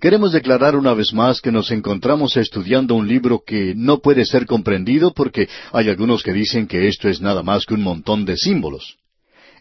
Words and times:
Queremos 0.00 0.32
declarar 0.32 0.76
una 0.76 0.94
vez 0.94 1.12
más 1.12 1.42
que 1.42 1.52
nos 1.52 1.70
encontramos 1.70 2.34
estudiando 2.38 2.94
un 2.94 3.06
libro 3.06 3.42
que 3.46 3.74
no 3.76 3.98
puede 3.98 4.24
ser 4.24 4.46
comprendido 4.46 5.12
porque 5.12 5.46
hay 5.72 5.90
algunos 5.90 6.22
que 6.22 6.32
dicen 6.32 6.66
que 6.66 6.88
esto 6.88 7.06
es 7.10 7.20
nada 7.20 7.42
más 7.42 7.66
que 7.66 7.74
un 7.74 7.82
montón 7.82 8.24
de 8.24 8.38
símbolos. 8.38 8.96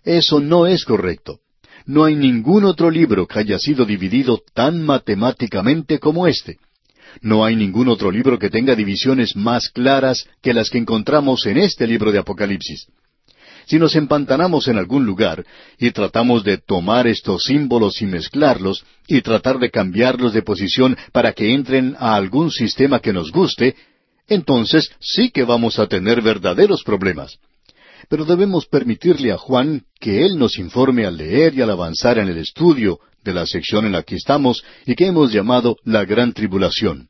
Eso 0.05 0.39
no 0.39 0.65
es 0.65 0.85
correcto. 0.85 1.39
No 1.85 2.05
hay 2.05 2.15
ningún 2.15 2.63
otro 2.63 2.89
libro 2.89 3.27
que 3.27 3.39
haya 3.39 3.59
sido 3.59 3.83
dividido 3.83 4.41
tan 4.53 4.81
matemáticamente 4.81 5.99
como 5.99 6.25
este. 6.25 6.57
No 7.21 7.43
hay 7.43 7.57
ningún 7.57 7.89
otro 7.89 8.09
libro 8.09 8.39
que 8.39 8.49
tenga 8.49 8.75
divisiones 8.75 9.35
más 9.35 9.67
claras 9.67 10.25
que 10.41 10.53
las 10.53 10.69
que 10.69 10.77
encontramos 10.77 11.45
en 11.47 11.57
este 11.57 11.85
libro 11.85 12.13
de 12.13 12.19
Apocalipsis. 12.19 12.87
Si 13.69 13.77
nos 13.77 13.95
empantanamos 13.95 14.67
en 14.67 14.79
algún 14.79 15.05
lugar 15.05 15.45
y 15.77 15.91
tratamos 15.91 16.43
de 16.43 16.57
tomar 16.57 17.05
estos 17.05 17.43
símbolos 17.43 18.01
y 18.01 18.07
mezclarlos 18.07 18.83
y 19.07 19.21
tratar 19.21 19.59
de 19.59 19.69
cambiarlos 19.69 20.33
de 20.33 20.41
posición 20.41 20.97
para 21.11 21.33
que 21.33 21.53
entren 21.53 21.95
a 21.99 22.15
algún 22.15 22.49
sistema 22.49 22.99
que 22.99 23.13
nos 23.13 23.31
guste, 23.31 23.75
entonces 24.27 24.89
sí 24.99 25.29
que 25.29 25.43
vamos 25.43 25.77
a 25.77 25.85
tener 25.85 26.23
verdaderos 26.23 26.81
problemas. 26.83 27.37
Pero 28.09 28.25
debemos 28.25 28.65
permitirle 28.65 29.31
a 29.31 29.37
Juan 29.37 29.83
que 29.99 30.25
él 30.25 30.39
nos 30.39 30.57
informe 30.57 31.05
al 31.05 31.17
leer 31.17 31.53
y 31.53 31.61
al 31.61 31.69
avanzar 31.69 32.17
en 32.17 32.27
el 32.27 32.39
estudio 32.39 32.99
de 33.23 33.35
la 33.35 33.45
sección 33.45 33.85
en 33.85 33.91
la 33.91 34.01
que 34.01 34.15
estamos 34.15 34.63
y 34.87 34.95
que 34.95 35.05
hemos 35.05 35.31
llamado 35.31 35.77
la 35.83 36.05
Gran 36.05 36.33
Tribulación. 36.33 37.07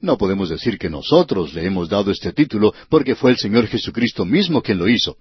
No 0.00 0.16
podemos 0.16 0.50
decir 0.50 0.78
que 0.78 0.88
nosotros 0.88 1.52
le 1.52 1.66
hemos 1.66 1.88
dado 1.88 2.12
este 2.12 2.32
título 2.32 2.72
porque 2.88 3.16
fue 3.16 3.32
el 3.32 3.38
Señor 3.38 3.66
Jesucristo 3.66 4.24
mismo 4.24 4.62
quien 4.62 4.78
lo 4.78 4.88
hizo. 4.88 5.16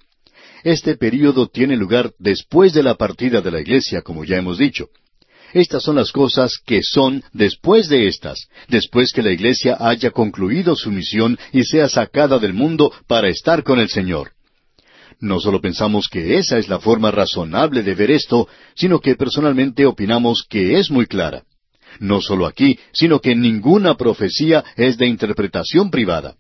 Este 0.66 0.98
período 0.98 1.46
tiene 1.46 1.78
lugar 1.78 2.14
después 2.18 2.74
de 2.74 2.82
la 2.82 2.96
partida 2.96 3.40
de 3.40 3.52
la 3.52 3.62
iglesia, 3.62 4.02
como 4.02 4.26
ya 4.26 4.38
hemos 4.38 4.58
dicho. 4.58 4.88
Estas 5.54 5.84
son 5.84 5.96
las 5.96 6.12
cosas 6.12 6.58
que 6.66 6.82
son 6.82 7.24
después 7.34 7.88
de 7.88 8.08
estas, 8.08 8.48
después 8.68 9.12
que 9.14 9.22
la 9.22 9.32
iglesia 9.32 9.78
haya 9.80 10.10
concluido 10.10 10.76
su 10.76 10.90
misión 10.90 11.38
y 11.54 11.66
sea 11.66 11.88
sacada 11.88 12.40
del 12.40 12.55
mundo 12.55 12.91
para 13.05 13.30
estar 13.30 13.62
con 13.62 13.80
el 13.80 13.90
Señor. 13.90 14.32
No 15.20 15.40
solo 15.40 15.62
pensamos 15.62 16.07
que 16.10 16.40
esa 16.40 16.57
es 16.57 16.68
la 16.68 16.79
forma 16.79 17.12
razonable 17.12 17.84
de 17.84 17.94
ver 17.94 18.10
esto, 18.10 18.48
sino 18.74 19.00
que 19.00 19.13
personalmente 19.13 19.85
opinamos 19.85 20.48
que 20.50 20.79
es 20.79 20.90
muy 20.90 21.05
clara. 21.05 21.44
No 22.00 22.22
solo 22.22 22.48
aquí, 22.48 22.79
sino 22.91 23.22
que 23.22 23.35
ninguna 23.35 23.98
profecía 23.98 24.66
es 24.76 24.98
de 24.98 25.05
interpretación 25.05 25.91
privada. 25.91 26.38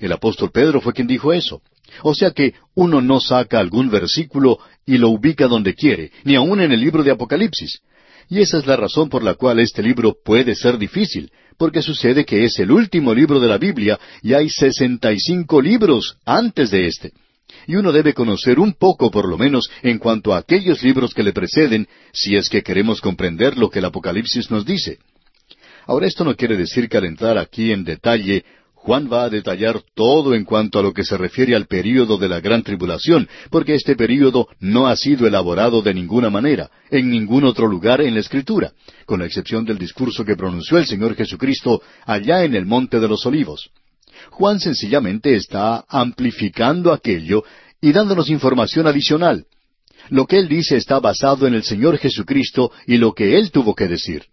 El 0.00 0.12
apóstol 0.12 0.52
Pedro 0.52 0.80
fue 0.80 0.94
quien 0.94 1.06
dijo 1.06 1.34
eso. 1.34 1.60
O 2.02 2.14
sea 2.14 2.30
que 2.30 2.54
uno 2.74 3.00
no 3.00 3.20
saca 3.20 3.58
algún 3.58 3.90
versículo 3.90 4.58
y 4.86 4.98
lo 4.98 5.10
ubica 5.10 5.46
donde 5.46 5.74
quiere, 5.74 6.12
ni 6.24 6.34
aun 6.34 6.60
en 6.60 6.72
el 6.72 6.80
libro 6.80 7.02
de 7.02 7.10
Apocalipsis. 7.10 7.80
Y 8.28 8.40
esa 8.40 8.58
es 8.58 8.66
la 8.66 8.76
razón 8.76 9.08
por 9.08 9.22
la 9.22 9.34
cual 9.34 9.58
este 9.58 9.82
libro 9.82 10.14
puede 10.24 10.54
ser 10.54 10.78
difícil, 10.78 11.30
porque 11.56 11.82
sucede 11.82 12.24
que 12.24 12.44
es 12.44 12.58
el 12.58 12.70
último 12.70 13.14
libro 13.14 13.40
de 13.40 13.48
la 13.48 13.58
Biblia 13.58 13.98
y 14.22 14.34
hay 14.34 14.48
sesenta 14.48 15.12
y 15.12 15.18
cinco 15.18 15.60
libros 15.60 16.16
antes 16.24 16.70
de 16.70 16.86
este. 16.86 17.12
Y 17.66 17.76
uno 17.76 17.92
debe 17.92 18.14
conocer 18.14 18.58
un 18.58 18.74
poco, 18.74 19.10
por 19.10 19.28
lo 19.28 19.38
menos, 19.38 19.70
en 19.82 19.98
cuanto 19.98 20.34
a 20.34 20.38
aquellos 20.38 20.82
libros 20.82 21.14
que 21.14 21.22
le 21.22 21.32
preceden, 21.32 21.88
si 22.12 22.36
es 22.36 22.48
que 22.48 22.62
queremos 22.62 23.00
comprender 23.00 23.56
lo 23.56 23.70
que 23.70 23.78
el 23.78 23.86
Apocalipsis 23.86 24.50
nos 24.50 24.64
dice. 24.64 24.98
Ahora 25.86 26.06
esto 26.06 26.24
no 26.24 26.36
quiere 26.36 26.56
decir 26.56 26.88
que 26.88 26.98
al 26.98 27.06
entrar 27.06 27.38
aquí 27.38 27.72
en 27.72 27.84
detalle 27.84 28.44
Juan 28.88 29.12
va 29.12 29.24
a 29.24 29.28
detallar 29.28 29.82
todo 29.94 30.34
en 30.34 30.46
cuanto 30.46 30.78
a 30.78 30.82
lo 30.82 30.94
que 30.94 31.04
se 31.04 31.18
refiere 31.18 31.54
al 31.54 31.66
período 31.66 32.16
de 32.16 32.26
la 32.26 32.40
gran 32.40 32.62
tribulación, 32.62 33.28
porque 33.50 33.74
este 33.74 33.96
período 33.96 34.48
no 34.60 34.86
ha 34.86 34.96
sido 34.96 35.26
elaborado 35.26 35.82
de 35.82 35.92
ninguna 35.92 36.30
manera, 36.30 36.70
en 36.90 37.10
ningún 37.10 37.44
otro 37.44 37.66
lugar 37.66 38.00
en 38.00 38.14
la 38.14 38.20
Escritura, 38.20 38.72
con 39.04 39.20
la 39.20 39.26
excepción 39.26 39.66
del 39.66 39.76
discurso 39.76 40.24
que 40.24 40.36
pronunció 40.36 40.78
el 40.78 40.86
Señor 40.86 41.14
Jesucristo 41.16 41.82
allá 42.06 42.44
en 42.44 42.54
el 42.54 42.64
Monte 42.64 42.98
de 42.98 43.08
los 43.08 43.26
Olivos. 43.26 43.68
Juan 44.30 44.58
sencillamente 44.58 45.36
está 45.36 45.84
amplificando 45.86 46.90
aquello 46.90 47.44
y 47.82 47.92
dándonos 47.92 48.30
información 48.30 48.86
adicional. 48.86 49.44
Lo 50.08 50.24
que 50.24 50.38
él 50.38 50.48
dice 50.48 50.78
está 50.78 50.98
basado 50.98 51.46
en 51.46 51.52
el 51.52 51.62
Señor 51.62 51.98
Jesucristo 51.98 52.72
y 52.86 52.96
lo 52.96 53.12
que 53.12 53.38
él 53.38 53.50
tuvo 53.50 53.74
que 53.74 53.86
decir. 53.86 54.24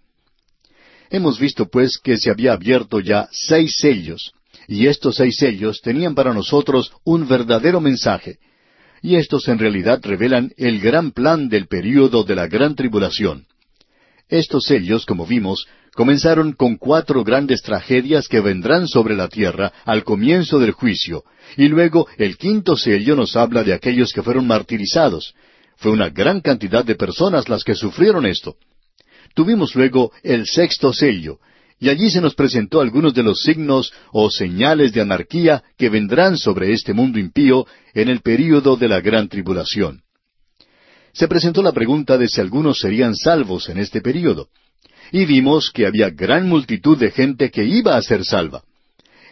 Hemos 1.10 1.42
visto 1.42 1.68
pues 1.68 2.00
que 2.02 2.16
se 2.16 2.32
había 2.32 2.54
abierto 2.54 3.02
ya 3.02 3.28
seis 3.32 3.76
sellos, 3.80 4.32
y 4.68 4.88
estos 4.88 5.16
seis 5.16 5.38
sellos 5.38 5.82
tenían 5.82 6.16
para 6.16 6.34
nosotros 6.34 6.92
un 7.04 7.28
verdadero 7.28 7.82
mensaje. 7.82 8.40
Y 9.02 9.16
estos 9.16 9.48
en 9.48 9.60
realidad 9.60 10.00
revelan 10.04 10.52
el 10.58 10.80
gran 10.80 11.12
plan 11.12 11.50
del 11.50 11.68
período 11.68 12.24
de 12.24 12.36
la 12.36 12.48
gran 12.48 12.76
tribulación. 12.76 13.46
Estos 14.28 14.66
sellos, 14.66 15.06
como 15.06 15.28
vimos, 15.28 15.68
comenzaron 15.94 16.54
con 16.54 16.78
cuatro 16.78 17.24
grandes 17.24 17.62
tragedias 17.62 18.28
que 18.28 18.42
vendrán 18.42 18.88
sobre 18.88 19.16
la 19.16 19.28
tierra 19.28 19.72
al 19.86 20.04
comienzo 20.04 20.60
del 20.60 20.72
juicio, 20.72 21.24
y 21.56 21.68
luego 21.68 22.08
el 22.18 22.38
quinto 22.38 22.76
sello 22.76 23.16
nos 23.16 23.36
habla 23.36 23.64
de 23.64 23.74
aquellos 23.74 24.12
que 24.12 24.24
fueron 24.24 24.48
martirizados. 24.48 25.36
Fue 25.78 25.92
una 25.92 26.10
gran 26.10 26.42
cantidad 26.42 26.84
de 26.84 26.96
personas 26.96 27.48
las 27.48 27.64
que 27.64 27.76
sufrieron 27.76 28.26
esto. 28.26 28.56
Tuvimos 29.36 29.76
luego 29.76 30.12
el 30.24 30.48
sexto 30.48 30.92
sello, 30.92 31.40
y 31.80 31.90
allí 31.90 32.10
se 32.10 32.22
nos 32.22 32.36
presentó 32.36 32.80
algunos 32.82 33.14
de 33.14 33.24
los 33.24 33.42
signos 33.42 33.92
o 34.12 34.30
señales 34.30 34.94
de 34.94 35.02
anarquía 35.02 35.64
que 35.78 35.90
vendrán 35.90 36.38
sobre 36.38 36.72
este 36.72 36.94
mundo 36.94 37.20
impío 37.20 37.66
en 37.94 38.10
el 38.10 38.22
período 38.22 38.78
de 38.78 38.88
la 38.88 39.02
gran 39.02 39.28
tribulación. 39.28 40.02
Se 41.14 41.28
presentó 41.28 41.62
la 41.62 41.72
pregunta 41.72 42.18
de 42.18 42.28
si 42.28 42.42
algunos 42.42 42.80
serían 42.80 43.16
salvos 43.16 43.70
en 43.70 43.78
este 43.78 44.02
período, 44.02 44.50
y 45.12 45.26
vimos 45.26 45.72
que 45.72 45.86
había 45.86 46.10
gran 46.10 46.48
multitud 46.48 46.98
de 46.98 47.12
gente 47.12 47.52
que 47.52 47.64
iba 47.66 47.96
a 47.96 48.02
ser 48.02 48.24
salva. 48.24 48.64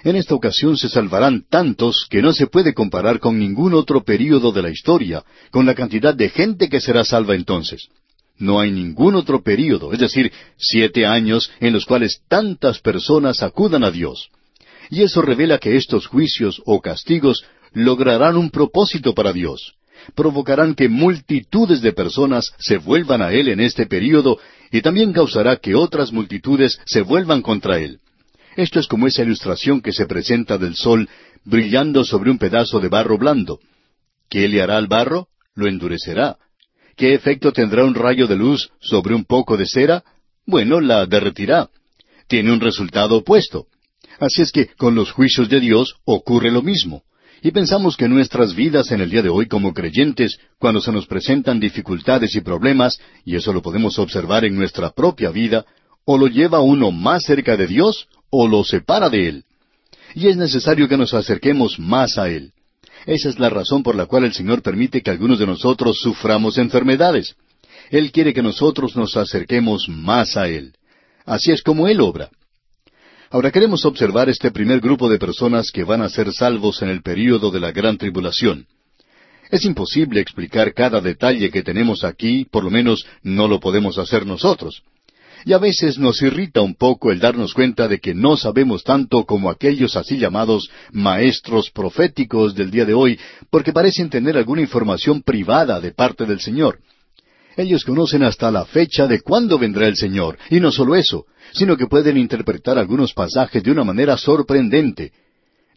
En 0.03 0.17
esta 0.17 0.35
ocasión 0.35 0.77
se 0.77 0.89
salvarán 0.89 1.45
tantos 1.49 2.07
que 2.09 2.21
no 2.21 2.33
se 2.33 2.47
puede 2.47 2.73
comparar 2.73 3.19
con 3.19 3.39
ningún 3.39 3.73
otro 3.73 4.03
período 4.03 4.51
de 4.51 4.61
la 4.61 4.69
historia, 4.69 5.23
con 5.49 5.65
la 5.65 5.75
cantidad 5.75 6.13
de 6.13 6.29
gente 6.29 6.67
que 6.67 6.81
será 6.81 7.05
salva 7.05 7.35
entonces. 7.35 7.87
No 8.43 8.59
hay 8.59 8.71
ningún 8.71 9.15
otro 9.15 9.41
período, 9.41 9.93
es 9.93 9.99
decir, 9.99 10.29
siete 10.57 11.05
años 11.05 11.49
en 11.61 11.71
los 11.71 11.85
cuales 11.85 12.23
tantas 12.27 12.79
personas 12.79 13.41
acudan 13.41 13.85
a 13.85 13.89
Dios. 13.89 14.31
Y 14.89 15.01
eso 15.01 15.21
revela 15.21 15.59
que 15.59 15.77
estos 15.77 16.07
juicios 16.07 16.61
o 16.65 16.81
castigos 16.81 17.45
lograrán 17.71 18.35
un 18.35 18.49
propósito 18.49 19.13
para 19.13 19.31
Dios. 19.31 19.75
Provocarán 20.13 20.75
que 20.75 20.89
multitudes 20.89 21.81
de 21.81 21.93
personas 21.93 22.51
se 22.59 22.75
vuelvan 22.79 23.21
a 23.21 23.31
Él 23.31 23.47
en 23.47 23.61
este 23.61 23.85
período 23.85 24.37
y 24.73 24.81
también 24.81 25.13
causará 25.13 25.55
que 25.55 25.73
otras 25.73 26.11
multitudes 26.11 26.81
se 26.85 27.01
vuelvan 27.01 27.41
contra 27.41 27.79
Él. 27.79 28.01
Esto 28.57 28.77
es 28.81 28.87
como 28.87 29.07
esa 29.07 29.23
ilustración 29.23 29.79
que 29.79 29.93
se 29.93 30.05
presenta 30.05 30.57
del 30.57 30.75
sol 30.75 31.07
brillando 31.45 32.03
sobre 32.03 32.29
un 32.29 32.37
pedazo 32.37 32.81
de 32.81 32.89
barro 32.89 33.17
blando. 33.17 33.61
¿Qué 34.29 34.49
le 34.49 34.61
hará 34.61 34.75
al 34.75 34.87
barro? 34.87 35.29
Lo 35.55 35.65
endurecerá. 35.65 36.35
¿Qué 36.95 37.13
efecto 37.13 37.51
tendrá 37.51 37.83
un 37.83 37.95
rayo 37.95 38.27
de 38.27 38.35
luz 38.35 38.69
sobre 38.79 39.15
un 39.15 39.25
poco 39.25 39.57
de 39.57 39.65
cera? 39.65 40.03
Bueno, 40.45 40.79
la 40.79 41.05
derretirá. 41.05 41.69
Tiene 42.27 42.51
un 42.51 42.59
resultado 42.59 43.17
opuesto. 43.17 43.67
Así 44.19 44.41
es 44.41 44.51
que 44.51 44.67
con 44.67 44.95
los 44.95 45.11
juicios 45.11 45.49
de 45.49 45.59
Dios 45.59 45.95
ocurre 46.05 46.51
lo 46.51 46.61
mismo. 46.61 47.03
Y 47.41 47.51
pensamos 47.51 47.97
que 47.97 48.07
nuestras 48.07 48.55
vidas 48.55 48.91
en 48.91 49.01
el 49.01 49.09
día 49.09 49.21
de 49.21 49.29
hoy 49.29 49.47
como 49.47 49.73
creyentes, 49.73 50.37
cuando 50.59 50.79
se 50.79 50.93
nos 50.93 51.07
presentan 51.07 51.59
dificultades 51.59 52.35
y 52.35 52.41
problemas, 52.41 52.99
y 53.25 53.35
eso 53.35 53.51
lo 53.51 53.61
podemos 53.61 53.99
observar 53.99 54.45
en 54.45 54.55
nuestra 54.55 54.91
propia 54.91 55.29
vida, 55.29 55.65
o 56.05 56.17
lo 56.17 56.27
lleva 56.27 56.61
uno 56.61 56.91
más 56.91 57.23
cerca 57.23 57.57
de 57.57 57.67
Dios 57.67 58.07
o 58.29 58.47
lo 58.47 58.63
separa 58.63 59.09
de 59.09 59.27
Él. 59.27 59.43
Y 60.15 60.27
es 60.27 60.37
necesario 60.37 60.87
que 60.87 60.97
nos 60.97 61.13
acerquemos 61.13 61.79
más 61.79 62.17
a 62.17 62.29
Él. 62.29 62.53
Esa 63.05 63.29
es 63.29 63.39
la 63.39 63.49
razón 63.49 63.83
por 63.83 63.95
la 63.95 64.05
cual 64.05 64.23
el 64.23 64.33
Señor 64.33 64.61
permite 64.61 65.01
que 65.01 65.11
algunos 65.11 65.39
de 65.39 65.47
nosotros 65.47 65.99
suframos 65.99 66.57
enfermedades. 66.57 67.35
Él 67.89 68.11
quiere 68.11 68.33
que 68.33 68.41
nosotros 68.41 68.95
nos 68.95 69.17
acerquemos 69.17 69.87
más 69.89 70.37
a 70.37 70.47
Él. 70.47 70.73
Así 71.25 71.51
es 71.51 71.61
como 71.61 71.87
Él 71.87 72.01
obra. 72.01 72.29
Ahora 73.29 73.51
queremos 73.51 73.83
observar 73.85 74.29
este 74.29 74.51
primer 74.51 74.79
grupo 74.79 75.09
de 75.09 75.17
personas 75.17 75.71
que 75.71 75.83
van 75.83 76.01
a 76.01 76.09
ser 76.09 76.31
salvos 76.31 76.81
en 76.81 76.89
el 76.89 77.01
período 77.01 77.49
de 77.51 77.59
la 77.59 77.71
gran 77.71 77.97
tribulación. 77.97 78.67
Es 79.49 79.65
imposible 79.65 80.19
explicar 80.19 80.73
cada 80.73 81.01
detalle 81.01 81.51
que 81.51 81.63
tenemos 81.63 82.03
aquí, 82.03 82.45
por 82.45 82.63
lo 82.63 82.69
menos 82.69 83.05
no 83.21 83.47
lo 83.47 83.59
podemos 83.59 83.97
hacer 83.97 84.25
nosotros. 84.25 84.83
Y 85.45 85.53
a 85.53 85.57
veces 85.57 85.97
nos 85.97 86.21
irrita 86.21 86.61
un 86.61 86.75
poco 86.75 87.11
el 87.11 87.19
darnos 87.19 87.53
cuenta 87.53 87.87
de 87.87 87.99
que 87.99 88.13
no 88.13 88.37
sabemos 88.37 88.83
tanto 88.83 89.25
como 89.25 89.49
aquellos 89.49 89.95
así 89.95 90.17
llamados 90.17 90.69
maestros 90.91 91.69
proféticos 91.69 92.55
del 92.55 92.71
día 92.71 92.85
de 92.85 92.93
hoy, 92.93 93.19
porque 93.49 93.73
parecen 93.73 94.09
tener 94.09 94.37
alguna 94.37 94.61
información 94.61 95.21
privada 95.21 95.81
de 95.81 95.91
parte 95.91 96.25
del 96.25 96.39
Señor. 96.39 96.79
Ellos 97.57 97.83
conocen 97.83 98.23
hasta 98.23 98.51
la 98.51 98.65
fecha 98.65 99.05
de 99.07 99.21
cuándo 99.21 99.59
vendrá 99.59 99.87
el 99.87 99.95
Señor, 99.95 100.37
y 100.49 100.59
no 100.59 100.71
solo 100.71 100.95
eso, 100.95 101.25
sino 101.53 101.77
que 101.77 101.87
pueden 101.87 102.17
interpretar 102.17 102.77
algunos 102.77 103.13
pasajes 103.13 103.61
de 103.61 103.71
una 103.71 103.83
manera 103.83 104.17
sorprendente. 104.17 105.11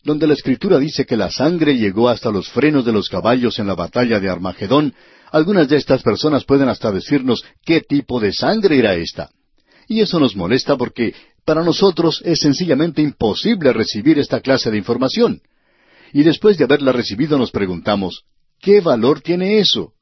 Donde 0.02 0.26
la 0.26 0.34
Escritura 0.34 0.78
dice 0.78 1.04
que 1.04 1.16
la 1.16 1.30
sangre 1.30 1.76
llegó 1.76 2.08
hasta 2.08 2.30
los 2.30 2.48
frenos 2.48 2.84
de 2.84 2.92
los 2.92 3.08
caballos 3.08 3.58
en 3.58 3.66
la 3.66 3.74
batalla 3.74 4.20
de 4.20 4.30
Armagedón, 4.30 4.94
algunas 5.32 5.68
de 5.68 5.76
estas 5.76 6.02
personas 6.02 6.44
pueden 6.44 6.68
hasta 6.68 6.92
decirnos 6.92 7.44
qué 7.64 7.80
tipo 7.80 8.20
de 8.20 8.32
sangre 8.32 8.78
era 8.78 8.94
esta. 8.94 9.28
Y 9.88 10.00
eso 10.00 10.18
nos 10.18 10.34
molesta 10.34 10.76
porque 10.76 11.14
para 11.44 11.62
nosotros 11.62 12.22
es 12.24 12.40
sencillamente 12.40 13.02
imposible 13.02 13.72
recibir 13.72 14.18
esta 14.18 14.40
clase 14.40 14.70
de 14.70 14.78
información. 14.78 15.40
Y 16.12 16.22
después 16.22 16.58
de 16.58 16.64
haberla 16.64 16.92
recibido 16.92 17.38
nos 17.38 17.50
preguntamos, 17.50 18.24
¿qué 18.60 18.80
valor 18.80 19.20
tiene 19.20 19.58
eso? 19.58 19.92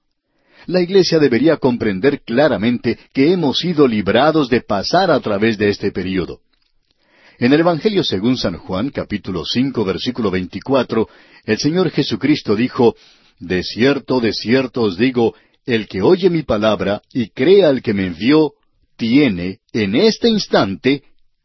La 0.67 0.81
Iglesia 0.81 1.19
debería 1.19 1.59
comprender 1.59 2.23
claramente 2.23 2.99
que 3.13 3.33
hemos 3.33 3.59
sido 3.59 3.87
librados 3.87 4.49
de 4.49 4.63
pasar 4.63 5.11
a 5.11 5.21
través 5.21 5.59
de 5.59 5.69
este 5.69 5.93
período. 5.93 6.41
En 7.39 7.53
el 7.53 7.61
Evangelio 7.61 8.05
según 8.05 8.39
San 8.39 8.57
Juan, 8.57 8.91
capítulo 8.91 9.45
cinco, 9.45 9.85
versículo 9.85 10.31
veinticuatro, 10.31 11.09
el 11.45 11.59
Señor 11.59 11.91
Jesucristo 11.91 12.57
dijo, 12.57 12.95
De 13.39 13.63
cierto, 13.63 14.21
de 14.21 14.33
cierto 14.33 14.83
os 14.83 14.97
digo, 14.97 15.35
el 15.67 15.89
que 15.89 16.01
oye 16.01 16.31
mi 16.31 16.43
palabra 16.43 17.03
y 17.13 17.31
crea 17.31 17.69
al 17.69 17.83
que 17.83 17.93
me 17.93 18.07
envió, 18.07 18.55
tiene 18.97 19.61
en 19.73 19.95
este 19.95 20.29
instante 20.29 21.03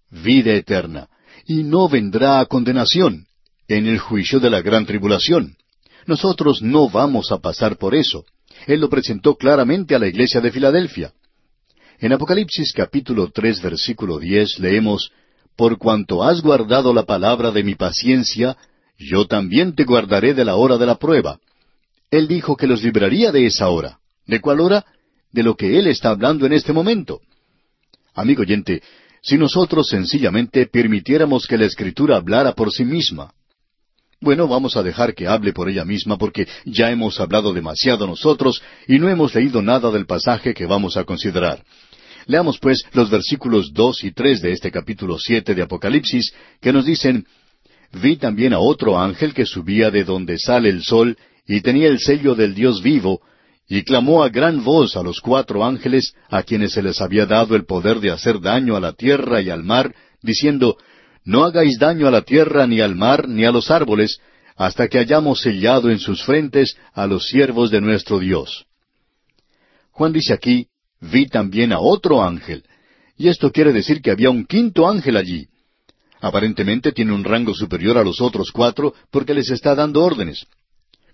vida 0.09 0.53
eterna, 0.53 1.09
y 1.45 1.63
no 1.63 1.89
vendrá 1.89 2.39
a 2.39 2.45
condenación, 2.45 3.25
en 3.67 3.87
el 3.87 3.99
juicio 3.99 4.39
de 4.39 4.49
la 4.49 4.61
gran 4.61 4.85
tribulación. 4.85 5.55
Nosotros 6.05 6.61
no 6.61 6.89
vamos 6.89 7.31
a 7.31 7.37
pasar 7.39 7.77
por 7.77 7.93
eso. 7.93 8.25
Él 8.65 8.81
lo 8.81 8.89
presentó 8.89 9.35
claramente 9.35 9.95
a 9.95 9.99
la 9.99 10.07
iglesia 10.07 10.41
de 10.41 10.51
Filadelfia. 10.51 11.13
En 11.99 12.13
Apocalipsis 12.13 12.73
capítulo 12.73 13.29
tres 13.31 13.61
versículo 13.61 14.19
diez 14.19 14.57
leemos 14.59 15.11
por 15.55 15.77
cuanto 15.77 16.23
has 16.23 16.41
guardado 16.41 16.93
la 16.93 17.03
palabra 17.03 17.51
de 17.51 17.63
mi 17.63 17.75
paciencia, 17.75 18.55
yo 18.97 19.27
también 19.27 19.75
te 19.75 19.83
guardaré 19.83 20.33
de 20.33 20.45
la 20.45 20.55
hora 20.55 20.77
de 20.77 20.85
la 20.85 20.95
prueba. 20.95 21.39
Él 22.09 22.27
dijo 22.27 22.55
que 22.55 22.65
los 22.65 22.81
libraría 22.81 23.31
de 23.31 23.45
esa 23.45 23.69
hora. 23.69 23.99
¿De 24.25 24.39
cuál 24.39 24.61
hora? 24.61 24.85
De 25.31 25.43
lo 25.43 25.55
que 25.55 25.77
Él 25.77 25.87
está 25.87 26.11
hablando 26.11 26.45
en 26.45 26.53
este 26.53 26.73
momento. 26.73 27.19
Amigo 28.19 28.41
oyente, 28.41 28.81
si 29.21 29.37
nosotros 29.37 29.87
sencillamente 29.87 30.65
permitiéramos 30.67 31.47
que 31.47 31.57
la 31.57 31.65
Escritura 31.65 32.17
hablara 32.17 32.53
por 32.53 32.71
sí 32.71 32.83
misma. 32.83 33.31
Bueno, 34.19 34.47
vamos 34.49 34.75
a 34.75 34.83
dejar 34.83 35.15
que 35.15 35.27
hable 35.27 35.53
por 35.53 35.69
ella 35.69 35.85
misma 35.85 36.17
porque 36.17 36.45
ya 36.65 36.91
hemos 36.91 37.19
hablado 37.21 37.53
demasiado 37.53 38.05
nosotros 38.05 38.61
y 38.87 38.99
no 38.99 39.07
hemos 39.07 39.33
leído 39.33 39.61
nada 39.61 39.89
del 39.91 40.05
pasaje 40.05 40.53
que 40.53 40.65
vamos 40.65 40.97
a 40.97 41.05
considerar. 41.05 41.63
Leamos 42.25 42.59
pues 42.59 42.83
los 42.91 43.09
versículos 43.09 43.71
dos 43.73 44.03
y 44.03 44.11
tres 44.11 44.41
de 44.41 44.51
este 44.51 44.69
capítulo 44.69 45.17
siete 45.17 45.55
de 45.55 45.61
Apocalipsis, 45.61 46.33
que 46.59 46.73
nos 46.73 46.85
dicen 46.85 47.25
Vi 47.93 48.17
también 48.17 48.53
a 48.53 48.59
otro 48.59 48.99
ángel 48.99 49.33
que 49.33 49.45
subía 49.45 49.89
de 49.89 50.03
donde 50.03 50.37
sale 50.37 50.69
el 50.69 50.83
sol, 50.83 51.17
y 51.47 51.61
tenía 51.61 51.87
el 51.87 51.99
sello 51.99 52.35
del 52.35 52.53
Dios 52.53 52.83
vivo, 52.83 53.21
y 53.69 53.83
clamó 53.83 54.23
a 54.23 54.29
gran 54.29 54.63
voz 54.63 54.97
a 54.97 55.03
los 55.03 55.21
cuatro 55.21 55.63
ángeles, 55.63 56.13
a 56.27 56.41
quienes 56.41 56.73
se 56.73 56.81
les 56.81 56.99
había 57.01 57.27
dado 57.27 57.55
el 57.55 57.65
poder 57.65 57.99
de 57.99 58.09
hacer 58.09 58.41
daño 58.41 58.75
a 58.75 58.79
la 58.79 58.93
tierra 58.93 59.41
y 59.41 59.51
al 59.51 59.63
mar, 59.63 59.93
diciendo, 60.23 60.75
No 61.23 61.45
hagáis 61.45 61.77
daño 61.77 62.07
a 62.07 62.11
la 62.11 62.23
tierra, 62.23 62.65
ni 62.65 62.81
al 62.81 62.95
mar, 62.95 63.29
ni 63.29 63.45
a 63.45 63.51
los 63.51 63.69
árboles, 63.69 64.19
hasta 64.55 64.87
que 64.87 64.97
hayamos 64.97 65.41
sellado 65.41 65.91
en 65.91 65.99
sus 65.99 66.23
frentes 66.23 66.75
a 66.93 67.05
los 67.05 67.27
siervos 67.27 67.69
de 67.69 67.79
nuestro 67.79 68.17
Dios. 68.17 68.65
Juan 69.91 70.13
dice 70.13 70.33
aquí, 70.33 70.67
vi 70.99 71.27
también 71.27 71.71
a 71.71 71.79
otro 71.79 72.23
ángel. 72.23 72.63
Y 73.17 73.27
esto 73.27 73.51
quiere 73.51 73.71
decir 73.71 74.01
que 74.01 74.11
había 74.11 74.31
un 74.31 74.45
quinto 74.45 74.89
ángel 74.89 75.15
allí. 75.15 75.47
Aparentemente 76.21 76.91
tiene 76.91 77.13
un 77.13 77.23
rango 77.23 77.53
superior 77.53 77.97
a 77.99 78.03
los 78.03 78.19
otros 78.19 78.51
cuatro 78.51 78.95
porque 79.11 79.33
les 79.33 79.51
está 79.51 79.75
dando 79.75 80.03
órdenes. 80.03 80.47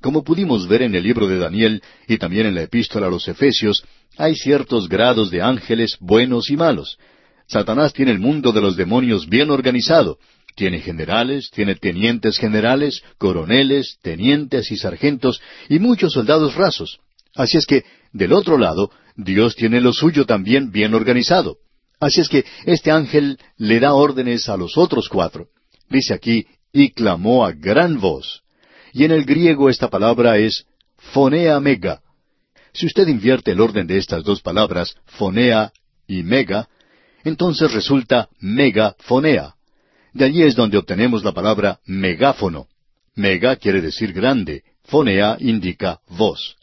Como 0.06 0.24
pudimos 0.24 0.68
ver 0.68 0.84
en 0.84 0.94
el 0.94 1.02
libro 1.02 1.28
de 1.28 1.40
Daniel 1.40 1.82
y 2.08 2.20
también 2.20 2.46
en 2.46 2.54
la 2.54 2.62
epístola 2.62 3.08
a 3.08 3.10
los 3.10 3.28
Efesios, 3.28 3.84
hay 4.18 4.36
ciertos 4.36 4.88
grados 4.88 5.32
de 5.32 5.42
ángeles 5.42 5.98
buenos 6.00 6.52
y 6.52 6.56
malos. 6.56 7.00
Satanás 7.48 7.92
tiene 7.92 8.12
el 8.12 8.20
mundo 8.20 8.52
de 8.52 8.62
los 8.62 8.76
demonios 8.78 9.28
bien 9.28 9.50
organizado. 9.50 10.20
Tiene 10.56 10.80
generales, 10.80 11.50
tiene 11.50 11.74
tenientes 11.74 12.38
generales, 12.38 13.02
coroneles, 13.18 13.98
tenientes 14.04 14.70
y 14.70 14.78
sargentos 14.78 15.42
y 15.70 15.80
muchos 15.80 16.14
soldados 16.14 16.54
rasos. 16.54 17.00
Así 17.34 17.58
es 17.58 17.66
que, 17.66 17.84
del 18.14 18.34
otro 18.34 18.60
lado, 18.60 18.92
Dios 19.16 19.56
tiene 19.56 19.82
lo 19.82 19.92
suyo 19.92 20.28
también 20.28 20.70
bien 20.70 20.94
organizado. 20.94 21.58
Así 22.00 22.22
es 22.22 22.30
que 22.30 22.46
este 22.68 22.92
ángel 22.92 23.40
le 23.58 23.80
da 23.80 23.96
órdenes 23.96 24.50
a 24.50 24.56
los 24.56 24.78
otros 24.78 25.10
cuatro. 25.10 25.48
Dice 25.90 26.14
aquí, 26.14 26.46
y 26.72 26.92
clamó 26.92 27.44
a 27.44 27.54
gran 27.54 28.00
voz. 28.00 28.45
Y 28.96 29.04
en 29.04 29.12
el 29.12 29.26
griego 29.26 29.70
esta 29.70 29.90
palabra 29.90 30.38
es 30.38 30.66
fonea 30.96 31.60
mega. 31.60 32.00
Si 32.72 32.86
usted 32.86 33.06
invierte 33.10 33.52
el 33.52 33.60
orden 33.60 33.86
de 33.88 33.98
estas 33.98 34.24
dos 34.24 34.42
palabras, 34.42 34.96
fonea 35.06 35.74
y 36.08 36.24
mega, 36.24 36.70
entonces 37.26 37.74
resulta 37.74 38.30
megafonea. 38.40 39.54
De 40.14 40.24
allí 40.24 40.44
es 40.44 40.56
donde 40.56 40.78
obtenemos 40.78 41.26
la 41.26 41.34
palabra 41.34 41.82
megáfono. 41.86 42.68
Mega 43.16 43.58
quiere 43.58 43.82
decir 43.82 44.14
grande, 44.14 44.64
fonea 44.86 45.36
indica 45.42 46.00
voz. 46.08 46.56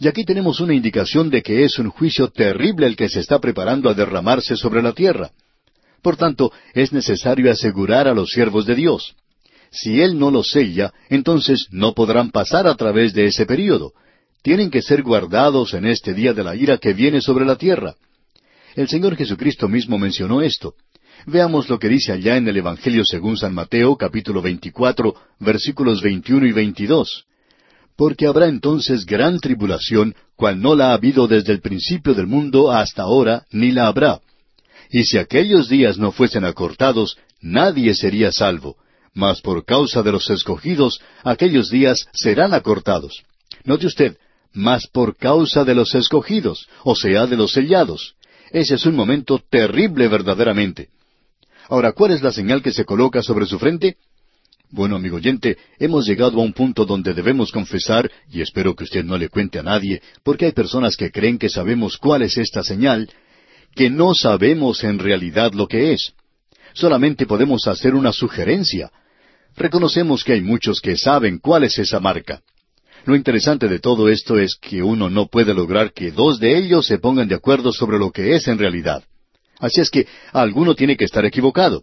Y 0.00 0.08
aquí 0.08 0.24
tenemos 0.24 0.58
una 0.58 0.74
indicación 0.74 1.30
de 1.30 1.42
que 1.42 1.62
es 1.62 1.78
un 1.78 1.90
juicio 1.90 2.26
terrible 2.26 2.88
el 2.88 2.96
que 2.96 3.08
se 3.08 3.20
está 3.20 3.38
preparando 3.38 3.88
a 3.88 3.94
derramarse 3.94 4.56
sobre 4.56 4.82
la 4.82 4.94
tierra. 4.94 5.30
Por 6.02 6.16
tanto, 6.16 6.52
es 6.74 6.92
necesario 6.92 7.48
asegurar 7.52 8.08
a 8.08 8.14
los 8.14 8.30
siervos 8.30 8.66
de 8.66 8.74
Dios. 8.74 9.14
Si 9.70 10.00
Él 10.00 10.18
no 10.18 10.30
los 10.30 10.50
sella, 10.50 10.92
entonces 11.08 11.66
no 11.70 11.94
podrán 11.94 12.30
pasar 12.30 12.66
a 12.66 12.74
través 12.74 13.12
de 13.12 13.26
ese 13.26 13.46
período. 13.46 13.92
Tienen 14.42 14.70
que 14.70 14.82
ser 14.82 15.02
guardados 15.02 15.74
en 15.74 15.86
este 15.86 16.14
día 16.14 16.32
de 16.32 16.44
la 16.44 16.56
ira 16.56 16.78
que 16.78 16.94
viene 16.94 17.20
sobre 17.20 17.44
la 17.44 17.56
tierra. 17.56 17.94
El 18.74 18.88
Señor 18.88 19.16
Jesucristo 19.16 19.68
mismo 19.68 19.98
mencionó 19.98 20.40
esto. 20.40 20.74
Veamos 21.26 21.68
lo 21.68 21.78
que 21.78 21.88
dice 21.88 22.12
allá 22.12 22.36
en 22.36 22.46
el 22.48 22.56
Evangelio 22.56 23.04
según 23.04 23.36
San 23.36 23.52
Mateo, 23.52 23.96
capítulo 23.96 24.40
24, 24.40 25.14
versículos 25.40 26.00
21 26.00 26.46
y 26.46 26.52
22 26.52 27.26
porque 27.98 28.28
habrá 28.28 28.46
entonces 28.46 29.04
gran 29.04 29.40
tribulación, 29.40 30.14
cual 30.36 30.60
no 30.60 30.76
la 30.76 30.90
ha 30.90 30.94
habido 30.94 31.26
desde 31.26 31.52
el 31.52 31.60
principio 31.60 32.14
del 32.14 32.28
mundo 32.28 32.70
hasta 32.70 33.02
ahora, 33.02 33.44
ni 33.50 33.72
la 33.72 33.88
habrá. 33.88 34.20
Y 34.88 35.02
si 35.02 35.18
aquellos 35.18 35.68
días 35.68 35.98
no 35.98 36.12
fuesen 36.12 36.44
acortados, 36.44 37.18
nadie 37.40 37.96
sería 37.96 38.30
salvo, 38.30 38.76
mas 39.18 39.40
por 39.40 39.64
causa 39.64 40.04
de 40.04 40.12
los 40.12 40.30
escogidos, 40.30 41.00
aquellos 41.24 41.70
días 41.70 42.06
serán 42.12 42.54
acortados. 42.54 43.24
Note 43.64 43.86
usted, 43.86 44.16
mas 44.52 44.86
por 44.86 45.16
causa 45.16 45.64
de 45.64 45.74
los 45.74 45.92
escogidos, 45.96 46.68
o 46.84 46.94
sea, 46.94 47.26
de 47.26 47.36
los 47.36 47.50
sellados. 47.50 48.14
Ese 48.52 48.76
es 48.76 48.86
un 48.86 48.94
momento 48.94 49.40
terrible 49.50 50.06
verdaderamente. 50.06 50.90
Ahora, 51.68 51.90
¿cuál 51.92 52.12
es 52.12 52.22
la 52.22 52.30
señal 52.30 52.62
que 52.62 52.70
se 52.70 52.84
coloca 52.84 53.20
sobre 53.20 53.46
su 53.46 53.58
frente? 53.58 53.96
Bueno, 54.70 54.94
amigo 54.94 55.16
oyente, 55.16 55.58
hemos 55.80 56.06
llegado 56.06 56.38
a 56.38 56.44
un 56.44 56.52
punto 56.52 56.84
donde 56.84 57.12
debemos 57.12 57.50
confesar, 57.50 58.08
y 58.30 58.40
espero 58.40 58.76
que 58.76 58.84
usted 58.84 59.04
no 59.04 59.18
le 59.18 59.30
cuente 59.30 59.58
a 59.58 59.64
nadie, 59.64 60.00
porque 60.22 60.44
hay 60.44 60.52
personas 60.52 60.96
que 60.96 61.10
creen 61.10 61.38
que 61.38 61.48
sabemos 61.48 61.98
cuál 61.98 62.22
es 62.22 62.38
esta 62.38 62.62
señal, 62.62 63.10
que 63.74 63.90
no 63.90 64.14
sabemos 64.14 64.84
en 64.84 65.00
realidad 65.00 65.54
lo 65.54 65.66
que 65.66 65.92
es. 65.92 66.12
Solamente 66.72 67.26
podemos 67.26 67.66
hacer 67.66 67.96
una 67.96 68.12
sugerencia. 68.12 68.92
Reconocemos 69.58 70.22
que 70.22 70.34
hay 70.34 70.40
muchos 70.40 70.80
que 70.80 70.96
saben 70.96 71.40
cuál 71.40 71.64
es 71.64 71.80
esa 71.80 71.98
marca. 71.98 72.42
Lo 73.04 73.16
interesante 73.16 73.66
de 73.66 73.80
todo 73.80 74.08
esto 74.08 74.38
es 74.38 74.56
que 74.56 74.84
uno 74.84 75.10
no 75.10 75.26
puede 75.26 75.52
lograr 75.52 75.92
que 75.92 76.12
dos 76.12 76.38
de 76.38 76.56
ellos 76.56 76.86
se 76.86 76.98
pongan 76.98 77.26
de 77.26 77.34
acuerdo 77.34 77.72
sobre 77.72 77.98
lo 77.98 78.12
que 78.12 78.36
es 78.36 78.46
en 78.46 78.56
realidad. 78.56 79.02
Así 79.58 79.80
es 79.80 79.90
que 79.90 80.06
alguno 80.32 80.76
tiene 80.76 80.96
que 80.96 81.04
estar 81.04 81.24
equivocado 81.24 81.82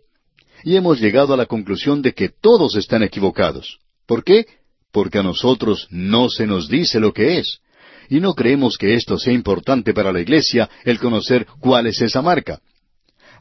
y 0.64 0.78
hemos 0.78 1.02
llegado 1.02 1.34
a 1.34 1.38
la 1.38 1.48
conclusión 1.48 2.02
de 2.02 2.14
que 2.14 2.30
todos 2.30 2.78
están 2.78 3.04
equivocados. 3.04 3.80
¿Por 4.08 4.24
qué? 4.24 4.46
Porque 4.94 5.20
a 5.20 5.24
nosotros 5.24 5.88
no 5.90 6.30
se 6.30 6.48
nos 6.48 6.70
dice 6.70 7.02
lo 7.02 7.12
que 7.12 7.40
es. 7.40 7.60
Y 8.10 8.22
no 8.22 8.36
creemos 8.36 8.78
que 8.78 8.94
esto 8.94 9.20
sea 9.20 9.34
importante 9.34 9.94
para 9.94 10.14
la 10.14 10.22
Iglesia, 10.22 10.70
el 10.86 10.98
conocer 10.98 11.46
cuál 11.60 11.88
es 11.88 12.02
esa 12.02 12.22
marca. 12.22 12.62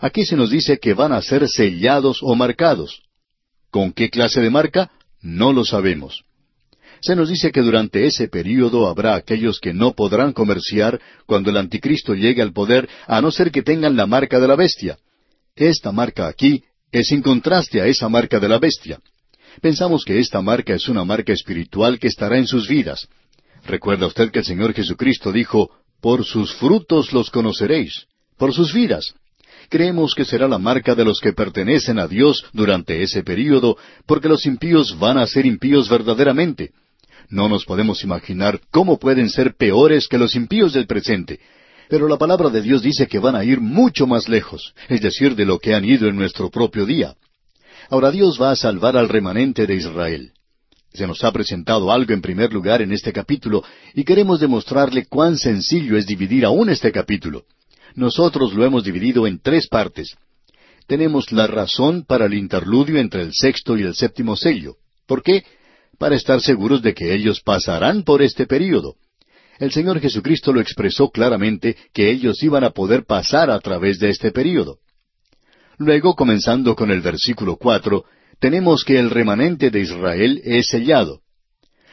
Aquí 0.01 0.25
se 0.25 0.35
nos 0.35 0.51
dice 0.51 0.79
que 0.79 0.93
van 0.93 1.13
a 1.13 1.23
ser 1.23 1.49
sellados 1.49 2.19
o 2.21 2.35
marcados. 2.35 3.04
¿Con 3.75 3.93
qué 3.93 4.09
clase 4.09 4.41
de 4.41 4.51
marca? 4.51 4.93
No 5.21 5.53
lo 5.53 5.65
sabemos. 5.65 6.23
Se 7.01 7.17
nos 7.17 7.29
dice 7.29 7.51
que 7.51 7.61
durante 7.61 8.07
ese 8.07 8.29
período 8.29 8.87
habrá 8.87 9.17
aquellos 9.17 9.59
que 9.59 9.75
no 9.75 9.95
podrán 9.95 10.33
comerciar 10.33 11.01
cuando 11.27 11.51
el 11.51 11.57
anticristo 11.57 12.15
llegue 12.15 12.41
al 12.41 12.53
poder, 12.53 12.89
a 13.09 13.21
no 13.21 13.33
ser 13.33 13.51
que 13.51 13.65
tengan 13.65 13.97
la 13.97 14.07
marca 14.07 14.39
de 14.39 14.47
la 14.47 14.55
bestia. 14.55 14.97
Esta 15.57 15.91
marca 15.91 16.29
aquí 16.29 16.63
es 16.93 17.11
en 17.11 17.21
contraste 17.21 17.81
a 17.81 17.89
esa 17.89 18.09
marca 18.09 18.39
de 18.39 18.49
la 18.49 18.61
bestia. 18.61 19.01
Pensamos 19.61 20.05
que 20.05 20.21
esta 20.21 20.41
marca 20.41 20.73
es 20.73 20.89
una 20.89 21.05
marca 21.05 21.33
espiritual 21.33 21.99
que 21.99 22.07
estará 22.07 22.39
en 22.39 22.47
sus 22.47 22.69
vidas. 22.69 23.09
Recuerda 23.67 24.07
usted 24.07 24.31
que 24.31 24.39
el 24.39 24.45
Señor 24.45 24.73
Jesucristo 24.73 25.33
dijo, 25.33 25.69
por 26.01 26.25
sus 26.25 26.55
frutos 26.55 27.13
los 27.13 27.29
conoceréis, 27.29 28.07
por 28.39 28.55
sus 28.55 28.73
vidas. 28.73 29.15
Creemos 29.69 30.15
que 30.15 30.25
será 30.25 30.49
la 30.49 30.59
marca 30.59 30.95
de 30.95 31.05
los 31.05 31.21
que 31.21 31.33
pertenecen 31.33 31.99
a 31.99 32.07
Dios 32.07 32.45
durante 32.53 33.03
ese 33.03 33.23
período, 33.23 33.77
porque 34.07 34.29
los 34.29 34.47
impíos 34.47 34.99
van 34.99 35.19
a 35.19 35.27
ser 35.27 35.47
impíos 35.47 35.89
verdaderamente. 35.89 36.73
No 37.31 37.49
nos 37.49 37.65
podemos 37.65 38.05
imaginar 38.05 38.61
cómo 38.71 38.99
pueden 38.99 39.31
ser 39.31 39.55
peores 39.57 40.09
que 40.09 40.19
los 40.19 40.35
impíos 40.35 40.73
del 40.73 40.87
presente. 40.87 41.41
Pero 41.89 42.09
la 42.09 42.19
palabra 42.19 42.51
de 42.51 42.63
Dios 42.63 42.83
dice 42.83 43.07
que 43.07 43.19
van 43.19 43.37
a 43.37 43.45
ir 43.45 43.61
mucho 43.61 44.07
más 44.07 44.29
lejos, 44.29 44.75
es 44.89 45.01
decir, 45.01 45.35
de 45.35 45.45
lo 45.45 45.59
que 45.59 45.75
han 45.75 45.85
ido 45.85 46.09
en 46.09 46.17
nuestro 46.17 46.51
propio 46.51 46.87
día. 46.87 47.15
Ahora 47.91 48.11
Dios 48.11 48.41
va 48.41 48.51
a 48.51 48.57
salvar 48.57 48.97
al 48.97 49.09
remanente 49.09 49.67
de 49.67 49.75
Israel. 49.75 50.33
Se 50.93 51.07
nos 51.07 51.25
ha 51.25 51.33
presentado 51.33 51.91
algo 51.91 52.13
en 52.13 52.23
primer 52.23 52.53
lugar 52.53 52.81
en 52.81 52.93
este 52.93 53.13
capítulo 53.13 53.65
y 53.95 54.05
queremos 54.05 54.41
demostrarle 54.41 55.07
cuán 55.07 55.37
sencillo 55.37 55.97
es 55.97 56.07
dividir 56.07 56.45
aún 56.45 56.71
este 56.71 56.93
capítulo. 56.93 57.45
Nosotros 57.95 58.53
lo 58.55 58.65
hemos 58.65 58.85
dividido 58.85 59.27
en 59.27 59.41
tres 59.41 59.69
partes. 59.69 60.17
Tenemos 60.87 61.33
la 61.33 61.47
razón 61.47 62.05
para 62.05 62.27
el 62.27 62.35
interludio 62.35 62.99
entre 62.99 63.23
el 63.23 63.33
sexto 63.33 63.77
y 63.79 63.83
el 63.83 63.95
séptimo 63.95 64.37
sello. 64.37 64.77
¿Por 65.07 65.23
qué? 65.23 65.45
Para 65.99 66.17
estar 66.17 66.41
seguros 66.41 66.83
de 66.83 66.93
que 66.93 67.15
ellos 67.15 67.41
pasarán 67.41 68.03
por 68.03 68.21
este 68.21 68.47
período. 68.47 68.97
El 69.59 69.71
Señor 69.71 70.01
Jesucristo 70.01 70.53
lo 70.53 70.61
expresó 70.61 71.11
claramente 71.11 71.77
que 71.93 72.11
ellos 72.11 72.43
iban 72.43 72.65
a 72.65 72.71
poder 72.71 73.05
pasar 73.05 73.51
a 73.51 73.61
través 73.61 73.99
de 74.01 74.11
este 74.11 74.33
período. 74.33 74.79
Luego, 75.79 76.15
comenzando 76.15 76.75
con 76.75 76.91
el 76.91 77.01
versículo 77.01 77.57
cuatro, 77.57 78.05
tenemos 78.41 78.85
que 78.85 78.99
el 78.99 79.11
remanente 79.11 79.71
de 79.71 79.81
Israel 79.81 80.41
es 80.45 80.67
sellado. 80.67 81.21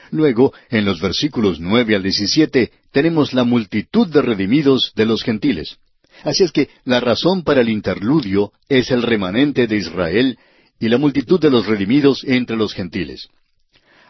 Luego, 0.10 0.53
en 0.70 0.84
los 0.86 1.00
versículos 1.00 1.60
nueve 1.60 1.96
al 1.96 2.03
diecisiete, 2.03 2.72
tenemos 2.91 3.34
la 3.34 3.43
multitud 3.43 4.08
de 4.08 4.22
redimidos 4.22 4.91
de 4.96 5.05
los 5.05 5.24
gentiles. 5.24 5.77
Así 6.24 6.44
es 6.44 6.51
que 6.51 6.70
la 6.86 7.00
razón 7.00 7.44
para 7.44 7.62
el 7.62 7.70
interludio 7.70 8.51
es 8.70 8.92
el 8.92 9.01
remanente 9.01 9.68
de 9.68 9.78
Israel 9.78 10.38
y 10.80 10.90
la 10.90 10.98
multitud 10.98 11.40
de 11.40 11.50
los 11.50 11.66
redimidos 11.66 12.24
entre 12.25 12.56
los 12.56 12.74
gentiles. 12.74 13.28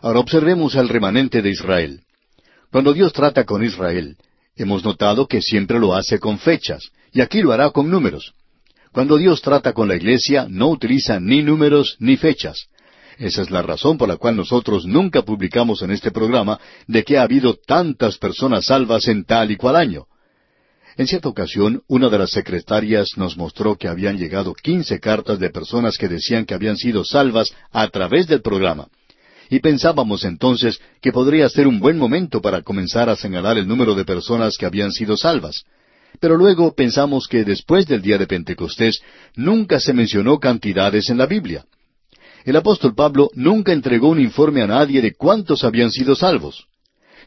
Ahora 0.01 0.19
observemos 0.19 0.75
al 0.75 0.89
remanente 0.89 1.41
de 1.41 1.49
Israel. 1.49 2.01
Cuando 2.71 2.93
Dios 2.93 3.13
trata 3.13 3.45
con 3.45 3.63
Israel, 3.63 4.17
hemos 4.55 4.83
notado 4.83 5.27
que 5.27 5.41
siempre 5.41 5.79
lo 5.79 5.93
hace 5.93 6.19
con 6.19 6.39
fechas, 6.39 6.91
y 7.13 7.21
aquí 7.21 7.41
lo 7.41 7.51
hará 7.51 7.69
con 7.71 7.89
números. 7.89 8.33
Cuando 8.91 9.17
Dios 9.17 9.41
trata 9.41 9.73
con 9.73 9.87
la 9.87 9.95
iglesia, 9.95 10.47
no 10.49 10.69
utiliza 10.69 11.19
ni 11.19 11.41
números 11.43 11.95
ni 11.99 12.17
fechas. 12.17 12.67
Esa 13.17 13.41
es 13.41 13.51
la 13.51 13.61
razón 13.61 13.97
por 13.97 14.09
la 14.09 14.17
cual 14.17 14.35
nosotros 14.35 14.85
nunca 14.85 15.21
publicamos 15.21 15.81
en 15.81 15.91
este 15.91 16.11
programa 16.11 16.59
de 16.87 17.03
que 17.03 17.17
ha 17.17 17.23
habido 17.23 17.55
tantas 17.55 18.17
personas 18.17 18.65
salvas 18.65 19.07
en 19.07 19.23
tal 19.25 19.51
y 19.51 19.57
cual 19.57 19.75
año. 19.75 20.07
En 20.97 21.07
cierta 21.07 21.29
ocasión, 21.29 21.83
una 21.87 22.09
de 22.09 22.19
las 22.19 22.31
secretarias 22.31 23.09
nos 23.15 23.37
mostró 23.37 23.77
que 23.77 23.87
habían 23.87 24.17
llegado 24.17 24.53
quince 24.53 24.99
cartas 24.99 25.39
de 25.39 25.49
personas 25.49 25.97
que 25.97 26.09
decían 26.09 26.45
que 26.45 26.53
habían 26.53 26.77
sido 26.77 27.05
salvas 27.05 27.53
a 27.71 27.87
través 27.87 28.27
del 28.27 28.41
programa. 28.41 28.87
Y 29.49 29.59
pensábamos 29.59 30.23
entonces 30.25 30.79
que 31.01 31.11
podría 31.11 31.47
ser 31.49 31.67
un 31.67 31.79
buen 31.79 31.97
momento 31.97 32.41
para 32.41 32.61
comenzar 32.61 33.09
a 33.09 33.15
señalar 33.15 33.57
el 33.57 33.67
número 33.67 33.95
de 33.95 34.05
personas 34.05 34.57
que 34.57 34.65
habían 34.65 34.91
sido 34.91 35.17
salvas. 35.17 35.63
Pero 36.19 36.35
luego 36.35 36.73
pensamos 36.73 37.27
que 37.27 37.43
después 37.43 37.85
del 37.87 38.01
día 38.01 38.17
de 38.17 38.27
Pentecostés 38.27 39.01
nunca 39.35 39.79
se 39.79 39.93
mencionó 39.93 40.39
cantidades 40.39 41.09
en 41.09 41.17
la 41.17 41.25
Biblia. 41.25 41.65
El 42.43 42.55
apóstol 42.55 42.95
Pablo 42.95 43.29
nunca 43.33 43.71
entregó 43.71 44.09
un 44.09 44.19
informe 44.19 44.61
a 44.61 44.67
nadie 44.67 45.01
de 45.01 45.13
cuántos 45.13 45.63
habían 45.63 45.91
sido 45.91 46.15
salvos. 46.15 46.67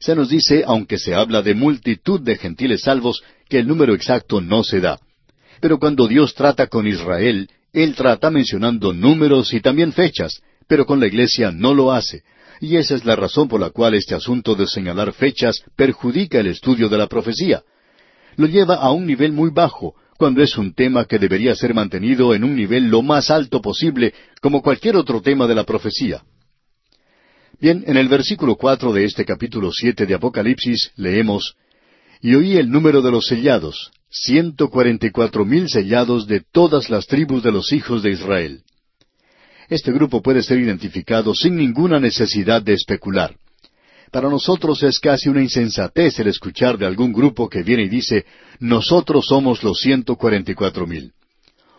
Se 0.01 0.15
nos 0.15 0.29
dice, 0.29 0.65
aunque 0.67 0.99
se 0.99 1.15
habla 1.15 1.43
de 1.43 1.55
multitud 1.55 2.21
de 2.21 2.37
gentiles 2.37 2.83
salvos, 2.83 3.23
que 3.49 3.59
el 3.59 3.69
número 3.69 3.95
exacto 3.95 4.41
no 4.41 4.65
se 4.65 4.81
da. 4.81 4.99
Pero 5.61 5.79
cuando 5.79 6.07
Dios 6.07 6.35
trata 6.35 6.67
con 6.67 6.87
Israel, 6.87 7.49
Él 7.73 7.95
trata 7.95 8.31
mencionando 8.31 8.93
números 8.93 9.53
y 9.55 9.61
también 9.61 9.93
fechas, 9.93 10.43
pero 10.67 10.87
con 10.87 11.01
la 11.01 11.07
iglesia 11.07 11.51
no 11.51 11.75
lo 11.75 11.93
hace. 11.93 12.23
Y 12.61 12.77
esa 12.77 12.95
es 12.95 13.05
la 13.05 13.17
razón 13.17 13.49
por 13.49 13.61
la 13.61 13.71
cual 13.71 13.95
este 13.95 14.15
asunto 14.15 14.55
de 14.55 14.67
señalar 14.67 15.13
fechas 15.13 15.63
perjudica 15.77 16.41
el 16.41 16.47
estudio 16.47 16.89
de 16.89 16.99
la 16.99 17.07
profecía 17.07 17.63
lo 18.37 18.47
lleva 18.47 18.77
a 18.77 18.91
un 18.91 19.07
nivel 19.07 19.33
muy 19.33 19.51
bajo, 19.51 19.95
cuando 20.17 20.43
es 20.43 20.57
un 20.57 20.75
tema 20.75 21.05
que 21.07 21.19
debería 21.19 21.55
ser 21.55 21.75
mantenido 21.75 22.35
en 22.35 22.45
un 22.45 22.55
nivel 22.55 22.89
lo 22.89 23.03
más 23.03 23.31
alto 23.31 23.61
posible, 23.61 24.15
como 24.41 24.63
cualquier 24.63 24.97
otro 24.97 25.21
tema 25.21 25.47
de 25.47 25.55
la 25.55 25.65
profecía. 25.65 26.23
Bien, 27.61 27.85
en 27.87 27.97
el 27.97 28.09
versículo 28.09 28.57
cuatro 28.57 28.93
de 28.93 29.05
este 29.05 29.25
capítulo 29.25 29.71
siete 29.73 30.07
de 30.07 30.15
Apocalipsis 30.15 30.91
leemos 30.97 31.55
Y 32.21 32.35
oí 32.35 32.57
el 32.57 32.71
número 32.71 33.01
de 33.01 33.11
los 33.11 33.27
sellados, 33.27 33.93
ciento 34.11 34.69
cuarenta 34.69 35.07
y 35.07 35.11
cuatro 35.11 35.45
mil 35.45 35.69
sellados 35.69 36.27
de 36.27 36.41
todas 36.41 36.91
las 36.91 37.07
tribus 37.07 37.43
de 37.43 37.53
los 37.53 37.73
hijos 37.73 38.03
de 38.03 38.11
Israel. 38.11 38.63
Este 39.69 39.93
grupo 39.93 40.21
puede 40.21 40.43
ser 40.43 40.59
identificado 40.59 41.35
sin 41.35 41.57
ninguna 41.57 42.01
necesidad 42.01 42.61
de 42.61 42.75
especular. 42.75 43.37
Para 44.11 44.29
nosotros 44.29 44.83
es 44.83 44.99
casi 44.99 45.29
una 45.29 45.43
insensatez 45.43 46.19
el 46.19 46.29
escuchar 46.29 46.77
de 46.77 46.87
algún 46.87 47.13
grupo 47.13 47.49
que 47.49 47.63
viene 47.63 47.85
y 47.85 47.89
dice, 47.89 48.25
nosotros 48.59 49.27
somos 49.27 49.63
los 49.63 49.79
ciento 49.81 50.17
cuarenta 50.17 50.53
y 50.53 50.55
cuatro 50.55 50.87
mil. 50.87 51.13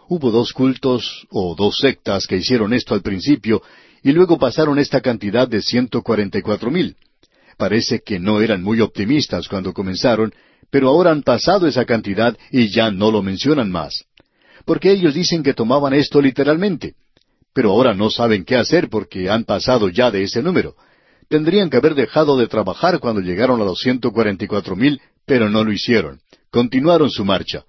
Hubo 0.07 0.31
dos 0.31 0.53
cultos 0.53 1.25
o 1.31 1.55
dos 1.55 1.77
sectas 1.77 2.27
que 2.27 2.37
hicieron 2.37 2.73
esto 2.73 2.93
al 2.93 3.01
principio 3.01 3.61
y 4.05 4.11
luego 4.11 4.37
pasaron 4.37 4.77
esta 4.77 5.01
cantidad 5.01 5.47
de 5.47 5.63
ciento 5.63 6.03
cuarenta 6.03 6.37
y 6.37 6.43
cuatro 6.43 6.69
mil. 6.69 6.95
Parece 7.57 8.01
que 8.05 8.19
no 8.19 8.39
eran 8.39 8.61
muy 8.61 8.79
optimistas 8.79 9.47
cuando 9.47 9.73
comenzaron, 9.73 10.31
pero 10.69 10.89
ahora 10.89 11.09
han 11.09 11.23
pasado 11.23 11.65
esa 11.65 11.85
cantidad 11.85 12.37
y 12.51 12.69
ya 12.69 12.91
no 12.91 13.09
lo 13.09 13.23
mencionan 13.23 13.71
más. 13.71 14.05
Porque 14.63 14.91
ellos 14.91 15.15
dicen 15.15 15.41
que 15.41 15.55
tomaban 15.55 15.95
esto 15.95 16.21
literalmente. 16.21 16.93
Pero 17.51 17.71
ahora 17.71 17.95
no 17.95 18.11
saben 18.11 18.45
qué 18.45 18.57
hacer 18.57 18.89
porque 18.89 19.27
han 19.27 19.43
pasado 19.43 19.89
ya 19.89 20.11
de 20.11 20.21
ese 20.21 20.43
número. 20.43 20.75
Tendrían 21.27 21.71
que 21.71 21.77
haber 21.77 21.95
dejado 21.95 22.37
de 22.37 22.45
trabajar 22.45 22.99
cuando 22.99 23.21
llegaron 23.21 23.59
a 23.59 23.65
los 23.65 23.79
ciento 23.79 24.11
cuarenta 24.11 24.45
y 24.45 24.47
cuatro 24.47 24.75
mil, 24.75 25.01
pero 25.25 25.49
no 25.49 25.63
lo 25.63 25.71
hicieron. 25.71 26.19
Continuaron 26.51 27.09
su 27.09 27.25
marcha. 27.25 27.63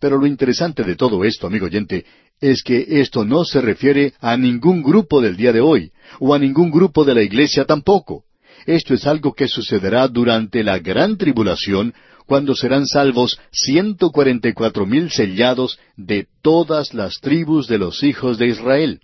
Pero 0.00 0.18
lo 0.18 0.26
interesante 0.26 0.84
de 0.84 0.96
todo 0.96 1.24
esto, 1.24 1.46
amigo 1.46 1.66
oyente, 1.66 2.04
es 2.40 2.62
que 2.62 2.86
esto 3.00 3.24
no 3.24 3.44
se 3.44 3.60
refiere 3.60 4.14
a 4.20 4.36
ningún 4.36 4.82
grupo 4.82 5.20
del 5.20 5.36
día 5.36 5.52
de 5.52 5.60
hoy, 5.60 5.90
o 6.20 6.34
a 6.34 6.38
ningún 6.38 6.70
grupo 6.70 7.04
de 7.04 7.14
la 7.14 7.22
iglesia 7.22 7.64
tampoco. 7.64 8.24
Esto 8.66 8.94
es 8.94 9.06
algo 9.06 9.32
que 9.34 9.48
sucederá 9.48 10.08
durante 10.08 10.62
la 10.62 10.78
gran 10.78 11.16
tribulación, 11.16 11.94
cuando 12.26 12.54
serán 12.54 12.86
salvos 12.86 13.40
ciento 13.50 14.10
cuarenta 14.10 14.48
y 14.48 14.52
cuatro 14.52 14.84
mil 14.84 15.10
sellados 15.10 15.78
de 15.96 16.26
todas 16.42 16.92
las 16.92 17.20
tribus 17.20 17.66
de 17.66 17.78
los 17.78 18.02
hijos 18.02 18.36
de 18.38 18.48
Israel. 18.48 19.00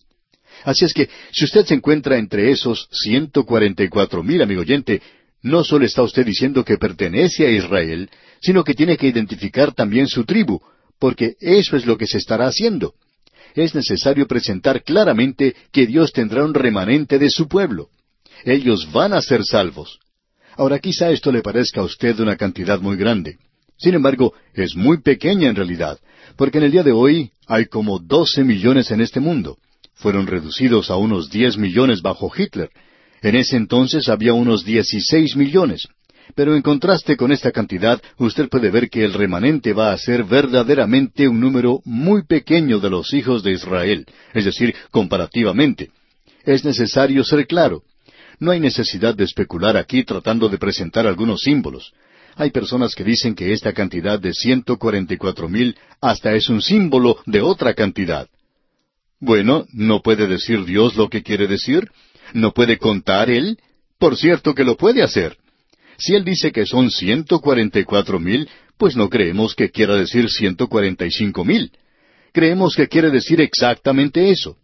Así 0.65 0.85
es 0.85 0.93
que, 0.93 1.09
si 1.33 1.45
usted 1.47 1.65
se 1.65 1.75
encuentra 1.75 2.19
entre 2.19 2.51
esos 2.51 2.89
ciento 2.93 3.45
cuarenta 3.45 3.83
y 3.83 3.89
cuatro 3.89 4.23
mil, 4.23 4.43
amigo 4.43 4.61
oyente, 4.61 5.01
no 5.43 5.65
solo 5.65 5.85
está 5.85 6.03
usted 6.03 6.25
diciendo 6.25 6.65
que 6.65 6.79
pertenece 6.79 7.47
a 7.47 7.51
Israel, 7.51 8.11
sino 8.41 8.63
que 8.63 8.75
tiene 8.75 8.97
que 8.97 9.09
identificar 9.09 9.73
también 9.73 10.07
su 10.07 10.25
tribu, 10.25 10.61
porque 10.99 11.37
eso 11.41 11.77
es 11.77 11.87
lo 11.87 11.97
que 11.97 12.07
se 12.07 12.19
estará 12.19 12.47
haciendo. 12.47 12.95
Es 13.55 13.75
necesario 13.75 14.27
presentar 14.27 14.83
claramente 14.83 15.55
que 15.71 15.87
Dios 15.87 16.13
tendrá 16.13 16.45
un 16.45 16.55
remanente 16.55 17.19
de 17.19 17.31
su 17.31 17.47
pueblo. 17.49 17.89
Ellos 18.45 18.91
van 18.93 19.13
a 19.13 19.23
ser 19.23 19.45
salvos. 19.45 19.99
Ahora 20.57 20.79
quizá 20.79 21.11
esto 21.11 21.33
le 21.33 21.43
parezca 21.43 21.81
a 21.81 21.85
usted 21.85 22.19
una 22.21 22.37
cantidad 22.37 22.81
muy 22.81 22.97
grande. 22.97 23.39
Sin 23.77 23.95
embargo, 23.95 24.35
es 24.55 24.77
muy 24.77 25.01
pequeña 25.01 25.49
en 25.49 25.57
realidad, 25.57 25.99
porque 26.37 26.59
en 26.59 26.65
el 26.65 26.73
día 26.73 26.83
de 26.83 26.93
hoy 26.93 27.31
hay 27.47 27.67
como 27.67 27.99
doce 27.99 28.45
millones 28.45 28.91
en 28.91 29.01
este 29.01 29.21
mundo 29.21 29.59
fueron 29.95 30.27
reducidos 30.27 30.91
a 30.91 30.97
unos 30.97 31.31
diez 31.31 31.57
millones 31.57 32.03
bajo 32.03 32.31
Hitler. 32.37 32.71
En 33.23 33.37
ese 33.37 33.57
entonces 33.57 34.09
había 34.09 34.35
unos 34.35 34.65
dieciséis 34.65 35.37
millones. 35.37 35.89
Pero 36.35 36.57
en 36.57 36.63
contraste 36.63 37.17
con 37.17 37.33
esta 37.33 37.53
cantidad, 37.53 38.01
usted 38.19 38.49
puede 38.49 38.71
ver 38.71 38.89
que 38.89 39.05
el 39.05 39.13
remanente 39.13 39.73
va 39.73 39.93
a 39.93 39.99
ser 39.99 40.25
verdaderamente 40.25 41.29
un 41.29 41.41
número 41.41 41.81
muy 41.85 42.25
pequeño 42.25 42.81
de 42.81 42.91
los 42.91 43.13
hijos 43.13 43.43
de 43.43 43.53
Israel, 43.53 44.07
es 44.33 44.45
decir, 44.45 44.75
comparativamente. 44.91 45.91
Es 46.45 46.65
necesario 46.65 47.25
ser 47.25 47.47
claro. 47.47 47.83
No 48.41 48.51
hay 48.51 48.61
necesidad 48.61 49.15
de 49.15 49.25
especular 49.25 49.77
aquí 49.77 50.05
tratando 50.05 50.49
de 50.49 50.59
presentar 50.59 51.07
algunos 51.07 51.43
símbolos. 51.43 51.93
Hay 52.37 52.51
personas 52.51 52.95
que 52.95 53.05
dicen 53.05 53.35
que 53.35 53.53
esta 53.53 53.73
cantidad 53.73 54.19
de 54.19 54.35
ciento 54.35 54.77
cuarenta 54.77 55.15
y 55.15 55.19
cuatro 55.19 55.49
mil 55.49 55.77
hasta 56.01 56.35
es 56.35 56.49
un 56.49 56.61
símbolo 56.61 57.19
de 57.27 57.41
otra 57.43 57.75
cantidad. 57.75 58.29
Bueno, 59.21 59.67
¿no 59.73 60.03
puede 60.03 60.27
decir 60.27 60.65
Dios 60.65 60.97
lo 60.97 61.09
que 61.09 61.23
quiere 61.23 61.47
decir? 61.47 61.91
¿No 62.33 62.53
puede 62.53 62.79
contar 62.79 63.31
Él? 63.31 63.59
Por 63.99 64.17
cierto 64.17 64.55
que 64.55 64.65
lo 64.65 64.77
puede 64.77 65.03
hacer. 65.03 65.37
Si 65.99 66.15
Él 66.15 66.25
dice 66.25 66.53
que 66.53 66.67
son 66.67 66.91
ciento 66.91 67.41
cuarenta 67.41 67.79
y 67.79 67.85
cuatro 67.85 68.19
mil, 68.19 68.49
pues 68.77 68.97
no 68.97 69.09
creemos 69.09 69.55
que 69.55 69.71
quiera 69.71 69.95
decir 69.95 70.29
ciento 70.31 70.69
cuarenta 70.69 71.07
y 71.07 71.11
cinco 71.11 71.45
mil. 71.45 71.73
Creemos 72.33 72.75
que 72.75 72.89
quiere 72.89 73.11
decir 73.11 73.41
exactamente 73.41 74.31
eso. 74.31 74.57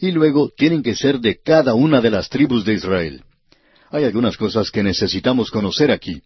Y 0.00 0.10
luego 0.10 0.50
tienen 0.56 0.82
que 0.82 0.94
ser 0.94 1.20
de 1.20 1.40
cada 1.42 1.74
una 1.74 2.00
de 2.00 2.10
las 2.10 2.28
tribus 2.28 2.64
de 2.64 2.74
Israel. 2.74 3.22
Hay 3.90 4.04
algunas 4.04 4.36
cosas 4.36 4.70
que 4.70 4.82
necesitamos 4.82 5.50
conocer 5.50 5.90
aquí. 5.90 6.20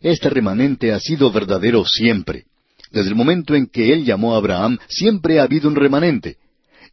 Este 0.00 0.30
remanente 0.30 0.92
ha 0.92 1.00
sido 1.00 1.30
verdadero 1.32 1.84
siempre. 1.84 2.44
Desde 2.90 3.10
el 3.10 3.16
momento 3.16 3.54
en 3.54 3.66
que 3.66 3.92
Él 3.92 4.04
llamó 4.04 4.34
a 4.34 4.38
Abraham, 4.38 4.78
siempre 4.88 5.40
ha 5.40 5.42
habido 5.42 5.68
un 5.68 5.74
remanente. 5.74 6.36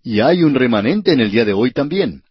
Y 0.04 0.20
hay 0.20 0.44
un 0.44 0.56
remanente 0.56 1.14
en 1.14 1.20
el 1.20 1.32
día 1.32 1.46
de 1.46 1.54
hoy 1.54 1.72
también. 1.72 2.24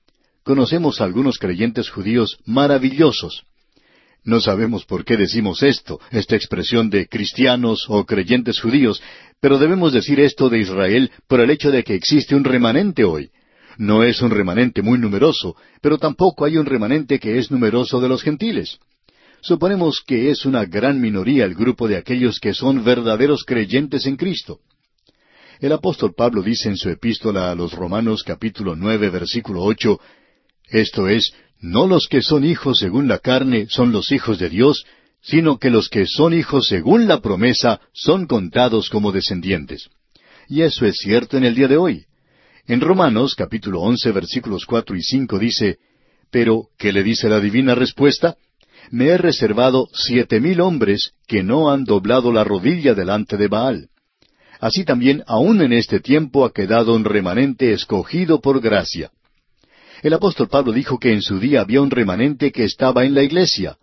Conocemos 0.43 1.01
a 1.01 1.05
algunos 1.05 1.39
creyentes 1.39 1.89
judíos 1.89 2.39
maravillosos. 2.45 3.45
No 4.25 4.41
sabemos 4.41 4.85
por 4.85 5.05
qué 5.05 5.17
decimos 5.17 5.63
esto, 5.63 6.01
esta 6.11 6.37
expresión 6.37 6.91
de 6.91 7.09
cristianos 7.09 7.87
o 7.89 8.05
creyentes 8.05 8.61
judíos, 8.61 9.03
pero 9.41 9.59
debemos 9.59 9.93
decir 9.93 10.21
esto 10.21 10.49
de 10.49 10.61
Israel 10.61 11.11
por 11.27 11.41
el 11.41 11.51
hecho 11.51 11.73
de 11.73 11.83
que 11.83 11.95
existe 11.95 12.37
un 12.37 12.45
remanente 12.45 13.03
hoy. 13.03 13.31
No 13.79 14.05
es 14.05 14.23
un 14.23 14.31
remanente 14.31 14.81
muy 14.83 14.99
numeroso, 14.99 15.57
pero 15.81 15.99
tampoco 15.99 16.45
hay 16.45 16.57
un 16.57 16.67
remanente 16.67 17.19
que 17.19 17.39
es 17.39 17.51
numeroso 17.51 18.01
de 18.01 18.09
los 18.09 18.23
gentiles. 18.23 18.79
Suponemos 19.41 20.01
que 20.07 20.31
es 20.31 20.45
una 20.45 20.67
gran 20.67 21.01
minoría 21.01 21.45
el 21.45 21.55
grupo 21.55 21.89
de 21.89 21.97
aquellos 21.97 22.39
que 22.39 22.55
son 22.55 22.85
verdaderos 22.85 23.43
creyentes 23.45 24.07
en 24.07 24.17
Cristo. 24.17 24.61
El 25.59 25.73
apóstol 25.73 26.15
Pablo 26.17 26.43
dice 26.43 26.69
en 26.69 26.77
su 26.77 26.91
epístola 26.91 27.51
a 27.51 27.55
los 27.57 27.73
Romanos 27.73 28.23
capítulo 28.23 28.77
nueve 28.77 29.11
versículo 29.11 29.63
ocho, 29.63 29.99
esto 30.69 31.09
es, 31.09 31.33
no 31.63 31.87
los 31.87 32.09
que 32.09 32.23
son 32.23 32.45
hijos 32.45 32.81
según 32.81 33.07
la 33.09 33.19
carne 33.19 33.67
son 33.71 33.93
los 33.93 34.11
hijos 34.11 34.39
de 34.39 34.51
Dios, 34.51 34.85
sino 35.23 35.59
que 35.59 35.71
los 35.71 35.89
que 35.89 36.07
son 36.07 36.35
hijos 36.35 36.67
según 36.67 37.07
la 37.07 37.21
promesa 37.21 37.81
son 37.93 38.27
contados 38.27 38.91
como 38.91 39.13
descendientes. 39.13 39.89
Y 40.49 40.63
eso 40.63 40.85
es 40.85 40.97
cierto 40.97 41.37
en 41.37 41.45
el 41.45 41.55
día 41.55 41.69
de 41.69 41.77
hoy. 41.77 42.05
En 42.67 42.81
Romanos 42.81 43.37
capítulo 43.37 43.81
once 43.81 44.11
versículos 44.11 44.67
cuatro 44.67 44.97
y 44.97 45.03
cinco 45.03 45.39
dice, 45.39 45.79
Pero, 46.33 46.67
¿qué 46.77 46.93
le 46.93 47.05
dice 47.05 47.29
la 47.29 47.39
divina 47.39 47.77
respuesta? 47.77 48.37
Me 48.91 49.07
he 49.07 49.17
reservado 49.17 49.87
siete 49.93 50.41
mil 50.41 50.61
hombres 50.61 51.13
que 51.29 51.45
no 51.45 51.71
han 51.71 51.85
doblado 51.85 52.33
la 52.33 52.43
rodilla 52.43 52.95
delante 52.95 53.37
de 53.37 53.47
Baal. 53.47 53.89
Así 54.59 54.85
también 54.85 55.23
aún 55.29 55.63
en 55.63 55.73
este 55.73 56.01
tiempo 56.01 56.45
ha 56.45 56.53
quedado 56.53 56.95
un 56.95 57.05
remanente 57.05 57.73
escogido 57.73 58.41
por 58.41 58.61
gracia. 58.61 59.13
El 60.03 60.15
apóstol 60.15 60.49
Pablo 60.49 60.73
dijo 60.73 60.99
que 60.99 61.13
en 61.13 61.23
su 61.23 61.39
día 61.39 61.61
había 61.61 61.81
un 61.81 61.91
remanente 61.91 62.51
que 62.51 62.65
estaba 62.65 63.05
en 63.05 63.15
la 63.15 63.23
iglesia. 63.23 63.77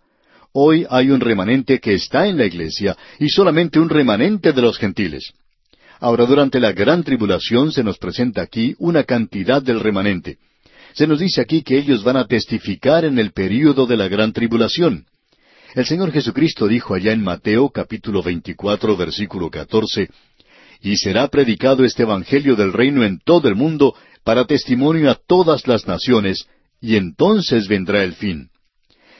Hoy 0.52 0.86
hay 0.90 1.10
un 1.10 1.20
remanente 1.20 1.80
que 1.80 1.94
está 1.94 2.26
en 2.26 2.36
la 2.36 2.44
iglesia 2.44 2.94
y 3.18 3.30
solamente 3.30 3.80
un 3.80 3.88
remanente 3.88 4.52
de 4.52 4.60
los 4.60 4.76
gentiles. 4.76 5.32
Ahora, 5.98 6.26
durante 6.26 6.60
la 6.60 6.72
gran 6.72 7.04
tribulación 7.04 7.72
se 7.72 7.82
nos 7.82 7.96
presenta 7.96 8.42
aquí 8.42 8.74
una 8.78 9.04
cantidad 9.04 9.62
del 9.62 9.80
remanente. 9.80 10.36
Se 10.92 11.06
nos 11.06 11.20
dice 11.20 11.40
aquí 11.40 11.62
que 11.62 11.78
ellos 11.78 12.04
van 12.04 12.18
a 12.18 12.26
testificar 12.26 13.06
en 13.06 13.18
el 13.18 13.32
período 13.32 13.86
de 13.86 13.96
la 13.96 14.08
gran 14.08 14.32
tribulación. 14.34 15.06
El 15.74 15.86
Señor 15.86 16.12
Jesucristo 16.12 16.66
dijo 16.66 16.94
allá 16.94 17.12
en 17.12 17.22
Mateo 17.22 17.70
capítulo 17.70 18.22
24 18.22 18.96
versículo 18.96 19.50
14, 19.50 20.10
Y 20.82 20.96
será 20.96 21.28
predicado 21.28 21.84
este 21.84 22.02
Evangelio 22.02 22.56
del 22.56 22.72
reino 22.72 23.04
en 23.04 23.20
todo 23.20 23.48
el 23.48 23.54
mundo 23.54 23.94
para 24.24 24.44
testimonio 24.44 25.10
a 25.10 25.14
todas 25.14 25.66
las 25.66 25.86
naciones, 25.86 26.46
y 26.80 26.96
entonces 26.96 27.68
vendrá 27.68 28.02
el 28.02 28.14
fin. 28.14 28.50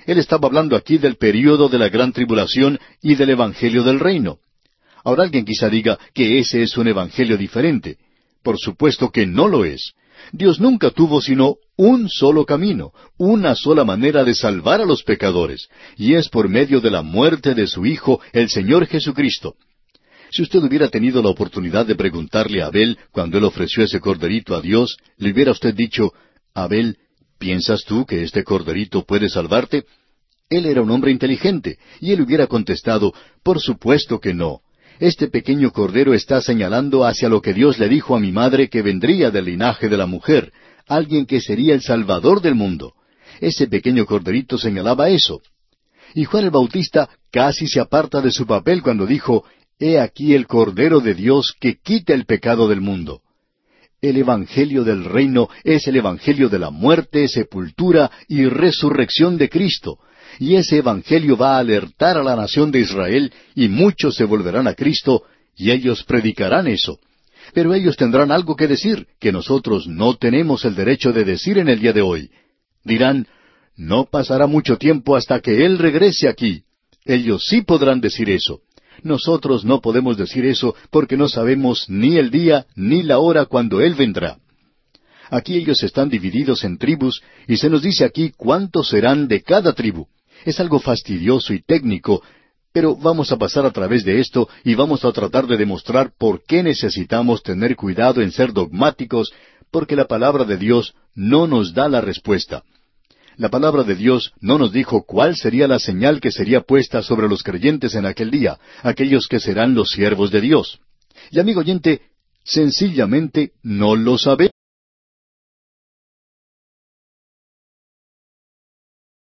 Él 0.06 0.18
estaba 0.18 0.48
hablando 0.48 0.76
aquí 0.76 0.98
del 0.98 1.16
período 1.16 1.68
de 1.68 1.78
la 1.78 1.88
gran 1.88 2.12
tribulación 2.12 2.78
y 3.02 3.14
del 3.14 3.30
Evangelio 3.30 3.82
del 3.82 4.00
reino. 4.00 4.38
Ahora 5.04 5.24
alguien 5.24 5.44
quizá 5.44 5.68
diga 5.68 5.98
que 6.14 6.38
ese 6.38 6.62
es 6.62 6.76
un 6.76 6.88
Evangelio 6.88 7.36
diferente. 7.36 7.98
Por 8.42 8.58
supuesto 8.58 9.10
que 9.10 9.26
no 9.26 9.48
lo 9.48 9.64
es. 9.64 9.92
Dios 10.32 10.60
nunca 10.60 10.90
tuvo 10.90 11.20
sino 11.20 11.56
un 11.76 12.08
solo 12.08 12.44
camino, 12.44 12.92
una 13.16 13.54
sola 13.54 13.84
manera 13.84 14.22
de 14.24 14.34
salvar 14.34 14.80
a 14.80 14.84
los 14.84 15.02
pecadores, 15.02 15.68
y 15.96 16.14
es 16.14 16.28
por 16.28 16.48
medio 16.48 16.80
de 16.80 16.90
la 16.90 17.02
muerte 17.02 17.54
de 17.54 17.66
su 17.66 17.86
Hijo, 17.86 18.20
el 18.32 18.50
Señor 18.50 18.86
Jesucristo. 18.86 19.54
Si 20.30 20.42
usted 20.42 20.60
hubiera 20.60 20.88
tenido 20.88 21.22
la 21.22 21.28
oportunidad 21.28 21.86
de 21.86 21.96
preguntarle 21.96 22.62
a 22.62 22.66
Abel 22.66 22.96
cuando 23.10 23.38
él 23.38 23.44
ofreció 23.44 23.82
ese 23.82 23.98
corderito 23.98 24.54
a 24.54 24.60
Dios, 24.60 24.96
le 25.16 25.32
hubiera 25.32 25.50
usted 25.50 25.74
dicho, 25.74 26.12
Abel, 26.54 26.98
¿piensas 27.38 27.84
tú 27.84 28.06
que 28.06 28.22
este 28.22 28.44
corderito 28.44 29.04
puede 29.04 29.28
salvarte? 29.28 29.84
Él 30.48 30.66
era 30.66 30.82
un 30.82 30.90
hombre 30.90 31.10
inteligente, 31.10 31.78
y 32.00 32.12
él 32.12 32.20
hubiera 32.20 32.46
contestado, 32.46 33.12
por 33.42 33.60
supuesto 33.60 34.20
que 34.20 34.32
no. 34.32 34.60
Este 35.00 35.28
pequeño 35.28 35.72
cordero 35.72 36.14
está 36.14 36.40
señalando 36.40 37.04
hacia 37.04 37.28
lo 37.28 37.40
que 37.40 37.54
Dios 37.54 37.78
le 37.78 37.88
dijo 37.88 38.14
a 38.14 38.20
mi 38.20 38.30
madre 38.30 38.68
que 38.68 38.82
vendría 38.82 39.30
del 39.30 39.46
linaje 39.46 39.88
de 39.88 39.96
la 39.96 40.06
mujer, 40.06 40.52
alguien 40.86 41.26
que 41.26 41.40
sería 41.40 41.74
el 41.74 41.82
Salvador 41.82 42.40
del 42.40 42.54
mundo. 42.54 42.94
Ese 43.40 43.66
pequeño 43.66 44.06
corderito 44.06 44.58
señalaba 44.58 45.08
eso. 45.08 45.40
Y 46.14 46.24
Juan 46.24 46.44
el 46.44 46.50
Bautista 46.50 47.08
casi 47.32 47.66
se 47.66 47.80
aparta 47.80 48.20
de 48.20 48.30
su 48.30 48.46
papel 48.46 48.82
cuando 48.82 49.06
dijo, 49.06 49.44
He 49.80 49.98
aquí 49.98 50.34
el 50.34 50.46
Cordero 50.46 51.00
de 51.00 51.14
Dios 51.14 51.54
que 51.58 51.78
quita 51.78 52.12
el 52.12 52.26
pecado 52.26 52.68
del 52.68 52.82
mundo. 52.82 53.22
El 54.02 54.18
Evangelio 54.18 54.84
del 54.84 55.06
reino 55.06 55.48
es 55.64 55.88
el 55.88 55.96
Evangelio 55.96 56.50
de 56.50 56.58
la 56.58 56.70
muerte, 56.70 57.26
sepultura 57.28 58.10
y 58.28 58.44
resurrección 58.44 59.38
de 59.38 59.48
Cristo. 59.48 59.98
Y 60.38 60.56
ese 60.56 60.76
Evangelio 60.76 61.36
va 61.36 61.56
a 61.56 61.60
alertar 61.60 62.18
a 62.18 62.22
la 62.22 62.36
nación 62.36 62.70
de 62.70 62.80
Israel 62.80 63.32
y 63.54 63.68
muchos 63.68 64.16
se 64.16 64.24
volverán 64.24 64.66
a 64.66 64.74
Cristo 64.74 65.22
y 65.56 65.70
ellos 65.70 66.04
predicarán 66.04 66.66
eso. 66.66 66.98
Pero 67.54 67.72
ellos 67.72 67.96
tendrán 67.96 68.30
algo 68.30 68.56
que 68.56 68.68
decir 68.68 69.06
que 69.18 69.32
nosotros 69.32 69.86
no 69.86 70.16
tenemos 70.16 70.66
el 70.66 70.74
derecho 70.74 71.10
de 71.12 71.24
decir 71.24 71.56
en 71.56 71.68
el 71.68 71.80
día 71.80 71.94
de 71.94 72.02
hoy. 72.02 72.30
Dirán, 72.84 73.26
no 73.76 74.04
pasará 74.04 74.46
mucho 74.46 74.76
tiempo 74.76 75.16
hasta 75.16 75.40
que 75.40 75.64
Él 75.64 75.78
regrese 75.78 76.28
aquí. 76.28 76.64
Ellos 77.06 77.46
sí 77.46 77.62
podrán 77.62 78.00
decir 78.02 78.28
eso. 78.28 78.60
Nosotros 79.02 79.64
no 79.64 79.80
podemos 79.80 80.16
decir 80.16 80.44
eso 80.44 80.74
porque 80.90 81.16
no 81.16 81.28
sabemos 81.28 81.86
ni 81.88 82.16
el 82.16 82.30
día 82.30 82.66
ni 82.74 83.02
la 83.02 83.18
hora 83.18 83.46
cuando 83.46 83.80
Él 83.80 83.94
vendrá. 83.94 84.38
Aquí 85.30 85.56
ellos 85.56 85.82
están 85.82 86.08
divididos 86.08 86.64
en 86.64 86.76
tribus 86.76 87.22
y 87.46 87.56
se 87.56 87.70
nos 87.70 87.82
dice 87.82 88.04
aquí 88.04 88.32
cuántos 88.36 88.88
serán 88.88 89.28
de 89.28 89.42
cada 89.42 89.72
tribu. 89.72 90.06
Es 90.44 90.58
algo 90.58 90.80
fastidioso 90.80 91.54
y 91.54 91.62
técnico, 91.62 92.22
pero 92.72 92.96
vamos 92.96 93.30
a 93.30 93.36
pasar 93.36 93.64
a 93.64 93.70
través 93.70 94.04
de 94.04 94.20
esto 94.20 94.48
y 94.64 94.74
vamos 94.74 95.04
a 95.04 95.12
tratar 95.12 95.46
de 95.46 95.56
demostrar 95.56 96.12
por 96.18 96.42
qué 96.44 96.62
necesitamos 96.62 97.42
tener 97.42 97.76
cuidado 97.76 98.22
en 98.22 98.32
ser 98.32 98.52
dogmáticos, 98.52 99.32
porque 99.70 99.96
la 99.96 100.06
palabra 100.06 100.44
de 100.44 100.56
Dios 100.56 100.94
no 101.14 101.46
nos 101.46 101.74
da 101.74 101.88
la 101.88 102.00
respuesta. 102.00 102.64
La 103.36 103.48
palabra 103.48 103.84
de 103.84 103.94
Dios 103.94 104.32
no 104.40 104.58
nos 104.58 104.72
dijo 104.72 105.04
cuál 105.04 105.36
sería 105.36 105.68
la 105.68 105.78
señal 105.78 106.20
que 106.20 106.30
sería 106.30 106.60
puesta 106.60 107.02
sobre 107.02 107.28
los 107.28 107.42
creyentes 107.42 107.94
en 107.94 108.06
aquel 108.06 108.30
día, 108.30 108.58
aquellos 108.82 109.28
que 109.28 109.40
serán 109.40 109.74
los 109.74 109.90
siervos 109.90 110.30
de 110.30 110.40
Dios. 110.40 110.80
Y 111.30 111.38
amigo 111.38 111.60
oyente, 111.60 112.02
sencillamente 112.44 113.52
no 113.62 113.96
lo 113.96 114.18
sabe. 114.18 114.50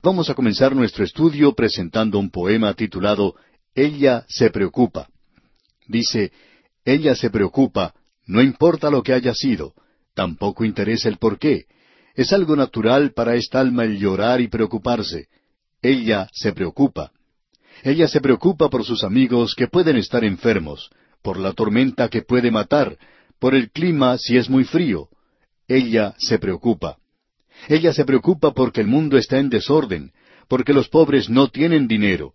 Vamos 0.03 0.31
a 0.31 0.35
comenzar 0.35 0.77
nuestro 0.77 1.05
estudio 1.05 1.53
presentando 1.55 2.19
un 2.19 2.31
poema 2.31 2.75
titulado 2.75 3.35
Ella 3.75 4.25
se 4.29 4.51
preocupa. 4.51 5.09
Dice, 5.89 6.33
Ella 6.85 7.17
se 7.17 7.29
preocupa, 7.29 7.93
no 8.25 8.41
importa 8.41 8.89
lo 8.89 9.03
que 9.03 9.13
haya 9.13 9.35
sido, 9.35 9.75
tampoco 10.15 10.65
interesa 10.65 11.09
el 11.09 11.19
por 11.19 11.39
qué, 11.41 11.67
es 12.17 12.33
algo 12.33 12.57
natural 12.57 13.13
para 13.13 13.37
esta 13.37 13.61
alma 13.61 13.85
el 13.85 13.99
llorar 13.99 14.41
y 14.41 14.49
preocuparse. 14.49 15.29
Ella 15.83 16.29
se 16.33 16.53
preocupa. 16.53 17.13
Ella 17.83 18.09
se 18.09 18.23
preocupa 18.23 18.71
por 18.71 18.85
sus 18.85 19.05
amigos 19.05 19.55
que 19.55 19.69
pueden 19.69 19.97
estar 19.97 20.25
enfermos, 20.25 20.91
por 21.23 21.39
la 21.39 21.53
tormenta 21.53 22.09
que 22.09 22.23
puede 22.23 22.51
matar, 22.51 22.97
por 23.39 23.55
el 23.55 23.71
clima 23.71 24.17
si 24.17 24.39
es 24.39 24.49
muy 24.49 24.65
frío. 24.65 25.11
Ella 25.69 26.15
se 26.19 26.39
preocupa. 26.39 26.97
Ella 27.69 27.93
se 27.93 28.07
preocupa 28.07 28.55
porque 28.55 28.81
el 28.81 28.87
mundo 28.87 29.19
está 29.19 29.39
en 29.39 29.51
desorden, 29.51 30.13
porque 30.49 30.73
los 30.73 30.89
pobres 30.89 31.29
no 31.29 31.49
tienen 31.49 31.87
dinero. 31.87 32.33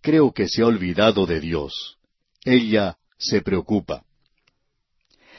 Creo 0.00 0.32
que 0.32 0.48
se 0.48 0.62
ha 0.62 0.66
olvidado 0.66 1.26
de 1.26 1.40
Dios. 1.40 1.98
Ella 2.44 2.98
se 3.18 3.42
preocupa. 3.42 4.04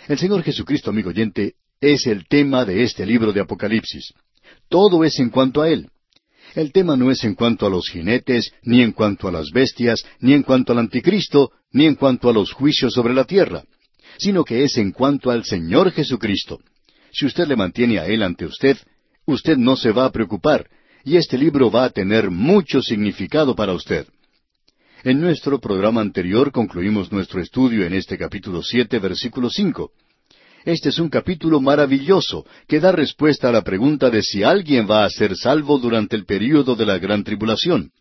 El 0.10 0.18
Señor 0.18 0.44
Jesucristo, 0.44 0.89
amigo 0.89 1.12
oyente, 1.12 1.54
es 1.82 2.08
el 2.08 2.28
tema 2.28 2.65
de 2.65 2.84
este 2.84 3.06
libro 3.06 3.32
de 3.32 3.42
Apocalipsis. 3.42 4.13
Todo 4.68 5.04
es 5.06 5.18
en 5.20 5.30
cuanto 5.30 5.62
a 5.62 5.70
Él. 5.70 5.89
El 6.56 6.72
tema 6.72 6.98
no 6.98 7.10
es 7.12 7.24
en 7.24 7.36
cuanto 7.36 7.65
a 7.65 7.70
los 7.70 7.88
jinetes, 7.89 8.52
ni 8.63 8.82
en 8.82 8.92
cuanto 8.92 9.28
a 9.28 9.32
las 9.32 9.52
bestias, 9.52 10.04
ni 10.20 10.34
en 10.34 10.44
cuanto 10.44 10.74
al 10.74 10.80
anticristo, 10.80 11.52
ni 11.72 11.86
en 11.86 11.96
cuanto 11.96 12.30
a 12.30 12.34
los 12.34 12.52
juicios 12.52 12.94
sobre 12.94 13.13
la 13.13 13.24
tierra, 13.24 13.63
sino 14.18 14.44
que 14.44 14.63
es 14.63 14.78
en 14.78 14.92
cuanto 14.92 15.32
al 15.32 15.46
Señor 15.46 15.92
Jesucristo. 15.92 16.60
Si 17.12 17.26
usted 17.26 17.48
le 17.48 17.56
mantiene 17.56 18.00
a 18.00 18.08
Él 18.08 18.24
ante 18.24 18.46
usted, 18.46 18.78
usted 19.26 19.58
no 19.58 19.76
se 19.78 19.92
va 19.92 20.06
a 20.06 20.12
preocupar, 20.12 20.68
y 21.06 21.15
este 21.15 21.38
libro 21.38 21.72
va 21.72 21.86
a 21.86 21.89
tener 21.92 22.30
mucho 22.30 22.82
significado 22.82 23.56
para 23.56 23.74
usted. 23.74 24.08
En 25.04 25.22
nuestro 25.22 25.60
programa 25.60 26.02
anterior 26.02 26.52
concluimos 26.52 27.12
nuestro 27.12 27.42
estudio 27.42 27.86
en 27.86 27.94
este 27.94 28.18
capítulo 28.18 28.62
siete, 28.63 29.00
versículo 29.00 29.50
cinco. 29.50 29.92
Este 30.65 30.89
es 30.89 31.00
un 31.00 31.10
capítulo 31.10 31.62
maravilloso 31.62 32.45
que 32.67 32.80
da 32.80 32.91
respuesta 32.91 33.50
a 33.50 33.52
la 33.52 33.63
pregunta 33.63 34.10
de 34.10 34.22
si 34.22 34.43
alguien 34.43 34.88
va 34.89 35.06
a 35.06 35.10
ser 35.10 35.36
salvo 35.38 35.78
durante 35.78 36.15
el 36.15 36.26
período 36.26 36.76
de 36.76 36.86
la 36.86 36.98
gran 36.98 37.24
tribulación. 37.24 37.91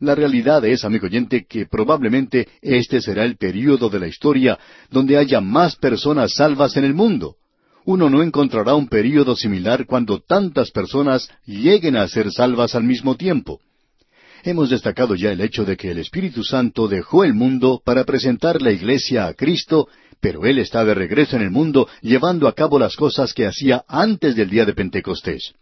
La 0.00 0.14
realidad 0.14 0.64
es, 0.64 0.84
amigo 0.84 1.06
oyente, 1.06 1.46
que 1.48 1.66
probablemente 1.66 2.48
este 2.62 3.00
será 3.00 3.24
el 3.24 3.36
período 3.36 3.88
de 3.88 4.00
la 4.00 4.06
historia 4.06 4.58
donde 4.90 5.16
haya 5.16 5.40
más 5.40 5.76
personas 5.76 6.34
salvas 6.34 6.76
en 6.76 6.84
el 6.84 6.94
mundo. 6.94 7.36
Uno 7.84 8.08
no 8.08 8.22
encontrará 8.22 8.74
un 8.74 8.88
período 8.88 9.36
similar 9.36 9.86
cuando 9.86 10.20
tantas 10.20 10.70
personas 10.70 11.28
lleguen 11.44 11.96
a 11.96 12.08
ser 12.08 12.30
salvas 12.32 12.74
al 12.74 12.84
mismo 12.84 13.16
tiempo. 13.16 13.60
Hemos 14.42 14.68
destacado 14.68 15.14
ya 15.14 15.32
el 15.32 15.40
hecho 15.40 15.64
de 15.64 15.76
que 15.76 15.90
el 15.90 15.98
Espíritu 15.98 16.44
Santo 16.44 16.86
dejó 16.86 17.24
el 17.24 17.32
mundo 17.32 17.80
para 17.82 18.04
presentar 18.04 18.60
la 18.60 18.72
iglesia 18.72 19.26
a 19.26 19.32
Cristo, 19.32 19.88
pero 20.24 20.46
Él 20.46 20.58
está 20.58 20.86
de 20.86 20.94
regreso 20.94 21.36
en 21.36 21.42
el 21.42 21.50
mundo 21.50 21.86
llevando 22.00 22.48
a 22.48 22.54
cabo 22.54 22.78
las 22.78 22.96
cosas 22.96 23.34
que 23.34 23.44
hacía 23.44 23.84
antes 23.86 24.34
del 24.34 24.48
día 24.48 24.64
de 24.64 24.72
Pentecostés. 24.72 25.52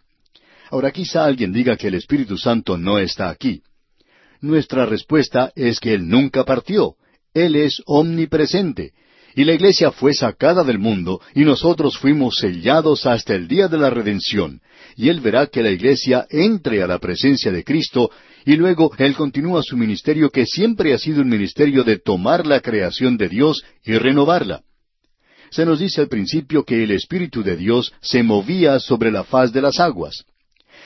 Ahora 0.70 0.92
quizá 0.92 1.25
alguien 1.25 1.53
diga 1.53 1.77
que 1.77 1.88
el 1.88 1.94
Espíritu 1.94 2.38
Santo 2.38 2.79
no 2.79 3.01
está 3.01 3.29
aquí. 3.29 3.61
Nuestra 4.40 4.87
respuesta 4.87 5.51
es 5.57 5.81
que 5.81 5.92
Él 5.94 6.09
nunca 6.09 6.44
partió. 6.44 6.94
Él 7.35 7.57
es 7.57 7.83
omnipresente. 7.87 8.92
Y 9.35 9.42
la 9.42 9.55
iglesia 9.55 9.90
fue 9.90 10.14
sacada 10.14 10.62
del 10.62 10.79
mundo 10.79 11.20
y 11.35 11.40
nosotros 11.40 11.98
fuimos 11.98 12.37
sellados 12.37 13.05
hasta 13.05 13.35
el 13.35 13.48
día 13.48 13.66
de 13.66 13.79
la 13.79 13.90
redención. 13.90 14.61
Y 14.94 15.09
Él 15.09 15.20
verá 15.20 15.48
que 15.48 15.64
la 15.64 15.70
iglesia 15.70 16.25
entre 16.31 16.85
a 16.85 16.87
la 16.87 17.01
presencia 17.01 17.51
de 17.51 17.64
Cristo 17.64 18.12
y 18.44 18.57
luego 18.57 18.92
Él 18.98 19.14
continúa 19.14 19.62
su 19.62 19.76
ministerio 19.76 20.31
que 20.31 20.46
siempre 20.46 20.92
ha 20.92 20.98
sido 20.98 21.22
un 21.22 21.28
ministerio 21.28 21.85
de 21.85 21.98
tomar 21.98 22.46
la 22.46 22.61
creación 22.61 23.16
de 23.16 23.28
Dios 23.28 23.64
y 23.85 23.92
renovarla. 23.94 24.62
Se 25.50 25.66
nos 25.66 25.81
dice 25.81 26.00
al 26.00 26.09
principio 26.09 26.64
que 26.64 26.83
el 26.83 26.92
Espíritu 26.92 27.42
de 27.42 27.57
Dios 27.57 27.92
se 28.00 28.22
movía 28.22 28.81
sobre 28.81 29.11
la 29.11 29.22
faz 29.22 29.52
de 29.52 29.61
las 29.61 29.78
aguas. 29.81 30.24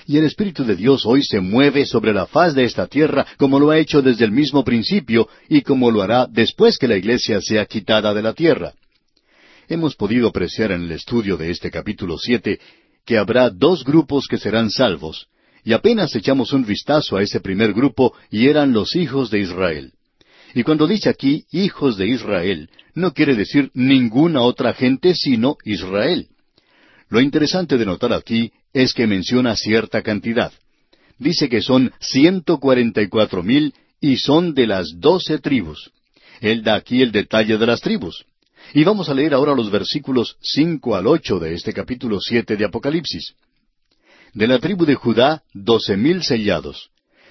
Y 0.06 0.18
el 0.18 0.24
Espíritu 0.24 0.64
de 0.64 0.76
Dios 0.76 1.06
hoy 1.06 1.22
se 1.22 1.40
mueve 1.40 1.86
sobre 1.86 2.12
la 2.12 2.26
faz 2.26 2.54
de 2.54 2.64
esta 2.64 2.86
tierra 2.86 3.26
como 3.38 3.58
lo 3.58 3.70
ha 3.70 3.78
hecho 3.78 4.02
desde 4.02 4.24
el 4.24 4.32
mismo 4.32 4.64
principio 4.64 5.28
y 5.48 5.62
como 5.62 5.90
lo 5.90 6.02
hará 6.02 6.26
después 6.26 6.78
que 6.78 6.88
la 6.88 6.96
iglesia 6.96 7.40
sea 7.40 7.64
quitada 7.66 8.12
de 8.12 8.22
la 8.22 8.32
tierra. 8.32 8.72
Hemos 9.68 9.96
podido 9.96 10.28
apreciar 10.28 10.72
en 10.72 10.82
el 10.82 10.92
estudio 10.92 11.36
de 11.36 11.50
este 11.50 11.70
capítulo 11.70 12.18
siete 12.18 12.60
que 13.04 13.18
habrá 13.18 13.50
dos 13.50 13.84
grupos 13.84 14.26
que 14.28 14.38
serán 14.38 14.70
salvos, 14.70 15.28
y 15.66 15.72
apenas 15.72 16.14
echamos 16.14 16.52
un 16.52 16.64
vistazo 16.64 17.16
a 17.16 17.22
ese 17.24 17.40
primer 17.40 17.72
grupo 17.72 18.14
y 18.30 18.46
eran 18.46 18.72
los 18.72 18.94
hijos 18.94 19.32
de 19.32 19.40
Israel. 19.40 19.92
Y 20.54 20.62
cuando 20.62 20.86
dice 20.86 21.08
aquí 21.08 21.44
hijos 21.50 21.96
de 21.96 22.06
Israel, 22.06 22.70
no 22.94 23.12
quiere 23.12 23.34
decir 23.34 23.72
ninguna 23.74 24.42
otra 24.42 24.74
gente 24.74 25.16
sino 25.16 25.56
Israel. 25.64 26.28
Lo 27.08 27.20
interesante 27.20 27.78
de 27.78 27.84
notar 27.84 28.12
aquí 28.12 28.52
es 28.72 28.94
que 28.94 29.08
menciona 29.08 29.56
cierta 29.56 30.02
cantidad. 30.02 30.52
Dice 31.18 31.48
que 31.48 31.60
son 31.60 31.92
ciento 31.98 32.58
cuarenta 32.58 33.02
y 33.02 33.08
cuatro 33.08 33.42
mil 33.42 33.74
y 34.00 34.18
son 34.18 34.54
de 34.54 34.68
las 34.68 34.86
doce 35.00 35.40
tribus. 35.40 35.90
Él 36.40 36.62
da 36.62 36.76
aquí 36.76 37.02
el 37.02 37.10
detalle 37.10 37.58
de 37.58 37.66
las 37.66 37.80
tribus. 37.80 38.24
Y 38.72 38.84
vamos 38.84 39.08
a 39.08 39.14
leer 39.14 39.34
ahora 39.34 39.52
los 39.52 39.68
versículos 39.72 40.36
cinco 40.40 40.94
al 40.94 41.08
ocho 41.08 41.40
de 41.40 41.54
este 41.54 41.72
capítulo 41.72 42.20
siete 42.20 42.56
de 42.56 42.66
Apocalipsis. 42.66 43.34
De 44.36 44.46
la 44.46 44.58
tribu 44.58 44.84
de 44.84 44.96
Judá, 44.96 45.42
doce 45.54 45.96
mil 45.96 46.22
sellados. 46.22 46.90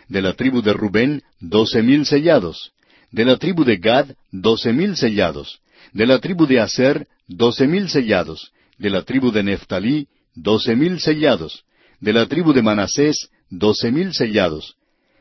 De 0.09 0.23
la 0.23 0.33
tribu 0.33 0.63
de 0.63 0.73
Rubén, 0.73 1.21
doce 1.39 1.83
mil 1.83 2.03
sellados. 2.03 2.71
De 3.11 3.23
la 3.23 3.37
tribu 3.37 3.63
de 3.63 3.77
Gad, 3.77 4.15
doce 4.31 4.73
mil 4.73 4.95
sellados. 4.97 5.59
De 5.93 6.07
la 6.07 6.17
tribu 6.17 6.47
de 6.47 6.59
Aser, 6.59 7.05
doce 7.27 7.67
mil 7.67 7.89
sellados. 7.89 8.51
De 8.79 8.89
la 8.89 9.03
tribu 9.03 9.31
de 9.31 9.43
Neftalí, 9.43 10.07
doce 10.33 10.75
mil 10.75 10.99
sellados. 10.99 11.63
De 11.99 12.11
la 12.11 12.25
tribu 12.25 12.53
de 12.53 12.63
Manasés, 12.63 13.29
doce 13.51 13.91
mil 13.91 14.11
sellados. 14.11 14.75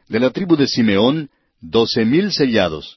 De 0.09 0.21
la 0.21 0.31
tribu 0.31 0.57
de 0.57 0.67
Simeón, 0.67 1.29
doce 1.61 2.07
mil 2.07 2.33
sellados. 2.33 2.97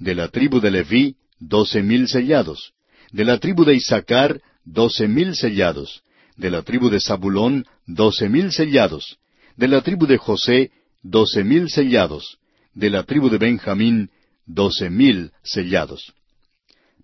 De 0.00 0.12
la 0.16 0.26
tribu 0.26 0.58
de 0.58 0.72
Leví, 0.72 1.14
doce 1.38 1.84
mil 1.84 2.08
sellados. 2.08 2.72
De 3.12 3.24
la 3.24 3.38
tribu 3.38 3.64
de 3.64 3.74
Isaacar, 3.74 4.40
doce 4.64 5.06
mil 5.06 5.36
sellados 5.36 6.02
de 6.36 6.50
la 6.50 6.62
tribu 6.62 6.90
de 6.90 7.00
Zabulón, 7.00 7.64
doce 7.86 8.28
mil 8.28 8.52
sellados, 8.52 9.18
de 9.56 9.68
la 9.68 9.82
tribu 9.82 10.06
de 10.06 10.18
José, 10.18 10.70
doce 11.02 11.44
mil 11.44 11.68
sellados, 11.70 12.38
de 12.74 12.90
la 12.90 13.04
tribu 13.04 13.28
de 13.28 13.38
Benjamín, 13.38 14.10
doce 14.46 14.90
mil 14.90 15.32
sellados. 15.42 16.12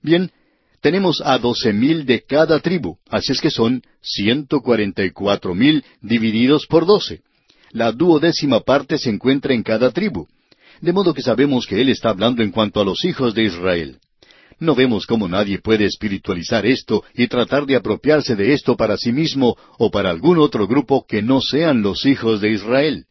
Bien, 0.03 0.31
tenemos 0.81 1.21
a 1.25 1.39
doce 1.39 1.73
mil 1.73 2.07
de 2.07 2.23
cada 2.23 2.61
tribu, 2.61 2.99
así 3.09 3.33
es 3.33 3.41
que 3.41 3.51
son 3.51 3.83
ciento 4.01 4.61
cuarenta 4.61 5.05
y 5.05 5.11
cuatro 5.11 5.55
mil 5.55 5.85
divididos 6.01 6.67
por 6.67 6.87
doce. 6.87 7.23
La 7.71 7.93
duodécima 7.93 8.61
parte 8.61 8.99
se 8.99 9.11
encuentra 9.11 9.55
en 9.55 9.63
cada 9.63 9.93
tribu, 9.93 10.27
de 10.81 10.93
modo 10.93 11.15
que 11.15 11.23
sabemos 11.23 11.67
que 11.67 11.81
él 11.81 11.91
está 11.91 12.11
hablando 12.11 12.43
en 12.43 12.51
cuanto 12.51 12.81
a 12.81 12.85
los 12.85 13.05
hijos 13.05 13.35
de 13.35 13.45
Israel. 13.45 13.99
No 14.61 14.75
vemos 14.75 15.07
cómo 15.07 15.27
nadie 15.27 15.59
puede 15.59 15.87
espiritualizar 15.87 16.67
esto 16.67 17.03
y 17.15 17.29
tratar 17.29 17.65
de 17.65 17.77
apropiarse 17.77 18.37
de 18.37 18.53
esto 18.53 18.77
para 18.77 18.99
sí 18.99 19.11
mismo 19.11 19.57
o 19.79 19.91
para 19.91 20.11
algún 20.11 20.39
otro 20.39 20.69
grupo 20.69 21.07
que 21.09 21.23
no 21.23 21.41
sean 21.41 21.81
los 21.81 22.05
hijos 22.05 22.43
de 22.43 22.53
Israel. 22.53 23.07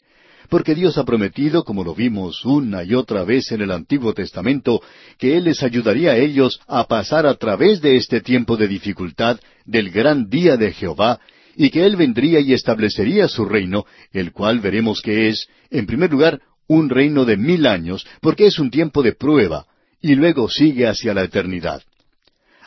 Porque 0.48 0.76
Dios 0.76 1.00
ha 1.00 1.06
prometido, 1.06 1.64
como 1.64 1.84
lo 1.84 1.96
vimos 1.96 2.46
una 2.46 2.84
y 2.84 2.94
otra 2.94 3.24
vez 3.24 3.52
en 3.52 3.62
el 3.62 3.72
Antiguo 3.72 4.14
Testamento, 4.14 4.80
que 5.18 5.38
Él 5.38 5.46
les 5.46 5.64
ayudaría 5.64 6.12
a 6.12 6.18
ellos 6.18 6.62
a 6.68 6.88
pasar 6.88 7.26
a 7.26 7.34
través 7.36 7.82
de 7.82 7.98
este 7.98 8.22
tiempo 8.22 8.56
de 8.56 8.68
dificultad 8.68 9.40
del 9.66 9.90
gran 9.90 10.30
día 10.30 10.56
de 10.56 10.72
Jehová, 10.72 11.20
y 11.56 11.72
que 11.72 11.86
Él 11.86 11.96
vendría 11.96 12.40
y 12.40 12.54
establecería 12.54 13.28
su 13.28 13.46
reino, 13.46 13.86
el 14.14 14.32
cual 14.32 14.60
veremos 14.60 15.02
que 15.02 15.30
es, 15.30 15.48
en 15.72 15.88
primer 15.88 16.12
lugar, 16.12 16.42
un 16.68 16.90
reino 16.90 17.26
de 17.26 17.38
mil 17.38 17.66
años, 17.66 18.06
porque 18.22 18.46
es 18.46 18.60
un 18.60 18.70
tiempo 18.70 19.04
de 19.04 19.14
prueba, 19.14 19.66
y 20.02 20.16
luego 20.16 20.50
sigue 20.50 20.88
hacia 20.88 21.14
la 21.14 21.24
eternidad. 21.24 21.82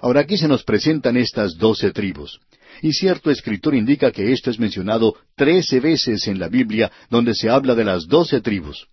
Ahora 0.00 0.20
aquí 0.20 0.36
se 0.36 0.48
nos 0.48 0.64
presentan 0.64 1.16
estas 1.16 1.56
doce 1.56 1.92
tribus. 1.92 2.40
Y 2.80 2.92
cierto 2.92 3.30
escritor 3.30 3.74
indica 3.74 4.10
que 4.10 4.32
esto 4.32 4.50
es 4.50 4.58
mencionado 4.58 5.14
trece 5.36 5.78
veces 5.78 6.26
en 6.26 6.38
la 6.38 6.48
Biblia 6.48 6.90
donde 7.10 7.34
se 7.34 7.48
habla 7.48 7.74
de 7.74 7.84
las 7.84 8.06
doce 8.06 8.40
tribus. 8.40 8.88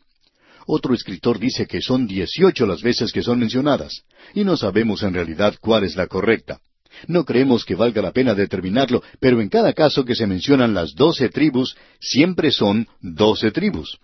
Otro 0.67 0.93
escritor 0.93 1.39
dice 1.39 1.65
que 1.65 1.81
son 1.81 2.05
dieciocho 2.05 2.67
las 2.67 2.83
veces 2.83 3.11
que 3.11 3.23
son 3.23 3.39
mencionadas, 3.39 4.03
y 4.35 4.43
no 4.43 4.55
sabemos 4.55 5.01
en 5.01 5.15
realidad 5.15 5.55
cuál 5.59 5.83
es 5.83 5.95
la 5.95 6.05
correcta. 6.05 6.59
No 7.07 7.25
creemos 7.25 7.65
que 7.65 7.73
valga 7.73 8.01
la 8.01 8.11
pena 8.11 8.35
determinarlo, 8.35 9.01
pero 9.19 9.41
en 9.41 9.49
cada 9.49 9.73
caso 9.73 10.05
que 10.05 10.15
se 10.15 10.27
mencionan 10.27 10.75
las 10.75 10.93
doce 10.93 11.29
tribus, 11.29 11.75
siempre 11.99 12.51
son 12.51 12.87
doce 13.01 13.49
tribus. 13.49 13.97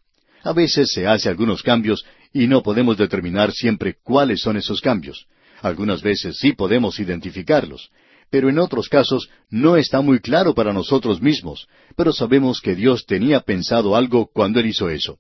A 0.44 0.54
veces 0.54 0.92
se 0.92 1.06
hace 1.06 1.30
algunos 1.30 1.62
cambios 1.62 2.06
y 2.36 2.48
no 2.48 2.62
podemos 2.62 2.98
determinar 2.98 3.54
siempre 3.54 3.96
cuáles 4.04 4.42
son 4.42 4.58
esos 4.58 4.82
cambios. 4.82 5.26
Algunas 5.62 6.02
veces 6.02 6.36
sí 6.38 6.52
podemos 6.52 7.00
identificarlos, 7.00 7.92
pero 8.30 8.50
en 8.50 8.60
otros 8.60 8.90
casos 8.90 9.30
no 9.50 9.78
está 9.78 10.02
muy 10.02 10.20
claro 10.20 10.54
para 10.54 10.74
nosotros 10.74 11.22
mismos, 11.22 11.66
pero 11.96 12.12
sabemos 12.12 12.60
que 12.60 12.76
Dios 12.76 13.06
tenía 13.06 13.40
pensado 13.40 13.96
algo 13.96 14.30
cuando 14.34 14.60
Él 14.60 14.66
hizo 14.66 14.90
eso. 14.90 15.18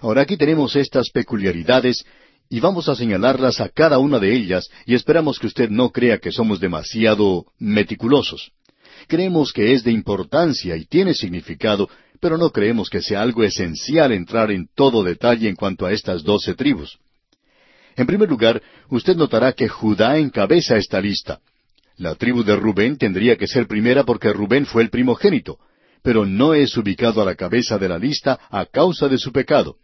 Ahora 0.00 0.22
aquí 0.22 0.36
tenemos 0.36 0.76
estas 0.76 1.10
peculiaridades 1.10 2.04
y 2.48 2.60
vamos 2.60 2.88
a 2.88 2.94
señalarlas 2.94 3.60
a 3.60 3.68
cada 3.68 3.98
una 3.98 4.20
de 4.20 4.32
ellas 4.32 4.70
y 4.86 4.94
esperamos 4.94 5.40
que 5.40 5.48
usted 5.48 5.70
no 5.70 5.90
crea 5.90 6.18
que 6.18 6.30
somos 6.30 6.60
demasiado 6.60 7.46
meticulosos. 7.58 8.52
Creemos 9.08 9.52
que 9.52 9.72
es 9.72 9.82
de 9.82 9.90
importancia 9.90 10.76
y 10.76 10.84
tiene 10.84 11.14
significado 11.14 11.88
pero 12.22 12.38
no 12.38 12.50
creemos 12.50 12.88
que 12.88 13.02
sea 13.02 13.20
algo 13.20 13.42
esencial 13.42 14.12
entrar 14.12 14.52
en 14.52 14.68
todo 14.76 15.02
detalle 15.02 15.48
en 15.48 15.56
cuanto 15.56 15.86
a 15.86 15.92
estas 15.92 16.22
doce 16.22 16.54
tribus. 16.54 17.00
En 17.96 18.06
primer 18.06 18.28
lugar, 18.28 18.62
usted 18.90 19.16
notará 19.16 19.52
que 19.54 19.68
Judá 19.68 20.16
encabeza 20.18 20.76
esta 20.76 21.00
lista. 21.00 21.40
La 21.96 22.14
tribu 22.14 22.44
de 22.44 22.54
Rubén 22.54 22.96
tendría 22.96 23.36
que 23.36 23.48
ser 23.48 23.66
primera 23.66 24.04
porque 24.04 24.32
Rubén 24.32 24.66
fue 24.66 24.84
el 24.84 24.90
primogénito, 24.90 25.58
pero 26.04 26.24
no 26.24 26.54
es 26.54 26.76
ubicado 26.76 27.20
a 27.20 27.24
la 27.24 27.34
cabeza 27.34 27.76
de 27.76 27.88
la 27.88 27.98
lista 27.98 28.38
a 28.50 28.66
causa 28.66 29.08
de 29.08 29.18
su 29.18 29.32
pecado. 29.32 29.78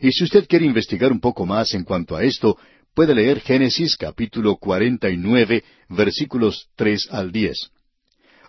Y 0.00 0.12
si 0.12 0.22
usted 0.22 0.46
quiere 0.46 0.66
investigar 0.66 1.10
un 1.10 1.18
poco 1.18 1.44
más 1.44 1.74
en 1.74 1.82
cuanto 1.82 2.14
a 2.14 2.22
esto, 2.22 2.56
puede 2.94 3.16
leer 3.16 3.40
Génesis 3.40 3.96
capítulo 3.96 4.58
49, 4.58 5.64
versículos 5.88 6.68
3 6.76 7.08
al 7.10 7.32
10. 7.32 7.70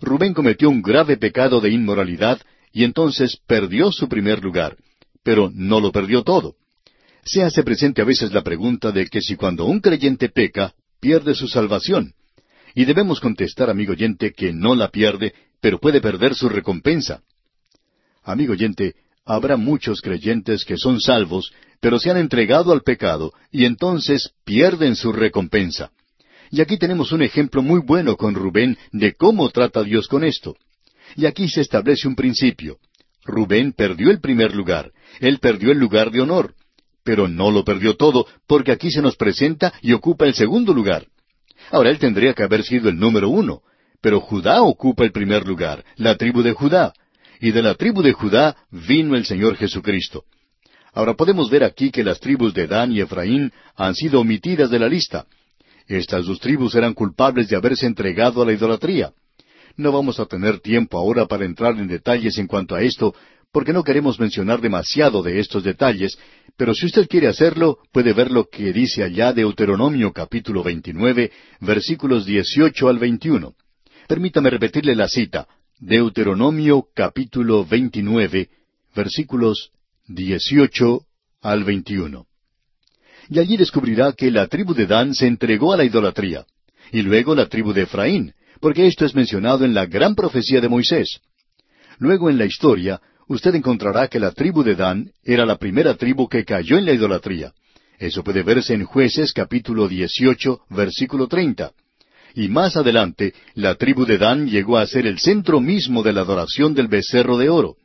Rubén 0.00 0.32
cometió 0.32 0.70
un 0.70 0.80
grave 0.80 1.16
pecado 1.16 1.60
de 1.60 1.70
inmoralidad 1.70 2.40
y 2.76 2.84
entonces 2.84 3.38
perdió 3.46 3.90
su 3.90 4.06
primer 4.06 4.44
lugar, 4.44 4.76
pero 5.22 5.50
no 5.54 5.80
lo 5.80 5.90
perdió 5.90 6.22
todo. 6.22 6.56
Se 7.24 7.42
hace 7.42 7.62
presente 7.62 8.02
a 8.02 8.04
veces 8.04 8.34
la 8.34 8.42
pregunta 8.42 8.92
de 8.92 9.06
que 9.06 9.22
si 9.22 9.34
cuando 9.34 9.64
un 9.64 9.80
creyente 9.80 10.28
peca, 10.28 10.74
pierde 11.00 11.34
su 11.34 11.48
salvación. 11.48 12.12
Y 12.74 12.84
debemos 12.84 13.18
contestar, 13.18 13.70
amigo 13.70 13.92
oyente, 13.92 14.34
que 14.34 14.52
no 14.52 14.74
la 14.74 14.90
pierde, 14.90 15.32
pero 15.58 15.78
puede 15.80 16.02
perder 16.02 16.34
su 16.34 16.50
recompensa. 16.50 17.22
Amigo 18.22 18.52
oyente, 18.52 18.94
habrá 19.24 19.56
muchos 19.56 20.02
creyentes 20.02 20.66
que 20.66 20.76
son 20.76 21.00
salvos, 21.00 21.54
pero 21.80 21.98
se 21.98 22.10
han 22.10 22.18
entregado 22.18 22.72
al 22.72 22.82
pecado, 22.82 23.32
y 23.50 23.64
entonces 23.64 24.32
pierden 24.44 24.96
su 24.96 25.12
recompensa. 25.12 25.92
Y 26.50 26.60
aquí 26.60 26.76
tenemos 26.76 27.10
un 27.12 27.22
ejemplo 27.22 27.62
muy 27.62 27.80
bueno 27.80 28.18
con 28.18 28.34
Rubén 28.34 28.76
de 28.92 29.14
cómo 29.14 29.48
trata 29.48 29.82
Dios 29.82 30.08
con 30.08 30.24
esto. 30.24 30.58
Y 31.16 31.26
aquí 31.26 31.48
se 31.48 31.62
establece 31.62 32.06
un 32.06 32.14
principio. 32.14 32.78
Rubén 33.24 33.72
perdió 33.72 34.10
el 34.10 34.20
primer 34.20 34.54
lugar, 34.54 34.92
él 35.18 35.38
perdió 35.40 35.72
el 35.72 35.78
lugar 35.78 36.10
de 36.10 36.20
honor, 36.20 36.54
pero 37.02 37.26
no 37.26 37.50
lo 37.50 37.64
perdió 37.64 37.96
todo, 37.96 38.26
porque 38.46 38.70
aquí 38.70 38.90
se 38.90 39.02
nos 39.02 39.16
presenta 39.16 39.72
y 39.82 39.92
ocupa 39.92 40.26
el 40.26 40.34
segundo 40.34 40.72
lugar. 40.72 41.06
Ahora 41.70 41.90
él 41.90 41.98
tendría 41.98 42.34
que 42.34 42.44
haber 42.44 42.62
sido 42.62 42.88
el 42.88 42.98
número 42.98 43.28
uno, 43.28 43.62
pero 44.00 44.20
Judá 44.20 44.62
ocupa 44.62 45.04
el 45.04 45.10
primer 45.10 45.46
lugar, 45.46 45.84
la 45.96 46.16
tribu 46.16 46.42
de 46.42 46.52
Judá, 46.52 46.92
y 47.40 47.50
de 47.50 47.62
la 47.62 47.74
tribu 47.74 48.02
de 48.02 48.12
Judá 48.12 48.56
vino 48.70 49.16
el 49.16 49.24
Señor 49.24 49.56
Jesucristo. 49.56 50.24
Ahora 50.92 51.14
podemos 51.14 51.50
ver 51.50 51.64
aquí 51.64 51.90
que 51.90 52.04
las 52.04 52.20
tribus 52.20 52.54
de 52.54 52.66
Dan 52.66 52.92
y 52.92 53.00
Efraín 53.00 53.52
han 53.74 53.94
sido 53.94 54.20
omitidas 54.20 54.70
de 54.70 54.78
la 54.78 54.88
lista. 54.88 55.26
Estas 55.88 56.26
dos 56.26 56.40
tribus 56.40 56.74
eran 56.74 56.94
culpables 56.94 57.48
de 57.48 57.56
haberse 57.56 57.86
entregado 57.86 58.42
a 58.42 58.46
la 58.46 58.52
idolatría. 58.52 59.12
No 59.76 59.92
vamos 59.92 60.18
a 60.18 60.26
tener 60.26 60.60
tiempo 60.60 60.98
ahora 60.98 61.26
para 61.26 61.44
entrar 61.44 61.78
en 61.78 61.86
detalles 61.86 62.38
en 62.38 62.46
cuanto 62.46 62.74
a 62.74 62.82
esto, 62.82 63.14
porque 63.52 63.72
no 63.72 63.84
queremos 63.84 64.18
mencionar 64.18 64.60
demasiado 64.60 65.22
de 65.22 65.38
estos 65.38 65.64
detalles, 65.64 66.18
pero 66.56 66.74
si 66.74 66.86
usted 66.86 67.06
quiere 67.08 67.28
hacerlo, 67.28 67.78
puede 67.92 68.12
ver 68.12 68.30
lo 68.30 68.48
que 68.48 68.72
dice 68.72 69.02
allá 69.02 69.32
Deuteronomio 69.32 70.12
capítulo 70.12 70.62
29, 70.62 71.30
versículos 71.60 72.24
18 72.24 72.88
al 72.88 72.98
21. 72.98 73.54
Permítame 74.08 74.50
repetirle 74.50 74.94
la 74.94 75.08
cita. 75.08 75.46
Deuteronomio 75.78 76.86
capítulo 76.94 77.66
29, 77.66 78.48
versículos 78.94 79.72
18 80.08 81.00
al 81.42 81.64
21. 81.64 82.26
Y 83.28 83.38
allí 83.38 83.56
descubrirá 83.56 84.12
que 84.12 84.30
la 84.30 84.46
tribu 84.46 84.72
de 84.72 84.86
Dan 84.86 85.14
se 85.14 85.26
entregó 85.26 85.72
a 85.74 85.76
la 85.76 85.84
idolatría, 85.84 86.46
y 86.92 87.02
luego 87.02 87.34
la 87.34 87.46
tribu 87.46 87.72
de 87.72 87.82
Efraín, 87.82 88.32
porque 88.60 88.86
esto 88.86 89.04
es 89.04 89.14
mencionado 89.14 89.64
en 89.64 89.74
la 89.74 89.86
gran 89.86 90.14
profecía 90.14 90.60
de 90.60 90.68
Moisés. 90.68 91.20
Luego 91.98 92.30
en 92.30 92.38
la 92.38 92.44
historia, 92.44 93.00
usted 93.28 93.54
encontrará 93.54 94.08
que 94.08 94.20
la 94.20 94.32
tribu 94.32 94.62
de 94.62 94.74
Dan 94.74 95.10
era 95.24 95.46
la 95.46 95.56
primera 95.56 95.94
tribu 95.94 96.28
que 96.28 96.44
cayó 96.44 96.78
en 96.78 96.86
la 96.86 96.92
idolatría. 96.92 97.52
Eso 97.98 98.22
puede 98.22 98.42
verse 98.42 98.74
en 98.74 98.84
Jueces 98.84 99.32
capítulo 99.32 99.88
18, 99.88 100.60
versículo 100.70 101.26
30. 101.26 101.72
Y 102.34 102.48
más 102.48 102.76
adelante, 102.76 103.32
la 103.54 103.76
tribu 103.76 104.04
de 104.04 104.18
Dan 104.18 104.48
llegó 104.48 104.76
a 104.76 104.86
ser 104.86 105.06
el 105.06 105.18
centro 105.18 105.60
mismo 105.60 106.02
de 106.02 106.12
la 106.12 106.20
adoración 106.20 106.74
del 106.74 106.88
becerro 106.88 107.38
de 107.38 107.48
oro 107.48 107.76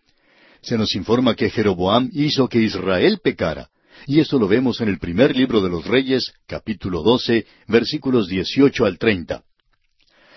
se 0.62 0.78
nos 0.78 0.96
informa 0.96 1.36
que 1.36 1.50
Jeroboam 1.50 2.10
hizo 2.14 2.48
que 2.48 2.62
Israel 2.62 3.20
pecara. 3.24 3.70
Y 4.08 4.20
eso 4.20 4.40
lo 4.40 4.48
vemos 4.48 4.82
en 4.82 4.90
el 4.90 5.00
primer 5.00 5.36
libro 5.36 5.62
de 5.62 5.70
los 5.70 5.86
Reyes, 5.86 6.34
capítulo 6.48 7.04
12, 7.04 7.46
versículos 7.68 8.28
18 8.28 8.86
al 8.86 8.98
30. 8.98 9.44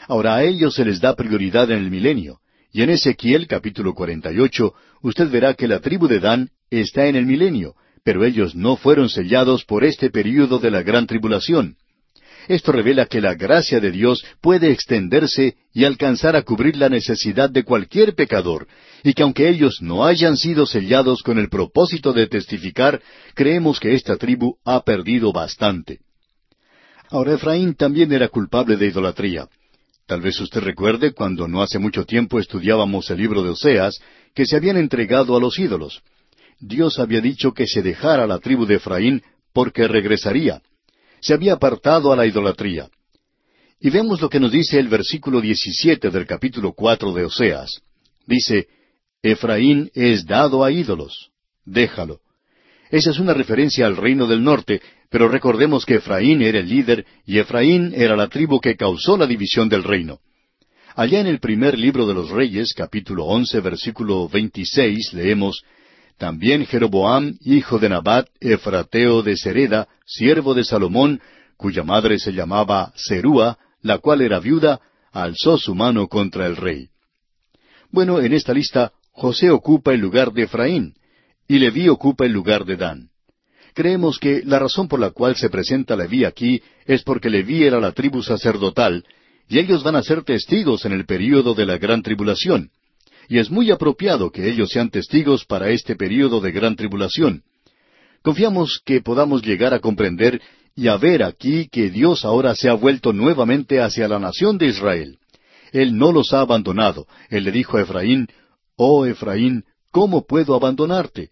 Ahora 0.09 0.37
a 0.37 0.45
ellos 0.45 0.75
se 0.75 0.85
les 0.85 1.01
da 1.01 1.15
prioridad 1.15 1.71
en 1.71 1.79
el 1.79 1.91
milenio. 1.91 2.39
Y 2.73 2.83
en 2.83 2.91
Ezequiel 2.91 3.47
capítulo 3.47 3.95
48 3.95 4.75
usted 5.03 5.31
verá 5.31 5.55
que 5.55 5.69
la 5.69 5.81
tribu 5.81 6.09
de 6.09 6.21
Dan 6.21 6.51
está 6.71 7.07
en 7.07 7.17
el 7.17 7.25
milenio, 7.27 7.75
pero 8.03 8.25
ellos 8.25 8.55
no 8.55 8.77
fueron 8.77 9.09
sellados 9.09 9.65
por 9.65 9.85
este 9.85 10.11
período 10.11 10.59
de 10.59 10.71
la 10.71 10.83
gran 10.83 11.07
tribulación. 11.07 11.77
Esto 12.49 12.73
revela 12.73 13.07
que 13.07 13.23
la 13.23 13.35
gracia 13.35 13.81
de 13.81 13.91
Dios 13.91 14.25
puede 14.43 14.71
extenderse 14.71 15.57
y 15.73 15.85
alcanzar 15.85 16.37
a 16.37 16.43
cubrir 16.43 16.77
la 16.77 16.91
necesidad 16.91 17.49
de 17.49 17.65
cualquier 17.65 18.15
pecador, 18.15 18.67
y 19.03 19.15
que 19.15 19.23
aunque 19.23 19.49
ellos 19.49 19.79
no 19.81 20.05
hayan 20.05 20.37
sido 20.37 20.67
sellados 20.67 21.23
con 21.23 21.39
el 21.39 21.49
propósito 21.49 22.13
de 22.13 22.27
testificar, 22.27 23.01
creemos 23.35 23.81
que 23.81 23.95
esta 23.95 24.17
tribu 24.17 24.57
ha 24.65 24.83
perdido 24.83 25.33
bastante. 25.33 26.01
Ahora 27.09 27.35
Efraín 27.35 27.75
también 27.75 28.13
era 28.13 28.29
culpable 28.29 28.77
de 28.77 28.89
idolatría. 28.89 29.49
Tal 30.07 30.21
vez 30.21 30.39
usted 30.41 30.61
recuerde 30.61 31.13
cuando 31.13 31.49
no 31.49 31.63
hace 31.63 31.79
mucho 31.79 32.05
tiempo 32.05 32.39
estudiábamos 32.39 33.11
el 33.11 33.19
libro 33.19 33.43
de 33.43 33.51
Oseas, 33.51 34.01
que 34.35 34.47
se 34.47 34.57
habían 34.57 34.77
entregado 34.77 35.37
a 35.37 35.41
los 35.41 35.59
ídolos. 35.59 36.03
Dios 36.61 36.99
había 36.99 37.21
dicho 37.21 37.53
que 37.53 37.67
se 37.67 37.83
dejara 37.83 38.27
la 38.27 38.39
tribu 38.39 38.67
de 38.67 38.77
Efraín 38.77 39.23
porque 39.53 39.89
regresaría 39.89 40.61
se 41.25 41.33
había 41.33 41.55
apartado 41.55 42.13
a 42.13 42.17
la 42.17 42.27
idolatría. 42.27 42.91
Y 43.81 43.89
vemos 43.89 44.21
lo 44.21 44.29
que 44.29 44.39
nos 44.39 44.53
dice 44.53 44.79
el 44.79 44.89
versículo 44.89 45.41
17 45.41 46.11
del 46.11 46.27
capítulo 46.27 46.75
cuatro 46.75 47.15
de 47.15 47.25
Oseas. 47.25 47.81
Dice, 48.27 48.69
Efraín 49.23 49.91
es 49.95 50.27
dado 50.27 50.63
a 50.63 50.71
ídolos. 50.71 51.31
Déjalo. 51.65 52.21
Esa 52.95 53.11
es 53.11 53.19
una 53.19 53.35
referencia 53.35 53.87
al 53.87 53.97
reino 53.97 54.29
del 54.29 54.45
norte, 54.45 54.81
pero 55.11 55.27
recordemos 55.27 55.85
que 55.85 55.97
Efraín 55.97 56.43
era 56.43 56.61
el 56.61 56.69
líder 56.69 57.05
y 57.27 57.41
Efraín 57.41 57.93
era 57.93 58.15
la 58.15 58.29
tribu 58.29 58.61
que 58.61 58.77
causó 58.77 59.17
la 59.17 59.27
división 59.27 59.69
del 59.69 59.83
reino. 59.83 60.21
Allá 60.95 61.19
en 61.19 61.27
el 61.27 61.41
primer 61.41 61.77
libro 61.77 62.07
de 62.07 62.15
los 62.15 62.31
Reyes, 62.31 62.73
capítulo 62.73 63.25
once, 63.25 63.59
versículo 63.59 64.29
veintiséis, 64.29 65.13
leemos, 65.13 65.65
también 66.19 66.67
Jeroboam, 66.67 67.37
hijo 67.41 67.81
de 67.81 67.89
Nabat, 67.89 68.29
efrateo 68.39 69.25
de 69.25 69.37
Sereda, 69.37 69.89
siervo 70.07 70.55
de 70.55 70.63
Salomón, 70.63 71.21
cuya 71.57 71.83
madre 71.83 72.21
se 72.21 72.33
llamaba 72.33 72.93
Serúa, 72.95 73.59
la 73.83 73.99
cual 73.99 74.21
era 74.21 74.39
viuda, 74.39 74.81
alzó 75.11 75.59
su 75.59 75.75
mano 75.75 76.07
contra 76.07 76.47
el 76.47 76.55
rey. 76.55 76.91
Bueno, 77.91 78.21
en 78.21 78.35
esta 78.35 78.55
lista, 78.55 78.93
José 79.11 79.51
ocupa 79.51 79.93
el 79.93 80.01
lugar 80.01 80.33
de 80.33 80.45
Efraín, 80.45 80.95
y 81.49 81.59
Leví 81.59 81.89
ocupa 81.89 82.27
el 82.27 82.33
lugar 82.33 82.65
de 82.65 82.77
Dan. 82.77 83.09
Creemos 83.75 84.19
que 84.19 84.43
la 84.45 84.59
razón 84.59 84.89
por 84.89 85.01
la 85.01 85.11
cual 85.11 85.37
se 85.37 85.51
presenta 85.51 85.97
Leví 85.97 86.25
aquí 86.25 86.63
es 86.87 87.03
porque 87.03 87.31
Leví 87.31 87.65
era 87.65 87.81
la 87.81 87.93
tribu 87.93 88.23
sacerdotal, 88.23 89.05
y 89.49 89.59
ellos 89.59 89.83
van 89.83 89.97
a 89.97 90.03
ser 90.03 90.23
testigos 90.23 90.85
en 90.85 90.93
el 90.93 91.05
período 91.05 91.55
de 91.55 91.67
la 91.67 91.79
gran 91.79 92.03
tribulación 92.03 92.71
y 93.29 93.39
es 93.39 93.51
muy 93.51 93.71
apropiado 93.71 94.31
que 94.31 94.49
ellos 94.49 94.71
sean 94.71 94.91
testigos 94.91 95.45
para 95.45 95.71
este 95.71 95.97
período 95.97 96.41
de 96.41 96.53
gran 96.53 96.77
tribulación. 96.77 97.43
Confiamos 98.23 98.81
que 98.85 99.01
podamos 99.01 99.43
llegar 99.43 99.75
a 99.75 99.81
comprender 99.81 100.41
y 100.75 100.89
a 100.89 100.97
ver 100.97 101.23
aquí 101.23 101.69
que 101.69 101.91
Dios 101.91 102.25
ahora 102.25 102.55
se 102.55 102.69
ha 102.69 102.75
vuelto 102.75 103.13
nuevamente 103.13 103.81
hacia 103.81 104.09
la 104.09 104.19
nación 104.19 104.59
de 104.59 104.67
Israel. 104.67 105.19
Él 105.73 105.97
no 105.97 106.13
los 106.13 106.33
ha 106.33 106.41
abandonado. 106.41 107.07
Él 107.29 107.45
le 107.45 107.53
dijo 107.53 107.77
a 107.77 107.83
Efraín, 107.83 108.29
Oh 108.77 109.07
Efraín, 109.07 109.65
¿cómo 109.91 110.27
puedo 110.27 110.55
abandonarte? 110.55 111.31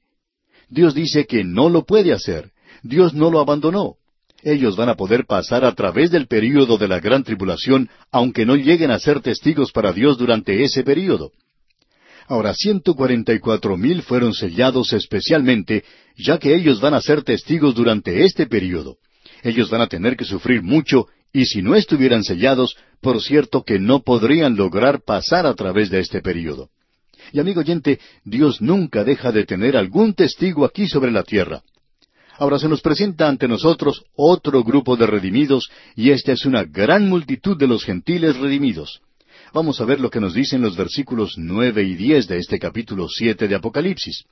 Dios 0.73 0.95
dice 0.95 1.27
que 1.27 1.45
no 1.45 1.69
lo 1.69 1.85
puede 1.85 2.15
hacer. 2.15 2.51
Dios 2.83 3.13
no 3.13 3.31
lo 3.31 3.41
abandonó. 3.41 3.97
Ellos 4.43 4.75
van 4.75 4.89
a 4.89 4.95
poder 4.95 5.27
pasar 5.27 5.67
a 5.67 5.75
través 5.75 6.11
del 6.11 6.27
período 6.27 6.79
de 6.79 6.89
la 6.89 6.99
gran 6.99 7.25
tribulación, 7.25 7.91
aunque 8.11 8.47
no 8.47 8.57
lleguen 8.57 8.91
a 8.91 8.99
ser 8.99 9.21
testigos 9.21 9.71
para 9.71 9.93
Dios 9.93 10.17
durante 10.17 10.65
ese 10.65 10.83
período. 10.83 11.31
Ahora, 12.27 12.55
ciento 12.55 12.95
cuarenta 12.95 13.35
y 13.35 13.39
cuatro 13.39 13.77
mil 13.77 14.01
fueron 14.01 14.33
sellados 14.33 14.95
especialmente, 14.95 15.85
ya 16.17 16.39
que 16.39 16.55
ellos 16.55 16.81
van 16.81 16.95
a 16.95 17.03
ser 17.03 17.23
testigos 17.23 17.75
durante 17.75 18.25
este 18.25 18.47
período. 18.47 18.97
Ellos 19.43 19.69
van 19.69 19.83
a 19.83 19.89
tener 19.89 20.17
que 20.17 20.25
sufrir 20.25 20.63
mucho, 20.63 21.07
y 21.35 21.45
si 21.45 21.61
no 21.61 21.75
estuvieran 21.75 22.25
sellados, 22.25 22.77
por 23.03 23.21
cierto 23.21 23.63
que 23.63 23.79
no 23.79 24.01
podrían 24.01 24.57
lograr 24.57 25.03
pasar 25.05 25.45
a 25.45 25.55
través 25.55 25.91
de 25.91 26.01
este 26.01 26.23
período. 26.23 26.71
Y 27.33 27.41
amigo 27.41 27.61
oyente, 27.61 27.99
Dios 28.25 28.61
nunca 28.61 29.05
deja 29.05 29.33
de 29.33 29.47
tener 29.47 29.77
algún 29.77 30.15
testigo 30.15 30.65
aquí 30.65 30.87
sobre 30.87 31.11
la 31.11 31.23
tierra. 31.23 31.63
Ahora 32.39 32.59
se 32.59 32.69
nos 32.69 32.81
presenta 32.81 33.29
ante 33.29 33.49
nosotros 33.49 34.05
otro 34.15 34.63
grupo 34.63 34.97
de 34.97 35.07
redimidos, 35.07 35.71
y 35.97 36.11
esta 36.11 36.33
es 36.33 36.45
una 36.45 36.65
gran 36.65 37.09
multitud 37.09 37.57
de 37.57 37.67
los 37.67 37.85
gentiles 37.85 38.37
redimidos. 38.37 39.01
Vamos 39.55 39.81
a 39.81 39.85
ver 39.85 40.01
lo 40.01 40.11
que 40.11 40.21
nos 40.21 40.35
dicen 40.35 40.63
los 40.63 40.77
versículos 40.77 41.35
nueve 41.37 41.83
y 41.85 41.95
diez 41.95 42.27
de 42.27 42.39
este 42.39 42.59
capítulo 42.59 43.09
siete 43.09 43.49
de 43.49 43.55
Apocalipsis. 43.55 44.25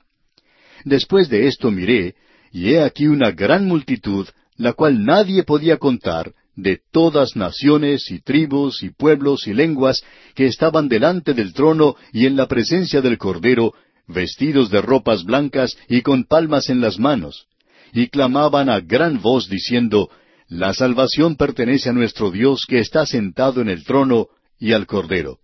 Después 0.83 1.29
de 1.29 1.47
esto 1.47 1.71
miré, 1.71 2.15
y 2.51 2.73
he 2.73 2.83
aquí 2.83 3.07
una 3.07 3.31
gran 3.31 3.65
multitud, 3.65 4.27
la 4.57 4.73
cual 4.73 5.03
nadie 5.05 5.43
podía 5.43 5.77
contar, 5.77 6.33
de 6.55 6.79
todas 6.91 7.35
naciones 7.35 8.11
y 8.11 8.19
tribus 8.19 8.83
y 8.83 8.89
pueblos 8.89 9.47
y 9.47 9.53
lenguas, 9.53 10.03
que 10.35 10.47
estaban 10.47 10.89
delante 10.89 11.33
del 11.33 11.53
trono 11.53 11.95
y 12.11 12.25
en 12.25 12.35
la 12.35 12.47
presencia 12.47 13.01
del 13.01 13.17
Cordero, 13.17 13.73
vestidos 14.07 14.69
de 14.69 14.81
ropas 14.81 15.23
blancas 15.23 15.77
y 15.87 16.01
con 16.01 16.25
palmas 16.25 16.69
en 16.69 16.81
las 16.81 16.99
manos, 16.99 17.47
y 17.93 18.07
clamaban 18.07 18.69
a 18.69 18.79
gran 18.79 19.21
voz 19.21 19.49
diciendo, 19.49 20.09
La 20.47 20.73
salvación 20.73 21.35
pertenece 21.35 21.89
a 21.89 21.93
nuestro 21.93 22.31
Dios 22.31 22.65
que 22.67 22.79
está 22.79 23.05
sentado 23.05 23.61
en 23.61 23.69
el 23.69 23.83
trono 23.83 24.27
y 24.59 24.73
al 24.73 24.85
Cordero. 24.85 25.39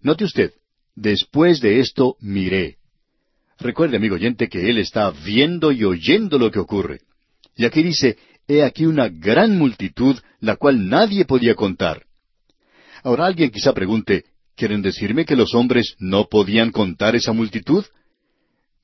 Note 0.00 0.24
usted, 0.24 0.52
después 0.94 1.60
de 1.60 1.80
esto 1.80 2.16
miré. 2.20 2.76
Recuerde, 3.58 3.96
amigo 3.96 4.14
oyente, 4.14 4.48
que 4.48 4.70
él 4.70 4.78
está 4.78 5.10
viendo 5.10 5.72
y 5.72 5.84
oyendo 5.84 6.38
lo 6.38 6.50
que 6.50 6.60
ocurre. 6.60 7.00
Y 7.56 7.64
aquí 7.64 7.82
dice, 7.82 8.16
he 8.48 8.64
aquí 8.64 8.86
una 8.86 9.08
gran 9.08 9.56
multitud, 9.58 10.18
la 10.40 10.56
cual 10.56 10.88
nadie 10.88 11.26
podía 11.26 11.54
contar. 11.54 12.06
Ahora 13.04 13.26
alguien 13.26 13.50
quizá 13.50 13.72
pregunte, 13.74 14.24
¿quieren 14.56 14.82
decirme 14.82 15.24
que 15.24 15.36
los 15.36 15.54
hombres 15.54 15.94
no 15.98 16.28
podían 16.28 16.72
contar 16.72 17.14
esa 17.14 17.32
multitud? 17.32 17.84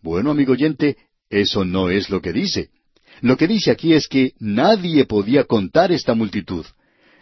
Bueno, 0.02 0.30
amigo 0.30 0.52
oyente, 0.52 0.98
eso 1.30 1.64
no 1.64 1.90
es 1.90 2.10
lo 2.10 2.20
que 2.20 2.32
dice. 2.32 2.68
Lo 3.22 3.36
que 3.36 3.48
dice 3.48 3.70
aquí 3.70 3.94
es 3.94 4.06
que 4.06 4.34
nadie 4.38 5.06
podía 5.06 5.44
contar 5.44 5.90
esta 5.92 6.14
multitud. 6.14 6.66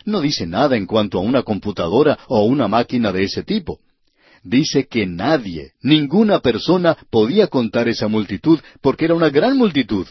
No 0.04 0.20
dice 0.20 0.46
nada 0.46 0.76
en 0.76 0.86
cuanto 0.86 1.18
a 1.18 1.22
una 1.22 1.44
computadora 1.44 2.18
o 2.26 2.44
una 2.44 2.66
máquina 2.66 3.12
de 3.12 3.22
ese 3.24 3.44
tipo. 3.44 3.78
Dice 4.42 4.88
que 4.88 5.06
nadie, 5.06 5.72
ninguna 5.80 6.40
persona 6.40 6.96
podía 7.10 7.46
contar 7.46 7.88
esa 7.88 8.08
multitud 8.08 8.58
porque 8.80 9.04
era 9.04 9.14
una 9.14 9.30
gran 9.30 9.56
multitud. 9.56 10.08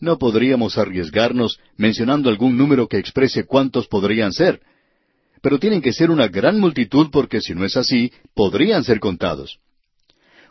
No 0.00 0.18
podríamos 0.18 0.78
arriesgarnos 0.78 1.58
mencionando 1.76 2.28
algún 2.28 2.56
número 2.56 2.88
que 2.88 2.98
exprese 2.98 3.44
cuántos 3.44 3.86
podrían 3.86 4.32
ser. 4.32 4.60
Pero 5.42 5.58
tienen 5.58 5.80
que 5.80 5.92
ser 5.92 6.10
una 6.10 6.28
gran 6.28 6.58
multitud 6.58 7.08
porque 7.10 7.40
si 7.40 7.54
no 7.54 7.64
es 7.64 7.76
así, 7.76 8.12
podrían 8.34 8.84
ser 8.84 9.00
contados. 9.00 9.58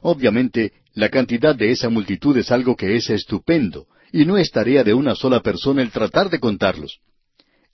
Obviamente, 0.01 0.71
La 0.95 1.09
cantidad 1.09 1.53
de 1.53 1.71
esa 1.71 1.89
multitud 1.89 2.37
es 2.37 2.51
algo 2.51 2.77
que 2.77 2.95
es 2.95 3.09
estupendo, 3.09 3.87
y 4.13 4.23
no 4.25 4.37
es 4.37 4.49
tarea 4.49 4.81
de 4.81 4.93
una 4.93 5.13
sola 5.13 5.41
persona 5.41 5.81
el 5.81 5.91
tratar 5.91 6.29
de 6.29 6.39
contarlos. 6.39 6.99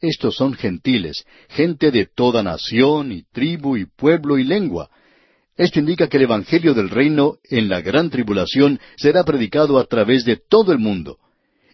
Estos 0.01 0.35
son 0.35 0.55
gentiles, 0.55 1.23
gente 1.49 1.91
de 1.91 2.07
toda 2.07 2.41
nación 2.41 3.11
y 3.11 3.21
tribu 3.31 3.77
y 3.77 3.85
pueblo 3.85 4.39
y 4.39 4.43
lengua. 4.43 4.89
Esto 5.55 5.77
indica 5.77 6.07
que 6.07 6.17
el 6.17 6.23
Evangelio 6.23 6.73
del 6.73 6.89
Reino 6.89 7.35
en 7.43 7.69
la 7.69 7.81
gran 7.81 8.09
tribulación 8.09 8.79
será 8.97 9.23
predicado 9.23 9.77
a 9.77 9.85
través 9.85 10.25
de 10.25 10.37
todo 10.37 10.71
el 10.71 10.79
mundo. 10.79 11.19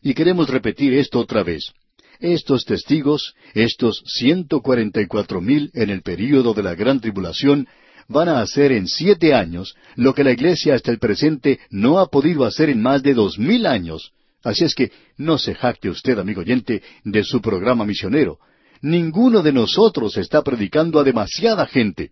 Y 0.07 0.13
queremos 0.13 0.49
repetir 0.49 0.93
esto 0.93 1.19
otra 1.19 1.43
vez. 1.43 1.73
Estos 2.21 2.63
testigos, 2.63 3.35
estos 3.53 4.01
ciento 4.05 4.61
cuarenta 4.61 5.01
y 5.01 5.05
cuatro 5.05 5.41
mil 5.41 5.69
en 5.73 5.89
el 5.89 6.01
período 6.01 6.53
de 6.53 6.63
la 6.63 6.75
gran 6.75 7.01
tribulación, 7.01 7.67
van 8.07 8.29
a 8.29 8.39
hacer 8.39 8.71
en 8.71 8.87
siete 8.87 9.33
años 9.33 9.75
lo 9.97 10.13
que 10.13 10.23
la 10.23 10.31
Iglesia 10.31 10.75
hasta 10.75 10.91
el 10.91 10.97
presente 10.99 11.59
no 11.71 11.99
ha 11.99 12.07
podido 12.07 12.45
hacer 12.45 12.69
en 12.69 12.81
más 12.81 13.03
de 13.03 13.15
dos 13.15 13.37
mil 13.37 13.65
años. 13.65 14.13
Así 14.45 14.63
es 14.63 14.75
que 14.75 14.93
no 15.17 15.37
se 15.37 15.53
jacte 15.55 15.89
usted, 15.89 16.17
amigo 16.17 16.39
oyente, 16.39 16.81
de 17.03 17.25
su 17.25 17.41
programa 17.41 17.83
misionero. 17.83 18.39
Ninguno 18.81 19.41
de 19.41 19.51
nosotros 19.51 20.15
está 20.15 20.41
predicando 20.41 21.01
a 21.01 21.03
demasiada 21.03 21.65
gente. 21.65 22.11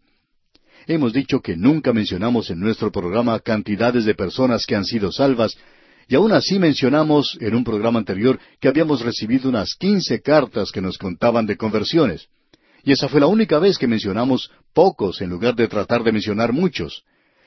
Hemos 0.85 1.13
dicho 1.13 1.39
que 1.39 1.55
nunca 1.55 1.93
mencionamos 1.93 2.49
en 2.49 2.59
nuestro 2.59 2.91
programa 2.91 3.39
cantidades 3.39 4.03
de 4.03 4.15
personas 4.15 4.65
que 4.65 4.75
han 4.75 4.83
sido 4.83 5.13
salvas, 5.13 5.55
y 6.07 6.15
aún 6.15 6.31
así 6.31 6.59
mencionamos 6.59 7.37
en 7.41 7.55
un 7.55 7.63
programa 7.63 7.99
anterior 7.99 8.39
que 8.59 8.67
habíamos 8.67 9.01
recibido 9.01 9.49
unas 9.49 9.75
quince 9.75 10.21
cartas 10.21 10.71
que 10.71 10.81
nos 10.81 10.97
contaban 10.97 11.45
de 11.45 11.57
conversiones. 11.57 12.27
Y 12.83 12.91
esa 12.91 13.07
fue 13.07 13.19
la 13.19 13.27
única 13.27 13.57
vez 13.57 13.77
que 13.79 13.87
mencionamos 13.87 14.51
pocos 14.73 15.21
en 15.21 15.31
lugar 15.31 15.55
de 15.55 15.67
tratar 15.67 16.03
de 16.03 16.11
mencionar 16.11 16.53
muchos. 16.53 17.03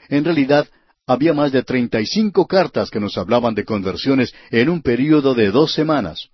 En 0.08 0.24
realidad, 0.24 0.66
había 1.06 1.32
más 1.32 1.52
de 1.52 1.62
treinta 1.62 2.00
y 2.00 2.06
cinco 2.06 2.46
cartas 2.46 2.90
que 2.90 2.98
nos 2.98 3.16
hablaban 3.16 3.54
de 3.54 3.64
conversiones 3.64 4.34
en 4.50 4.68
un 4.68 4.82
período 4.82 5.34
de 5.34 5.50
dos 5.50 5.72
semanas. 5.72 6.28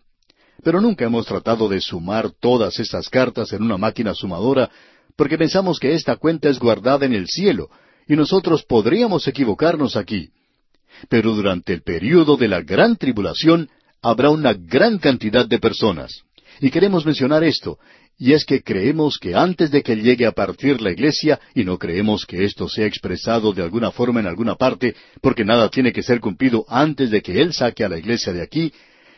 Pero 0.62 0.80
nunca 0.80 1.04
hemos 1.04 1.26
tratado 1.26 1.68
de 1.68 1.80
sumar 1.80 2.30
todas 2.40 2.80
estas 2.80 3.10
cartas 3.10 3.52
en 3.52 3.62
una 3.62 3.76
máquina 3.76 4.14
sumadora, 4.14 4.70
porque 5.16 5.36
pensamos 5.36 5.78
que 5.78 5.92
esta 5.92 6.16
cuenta 6.16 6.48
es 6.48 6.58
guardada 6.58 7.04
en 7.04 7.12
el 7.12 7.28
cielo, 7.28 7.68
y 8.08 8.16
nosotros 8.16 8.64
podríamos 8.64 9.28
equivocarnos 9.28 9.96
aquí. 9.96 10.30
Pero 11.08 11.34
durante 11.34 11.72
el 11.72 11.82
período 11.82 12.36
de 12.36 12.48
la 12.48 12.62
gran 12.62 12.96
tribulación 12.96 13.68
habrá 14.02 14.30
una 14.30 14.52
gran 14.52 14.98
cantidad 14.98 15.46
de 15.46 15.58
personas. 15.58 16.22
Y 16.60 16.70
queremos 16.70 17.04
mencionar 17.04 17.42
esto, 17.42 17.78
y 18.18 18.32
es 18.32 18.44
que 18.44 18.62
creemos 18.62 19.18
que 19.18 19.34
antes 19.34 19.70
de 19.70 19.82
que 19.82 19.96
llegue 19.96 20.26
a 20.26 20.32
partir 20.32 20.80
la 20.80 20.92
iglesia, 20.92 21.40
y 21.54 21.64
no 21.64 21.78
creemos 21.78 22.24
que 22.26 22.44
esto 22.44 22.68
sea 22.68 22.86
expresado 22.86 23.52
de 23.52 23.62
alguna 23.62 23.90
forma 23.90 24.20
en 24.20 24.26
alguna 24.26 24.54
parte, 24.54 24.94
porque 25.20 25.44
nada 25.44 25.68
tiene 25.68 25.92
que 25.92 26.02
ser 26.02 26.20
cumplido 26.20 26.64
antes 26.68 27.10
de 27.10 27.22
que 27.22 27.40
Él 27.40 27.52
saque 27.52 27.84
a 27.84 27.88
la 27.88 27.98
iglesia 27.98 28.32
de 28.32 28.42
aquí, 28.42 28.72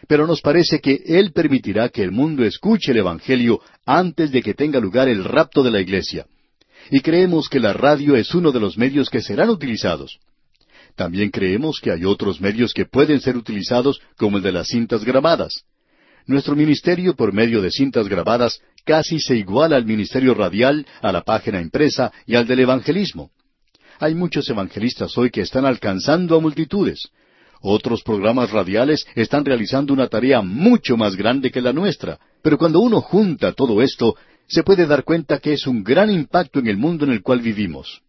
pero 0.09 0.27
nos 0.27 0.41
parece 0.41 0.81
que 0.81 1.03
Él 1.05 1.33
permitirá 1.33 1.89
que 1.91 2.03
el 2.03 2.13
mundo 2.13 2.45
escuche 2.45 2.93
el 2.93 2.99
Evangelio 2.99 3.61
antes 3.85 4.31
de 4.31 4.43
que 4.43 4.55
tenga 4.55 4.81
lugar 4.81 5.09
el 5.09 5.25
rapto 5.25 5.63
de 5.63 5.71
la 5.71 5.81
iglesia. 5.81 6.27
Y 6.91 7.01
creemos 7.01 7.49
que 7.49 7.61
la 7.61 7.73
radio 7.73 8.17
es 8.17 8.35
uno 8.35 8.53
de 8.53 8.61
los 8.61 8.79
medios 8.79 9.11
que 9.11 9.21
serán 9.21 9.51
utilizados. 9.51 10.19
También 10.97 11.31
creemos 11.31 11.79
que 11.81 11.93
hay 11.93 12.05
otros 12.05 12.41
medios 12.41 12.73
que 12.73 12.87
pueden 12.87 13.21
ser 13.21 13.37
utilizados, 13.37 14.01
como 14.17 14.39
el 14.39 14.43
de 14.43 14.53
las 14.53 14.69
cintas 14.69 15.05
grabadas. 15.05 15.65
Nuestro 16.27 16.57
ministerio 16.57 17.15
por 17.15 17.33
medio 17.33 17.61
de 17.61 17.71
cintas 17.71 18.09
grabadas 18.09 18.61
casi 18.85 19.21
se 19.21 19.37
iguala 19.37 19.77
al 19.77 19.85
ministerio 19.85 20.35
radial, 20.35 20.87
a 21.03 21.13
la 21.13 21.23
página 21.23 21.61
impresa 21.61 22.13
y 22.27 22.35
al 22.35 22.47
del 22.47 22.61
evangelismo. 22.61 23.31
Hay 24.01 24.15
muchos 24.15 24.49
evangelistas 24.49 25.17
hoy 25.19 25.31
que 25.31 25.43
están 25.43 25.67
alcanzando 25.67 26.37
a 26.37 26.41
multitudes. 26.41 27.11
Otros 27.61 28.03
programas 28.03 28.51
radiales 28.51 29.07
están 29.15 29.45
realizando 29.45 29.93
una 29.93 30.09
tarea 30.09 30.41
mucho 30.41 30.97
más 30.97 31.15
grande 31.15 31.51
que 31.51 31.61
la 31.61 31.73
nuestra, 31.73 32.19
pero 32.43 32.59
cuando 32.59 32.81
uno 32.81 33.01
junta 33.01 33.53
todo 33.53 33.83
esto, 33.83 34.17
se 34.47 34.63
puede 34.63 34.87
dar 34.87 35.05
cuenta 35.05 35.39
que 35.41 35.53
es 35.53 35.67
un 35.67 35.85
gran 35.85 36.11
impacto 36.11 36.59
en 36.59 36.69
el 36.69 36.77
mundo 36.77 37.05
en 37.05 37.13
el 37.13 37.23
cual 37.23 37.41
vivimos. 37.41 38.03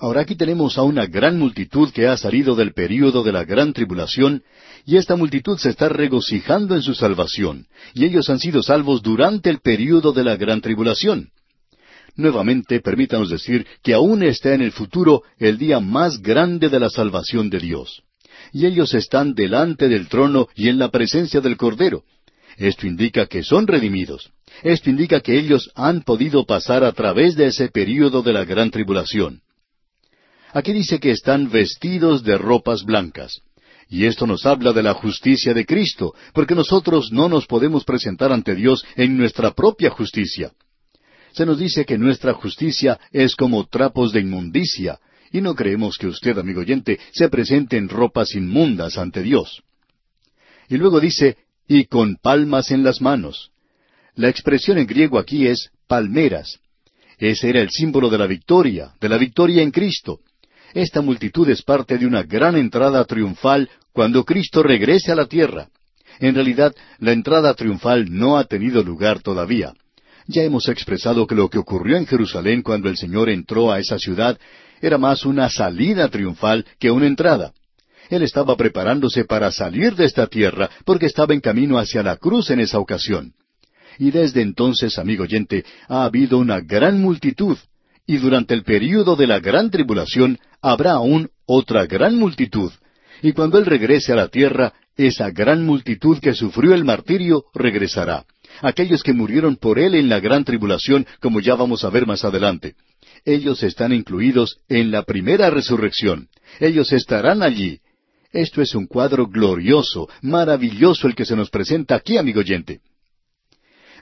Ahora 0.00 0.22
aquí 0.22 0.34
tenemos 0.34 0.78
a 0.78 0.82
una 0.82 1.04
gran 1.04 1.38
multitud 1.38 1.90
que 1.90 2.06
ha 2.06 2.16
salido 2.16 2.54
del 2.54 2.72
período 2.72 3.22
de 3.22 3.32
la 3.32 3.44
gran 3.44 3.74
tribulación, 3.74 4.42
y 4.86 4.96
esta 4.96 5.14
multitud 5.14 5.58
se 5.58 5.68
está 5.68 5.90
regocijando 5.90 6.74
en 6.74 6.80
su 6.80 6.94
salvación, 6.94 7.66
y 7.92 8.06
ellos 8.06 8.30
han 8.30 8.38
sido 8.38 8.62
salvos 8.62 9.02
durante 9.02 9.50
el 9.50 9.60
período 9.60 10.12
de 10.14 10.24
la 10.24 10.36
gran 10.36 10.62
tribulación. 10.62 11.28
Nuevamente, 12.16 12.80
permítanos 12.80 13.28
decir 13.28 13.66
que 13.82 13.92
aún 13.92 14.22
está 14.22 14.54
en 14.54 14.62
el 14.62 14.72
futuro 14.72 15.22
el 15.38 15.58
día 15.58 15.80
más 15.80 16.22
grande 16.22 16.70
de 16.70 16.80
la 16.80 16.88
salvación 16.88 17.50
de 17.50 17.58
Dios. 17.58 18.02
Y 18.54 18.64
ellos 18.64 18.94
están 18.94 19.34
delante 19.34 19.88
del 19.90 20.08
trono 20.08 20.48
y 20.56 20.68
en 20.70 20.78
la 20.78 20.88
presencia 20.88 21.42
del 21.42 21.58
Cordero. 21.58 22.04
Esto 22.56 22.86
indica 22.86 23.26
que 23.26 23.42
son 23.42 23.66
redimidos. 23.66 24.30
Esto 24.62 24.88
indica 24.88 25.20
que 25.20 25.38
ellos 25.38 25.70
han 25.74 26.00
podido 26.00 26.46
pasar 26.46 26.84
a 26.84 26.92
través 26.92 27.36
de 27.36 27.48
ese 27.48 27.68
período 27.68 28.22
de 28.22 28.32
la 28.32 28.46
gran 28.46 28.70
tribulación. 28.70 29.42
Aquí 30.52 30.72
dice 30.72 30.98
que 30.98 31.10
están 31.10 31.50
vestidos 31.50 32.22
de 32.22 32.38
ropas 32.38 32.84
blancas. 32.84 33.40
Y 33.88 34.04
esto 34.04 34.26
nos 34.26 34.46
habla 34.46 34.72
de 34.72 34.82
la 34.82 34.94
justicia 34.94 35.52
de 35.52 35.66
Cristo, 35.66 36.14
porque 36.32 36.54
nosotros 36.54 37.10
no 37.10 37.28
nos 37.28 37.46
podemos 37.46 37.84
presentar 37.84 38.32
ante 38.32 38.54
Dios 38.54 38.84
en 38.96 39.16
nuestra 39.16 39.50
propia 39.50 39.90
justicia. 39.90 40.52
Se 41.32 41.44
nos 41.44 41.58
dice 41.58 41.84
que 41.84 41.98
nuestra 41.98 42.34
justicia 42.34 42.98
es 43.12 43.34
como 43.34 43.66
trapos 43.66 44.12
de 44.12 44.20
inmundicia, 44.20 45.00
y 45.32 45.40
no 45.40 45.54
creemos 45.54 45.96
que 45.96 46.06
usted, 46.06 46.38
amigo 46.38 46.60
oyente, 46.60 46.98
se 47.12 47.28
presente 47.28 47.76
en 47.76 47.88
ropas 47.88 48.34
inmundas 48.34 48.98
ante 48.98 49.22
Dios. 49.22 49.62
Y 50.68 50.76
luego 50.76 51.00
dice, 51.00 51.36
y 51.68 51.84
con 51.84 52.16
palmas 52.16 52.70
en 52.70 52.82
las 52.82 53.00
manos. 53.00 53.50
La 54.14 54.28
expresión 54.28 54.78
en 54.78 54.86
griego 54.86 55.18
aquí 55.18 55.46
es 55.46 55.70
palmeras. 55.86 56.58
Ese 57.18 57.48
era 57.48 57.60
el 57.60 57.70
símbolo 57.70 58.08
de 58.08 58.18
la 58.18 58.26
victoria, 58.26 58.94
de 59.00 59.08
la 59.08 59.18
victoria 59.18 59.62
en 59.62 59.70
Cristo. 59.70 60.20
Esta 60.74 61.00
multitud 61.00 61.48
es 61.48 61.62
parte 61.62 61.98
de 61.98 62.06
una 62.06 62.22
gran 62.22 62.56
entrada 62.56 63.04
triunfal 63.04 63.68
cuando 63.92 64.24
Cristo 64.24 64.62
regrese 64.62 65.10
a 65.10 65.16
la 65.16 65.26
tierra. 65.26 65.68
En 66.20 66.34
realidad, 66.34 66.74
la 66.98 67.12
entrada 67.12 67.54
triunfal 67.54 68.06
no 68.10 68.36
ha 68.36 68.44
tenido 68.44 68.82
lugar 68.82 69.20
todavía. 69.20 69.74
Ya 70.26 70.42
hemos 70.42 70.68
expresado 70.68 71.26
que 71.26 71.34
lo 71.34 71.48
que 71.48 71.58
ocurrió 71.58 71.96
en 71.96 72.06
Jerusalén 72.06 72.62
cuando 72.62 72.88
el 72.88 72.96
Señor 72.96 73.30
entró 73.30 73.72
a 73.72 73.80
esa 73.80 73.98
ciudad 73.98 74.38
era 74.80 74.96
más 74.96 75.24
una 75.24 75.48
salida 75.48 76.08
triunfal 76.08 76.64
que 76.78 76.90
una 76.90 77.06
entrada. 77.06 77.52
Él 78.08 78.22
estaba 78.22 78.56
preparándose 78.56 79.24
para 79.24 79.50
salir 79.50 79.94
de 79.94 80.04
esta 80.04 80.26
tierra 80.26 80.70
porque 80.84 81.06
estaba 81.06 81.34
en 81.34 81.40
camino 81.40 81.78
hacia 81.78 82.02
la 82.02 82.16
cruz 82.16 82.50
en 82.50 82.60
esa 82.60 82.78
ocasión. 82.78 83.32
Y 83.98 84.10
desde 84.10 84.42
entonces, 84.42 84.98
amigo 84.98 85.24
oyente, 85.24 85.64
ha 85.88 86.04
habido 86.04 86.38
una 86.38 86.60
gran 86.60 87.00
multitud, 87.00 87.56
y 88.10 88.16
durante 88.16 88.54
el 88.54 88.64
período 88.64 89.14
de 89.14 89.28
la 89.28 89.38
gran 89.38 89.70
tribulación 89.70 90.36
habrá 90.60 90.94
aún 90.94 91.30
otra 91.46 91.86
gran 91.86 92.16
multitud, 92.16 92.72
y 93.22 93.30
cuando 93.30 93.56
Él 93.56 93.66
regrese 93.66 94.12
a 94.12 94.16
la 94.16 94.26
tierra, 94.26 94.72
esa 94.96 95.30
gran 95.30 95.64
multitud 95.64 96.18
que 96.18 96.34
sufrió 96.34 96.74
el 96.74 96.84
martirio 96.84 97.44
regresará. 97.54 98.24
Aquellos 98.62 99.04
que 99.04 99.12
murieron 99.12 99.54
por 99.54 99.78
Él 99.78 99.94
en 99.94 100.08
la 100.08 100.18
gran 100.18 100.42
tribulación, 100.42 101.06
como 101.20 101.38
ya 101.38 101.54
vamos 101.54 101.84
a 101.84 101.90
ver 101.90 102.04
más 102.04 102.24
adelante. 102.24 102.74
Ellos 103.24 103.62
están 103.62 103.92
incluidos 103.92 104.58
en 104.68 104.90
la 104.90 105.04
primera 105.04 105.48
resurrección. 105.48 106.26
Ellos 106.58 106.92
estarán 106.92 107.44
allí. 107.44 107.78
Esto 108.32 108.60
es 108.60 108.74
un 108.74 108.88
cuadro 108.88 109.28
glorioso, 109.28 110.08
maravilloso 110.20 111.06
el 111.06 111.14
que 111.14 111.24
se 111.24 111.36
nos 111.36 111.48
presenta 111.48 111.94
aquí, 111.94 112.18
amigo 112.18 112.40
oyente. 112.40 112.80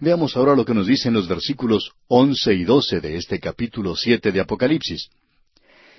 Veamos 0.00 0.36
ahora 0.36 0.54
lo 0.54 0.64
que 0.64 0.74
nos 0.74 0.86
dicen 0.86 1.12
los 1.12 1.26
versículos 1.26 1.92
once 2.06 2.54
y 2.54 2.64
doce 2.64 3.00
de 3.00 3.16
este 3.16 3.40
capítulo 3.40 3.96
siete 3.96 4.32
de 4.32 4.40
Apocalipsis 4.40 5.08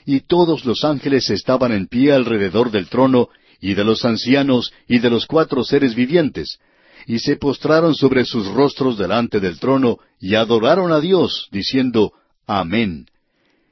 y 0.05 0.21
todos 0.21 0.65
los 0.65 0.83
ángeles 0.83 1.29
estaban 1.29 1.71
en 1.71 1.87
pie 1.87 2.13
alrededor 2.13 2.71
del 2.71 2.87
trono, 2.87 3.29
y 3.61 3.73
de 3.75 3.83
los 3.83 4.05
ancianos, 4.05 4.71
y 4.87 4.97
de 4.97 5.09
los 5.09 5.27
cuatro 5.27 5.63
seres 5.63 5.93
vivientes, 5.93 6.57
y 7.05 7.19
se 7.19 7.35
postraron 7.35 7.93
sobre 7.93 8.25
sus 8.25 8.47
rostros 8.47 8.97
delante 8.97 9.39
del 9.39 9.59
trono, 9.59 9.97
y 10.19 10.33
adoraron 10.33 10.91
a 10.91 10.99
Dios, 10.99 11.47
diciendo, 11.51 12.13
Amén. 12.47 13.05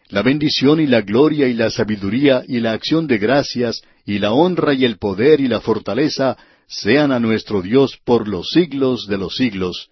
La 0.10 0.22
bendición 0.22 0.80
y 0.80 0.86
la 0.86 1.02
gloria 1.02 1.48
y 1.48 1.54
la 1.54 1.72
sabiduría 1.72 2.44
y 2.48 2.60
la 2.60 2.74
acción 2.74 3.08
de 3.08 3.18
gracias 3.18 3.82
y 4.06 4.20
la 4.20 4.32
honra 4.32 4.76
y 4.76 4.86
el 4.86 5.00
poder 5.00 5.42
y 5.42 5.48
la 5.48 5.60
fortaleza 5.60 6.38
sean 6.68 7.12
a 7.12 7.20
nuestro 7.20 7.62
Dios 7.62 7.98
por 8.06 8.28
los 8.28 8.52
siglos 8.52 9.08
de 9.08 9.18
los 9.18 9.36
siglos. 9.36 9.90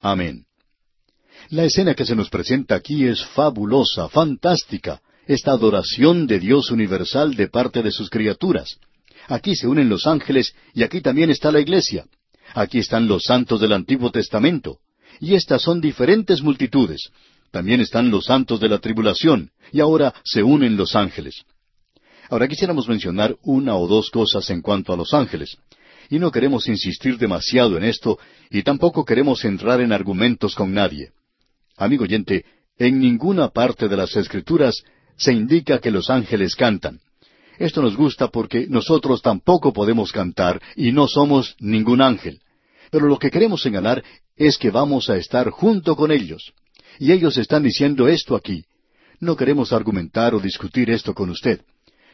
Amén. 0.00 0.44
La 1.50 1.64
escena 1.64 1.94
que 1.94 2.04
se 2.04 2.14
nos 2.14 2.28
presenta 2.28 2.74
aquí 2.74 3.06
es 3.06 3.24
fabulosa, 3.24 4.08
fantástica 4.08 5.00
esta 5.26 5.52
adoración 5.52 6.26
de 6.26 6.40
Dios 6.40 6.70
universal 6.70 7.34
de 7.34 7.48
parte 7.48 7.82
de 7.82 7.90
sus 7.90 8.08
criaturas. 8.08 8.78
Aquí 9.28 9.54
se 9.54 9.68
unen 9.68 9.88
los 9.88 10.06
ángeles 10.06 10.54
y 10.74 10.82
aquí 10.82 11.00
también 11.00 11.30
está 11.30 11.52
la 11.52 11.60
iglesia. 11.60 12.06
Aquí 12.54 12.78
están 12.78 13.08
los 13.08 13.24
santos 13.24 13.60
del 13.60 13.74
Antiguo 13.74 14.10
Testamento. 14.10 14.78
Y 15.20 15.34
estas 15.34 15.62
son 15.62 15.80
diferentes 15.80 16.42
multitudes. 16.42 17.10
También 17.50 17.80
están 17.80 18.10
los 18.10 18.26
santos 18.26 18.60
de 18.60 18.68
la 18.68 18.78
tribulación, 18.78 19.50
y 19.72 19.80
ahora 19.80 20.14
se 20.24 20.42
unen 20.42 20.76
los 20.76 20.94
ángeles. 20.94 21.44
Ahora 22.30 22.46
quisiéramos 22.46 22.88
mencionar 22.88 23.36
una 23.42 23.76
o 23.76 23.86
dos 23.86 24.10
cosas 24.10 24.48
en 24.50 24.60
cuanto 24.60 24.92
a 24.92 24.96
los 24.96 25.14
ángeles. 25.14 25.56
Y 26.08 26.18
no 26.18 26.30
queremos 26.30 26.68
insistir 26.68 27.18
demasiado 27.18 27.76
en 27.76 27.84
esto, 27.84 28.18
y 28.50 28.62
tampoco 28.62 29.04
queremos 29.04 29.44
entrar 29.44 29.80
en 29.80 29.92
argumentos 29.92 30.54
con 30.54 30.72
nadie. 30.72 31.10
Amigo 31.76 32.04
oyente, 32.04 32.44
en 32.78 32.98
ninguna 32.98 33.48
parte 33.48 33.88
de 33.88 33.96
las 33.96 34.16
Escrituras 34.16 34.82
se 35.16 35.32
indica 35.32 35.80
que 35.80 35.90
los 35.90 36.10
ángeles 36.10 36.54
cantan. 36.54 37.00
Esto 37.58 37.82
nos 37.82 37.96
gusta 37.96 38.28
porque 38.28 38.66
nosotros 38.68 39.20
tampoco 39.20 39.72
podemos 39.72 40.12
cantar 40.12 40.62
y 40.76 40.92
no 40.92 41.08
somos 41.08 41.56
ningún 41.58 42.00
ángel. 42.00 42.40
Pero 42.90 43.08
lo 43.08 43.18
que 43.18 43.30
queremos 43.30 43.60
señalar 43.62 44.02
es 44.36 44.56
que 44.56 44.70
vamos 44.70 45.10
a 45.10 45.16
estar 45.16 45.50
junto 45.50 45.96
con 45.96 46.12
ellos. 46.12 46.52
Y 47.00 47.12
ellos 47.12 47.36
están 47.36 47.64
diciendo 47.64 48.08
esto 48.08 48.36
aquí. 48.36 48.64
No 49.20 49.36
queremos 49.36 49.72
argumentar 49.72 50.34
o 50.34 50.40
discutir 50.40 50.90
esto 50.90 51.12
con 51.14 51.30
usted. 51.30 51.60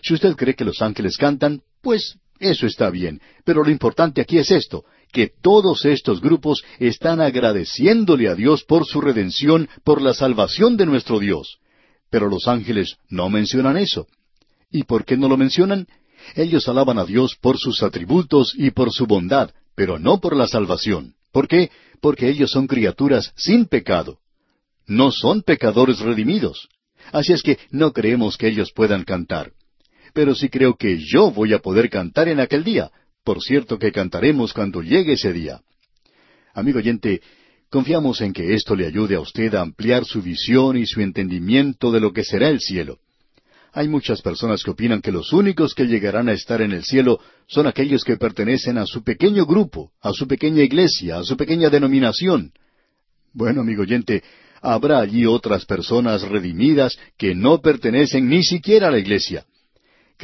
Si 0.03 0.14
usted 0.14 0.34
cree 0.34 0.55
que 0.55 0.64
los 0.64 0.80
ángeles 0.80 1.16
cantan, 1.18 1.61
pues 1.82 2.18
eso 2.39 2.66
está 2.66 2.91
bien. 2.91 3.20
Pero 3.45 3.64
lo 3.64 3.70
importante 3.70 4.20
aquí 4.20 4.39
es 4.39 4.51
esto, 4.51 4.85
que 5.12 5.30
todos 5.41 5.85
estos 5.85 6.20
grupos 6.20 6.64
están 6.78 7.20
agradeciéndole 7.20 8.28
a 8.28 8.35
Dios 8.35 8.64
por 8.64 8.87
su 8.87 9.01
redención, 9.01 9.68
por 9.85 10.03
la 10.03 10.14
salvación 10.14 10.76
de 10.76 10.87
nuestro 10.87 11.18
Dios. 11.18 11.59
Pero 12.11 12.28
los 12.28 12.49
ángeles 12.49 12.97
no 13.09 13.28
mencionan 13.30 13.76
eso. 13.76 14.07
¿Y 14.70 14.85
por 14.85 15.05
qué 15.05 15.16
no 15.16 15.28
lo 15.28 15.37
mencionan? 15.37 15.87
Ellos 16.35 16.68
alaban 16.68 16.99
a 16.99 17.05
Dios 17.05 17.37
por 17.41 17.59
sus 17.59 17.82
atributos 17.82 18.55
y 18.57 18.70
por 18.70 18.93
su 18.93 19.07
bondad, 19.07 19.51
pero 19.74 19.99
no 19.99 20.20
por 20.20 20.37
la 20.37 20.49
salvación. 20.49 21.14
¿Por 21.32 21.49
qué? 21.49 21.70
Porque 22.01 22.28
ellos 22.28 22.51
son 22.51 22.66
criaturas 22.66 23.32
sin 23.37 23.66
pecado. 23.66 24.18
No 24.87 25.12
son 25.12 25.43
pecadores 25.43 26.01
redimidos. 26.01 26.68
Así 27.12 27.32
es 27.32 27.43
que 27.43 27.59
no 27.70 27.93
creemos 27.93 28.37
que 28.37 28.49
ellos 28.49 28.72
puedan 28.72 29.05
cantar. 29.05 29.53
Pero 30.15 30.35
sí 30.35 30.49
creo 30.49 30.77
que 30.77 30.99
yo 30.99 31.31
voy 31.31 31.53
a 31.53 31.59
poder 31.59 31.91
cantar 31.91 32.29
en 32.29 32.41
aquel 32.41 32.65
día. 32.65 32.91
Por 33.25 33.43
cierto 33.43 33.79
que 33.79 33.93
cantaremos 33.93 34.53
cuando 34.53 34.81
llegue 34.81 35.15
ese 35.15 35.33
día. 35.33 35.61
Amigo 36.55 36.79
oyente, 36.79 37.21
confiamos 37.69 38.21
en 38.21 38.33
que 38.33 38.55
esto 38.55 38.77
le 38.77 38.87
ayude 38.87 39.17
a 39.17 39.21
usted 39.21 39.55
a 39.55 39.62
ampliar 39.62 40.05
su 40.05 40.23
visión 40.23 40.77
y 40.77 40.87
su 40.87 41.01
entendimiento 41.01 41.91
de 41.91 42.01
lo 42.01 42.12
que 42.12 42.23
será 42.23 42.49
el 42.49 42.61
cielo. 42.61 42.99
Hay 43.73 43.89
muchas 43.89 44.23
personas 44.23 44.62
que 44.62 44.71
opinan 44.71 45.03
que 45.03 45.11
los 45.11 45.33
únicos 45.33 45.75
que 45.75 45.87
llegarán 45.87 46.29
a 46.29 46.33
estar 46.33 46.62
en 46.62 46.71
el 46.71 46.85
cielo 46.85 47.19
son 47.49 47.67
aquellos 47.67 48.05
que 48.05 48.17
pertenecen 48.17 48.79
a 48.79 48.87
su 48.87 49.03
pequeño 49.03 49.47
grupo, 49.47 49.91
a 50.01 50.12
su 50.12 50.29
pequeña 50.29 50.62
iglesia, 50.62 51.19
a 51.19 51.25
su 51.25 51.37
pequeña 51.37 51.71
denominación. 51.71 52.53
Bueno, 53.33 53.62
amigo 53.62 53.83
oyente, 53.83 54.23
habrá 54.62 55.01
allí 55.01 55.27
otras 55.27 55.65
personas 55.65 56.23
redimidas 56.23 56.97
que 57.19 57.35
no 57.35 57.61
pertenecen 57.61 58.29
ni 58.29 58.45
siquiera 58.45 58.89
a 58.89 58.91
la 58.93 59.01
iglesia. 59.01 59.45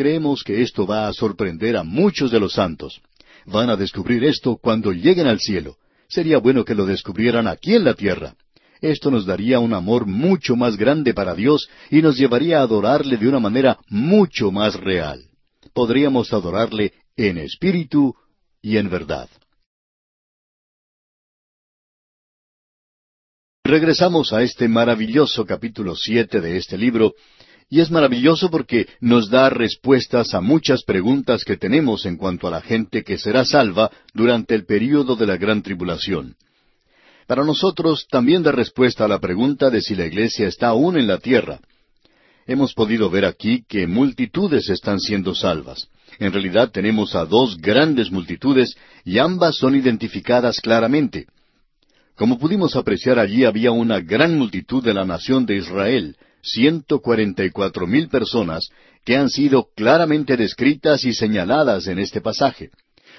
Creemos 0.00 0.42
que 0.42 0.62
esto 0.62 0.86
va 0.86 1.08
a 1.08 1.12
sorprender 1.12 1.76
a 1.76 1.82
muchos 1.82 2.30
de 2.30 2.40
los 2.40 2.54
santos. 2.54 3.02
Van 3.44 3.68
a 3.68 3.76
descubrir 3.76 4.24
esto 4.24 4.56
cuando 4.56 4.92
lleguen 4.92 5.26
al 5.26 5.40
cielo. 5.40 5.76
Sería 6.08 6.38
bueno 6.38 6.64
que 6.64 6.74
lo 6.74 6.86
descubrieran 6.86 7.46
aquí 7.46 7.74
en 7.74 7.84
la 7.84 7.92
tierra. 7.92 8.34
Esto 8.80 9.10
nos 9.10 9.26
daría 9.26 9.58
un 9.58 9.74
amor 9.74 10.06
mucho 10.06 10.56
más 10.56 10.78
grande 10.78 11.12
para 11.12 11.34
Dios 11.34 11.68
y 11.90 12.00
nos 12.00 12.16
llevaría 12.16 12.60
a 12.60 12.62
adorarle 12.62 13.18
de 13.18 13.28
una 13.28 13.40
manera 13.40 13.78
mucho 13.90 14.50
más 14.50 14.74
real. 14.74 15.22
Podríamos 15.74 16.32
adorarle 16.32 16.94
en 17.14 17.36
espíritu 17.36 18.14
y 18.62 18.78
en 18.78 18.88
verdad. 18.88 19.28
Regresamos 23.62 24.32
a 24.32 24.42
este 24.42 24.66
maravilloso 24.66 25.44
capítulo 25.44 25.94
siete 25.94 26.40
de 26.40 26.56
este 26.56 26.78
libro, 26.78 27.12
y 27.70 27.80
es 27.80 27.90
maravilloso 27.90 28.50
porque 28.50 28.88
nos 29.00 29.30
da 29.30 29.48
respuestas 29.48 30.34
a 30.34 30.40
muchas 30.40 30.82
preguntas 30.82 31.44
que 31.44 31.56
tenemos 31.56 32.04
en 32.04 32.16
cuanto 32.16 32.48
a 32.48 32.50
la 32.50 32.60
gente 32.60 33.04
que 33.04 33.16
será 33.16 33.44
salva 33.44 33.92
durante 34.12 34.56
el 34.56 34.66
período 34.66 35.14
de 35.14 35.26
la 35.26 35.36
gran 35.36 35.62
tribulación. 35.62 36.34
Para 37.28 37.44
nosotros 37.44 38.08
también 38.10 38.42
da 38.42 38.50
respuesta 38.50 39.04
a 39.04 39.08
la 39.08 39.20
pregunta 39.20 39.70
de 39.70 39.80
si 39.80 39.94
la 39.94 40.04
iglesia 40.04 40.48
está 40.48 40.68
aún 40.68 40.98
en 40.98 41.06
la 41.06 41.18
tierra. 41.18 41.60
Hemos 42.44 42.74
podido 42.74 43.08
ver 43.08 43.24
aquí 43.24 43.64
que 43.68 43.86
multitudes 43.86 44.68
están 44.68 44.98
siendo 44.98 45.36
salvas. 45.36 45.86
En 46.18 46.32
realidad 46.32 46.72
tenemos 46.72 47.14
a 47.14 47.24
dos 47.24 47.56
grandes 47.56 48.10
multitudes 48.10 48.74
y 49.04 49.18
ambas 49.18 49.56
son 49.56 49.76
identificadas 49.76 50.58
claramente. 50.60 51.26
Como 52.16 52.36
pudimos 52.36 52.74
apreciar 52.74 53.20
allí 53.20 53.44
había 53.44 53.70
una 53.70 54.00
gran 54.00 54.36
multitud 54.36 54.82
de 54.82 54.92
la 54.92 55.04
nación 55.04 55.46
de 55.46 55.58
Israel, 55.58 56.16
ciento 56.42 57.00
cuarenta 57.00 57.44
y 57.44 57.50
cuatro 57.50 57.86
mil 57.86 58.08
personas, 58.08 58.68
que 59.04 59.16
han 59.16 59.30
sido 59.30 59.68
claramente 59.74 60.36
descritas 60.36 61.04
y 61.04 61.14
señaladas 61.14 61.86
en 61.86 61.98
este 61.98 62.20
pasaje, 62.20 62.70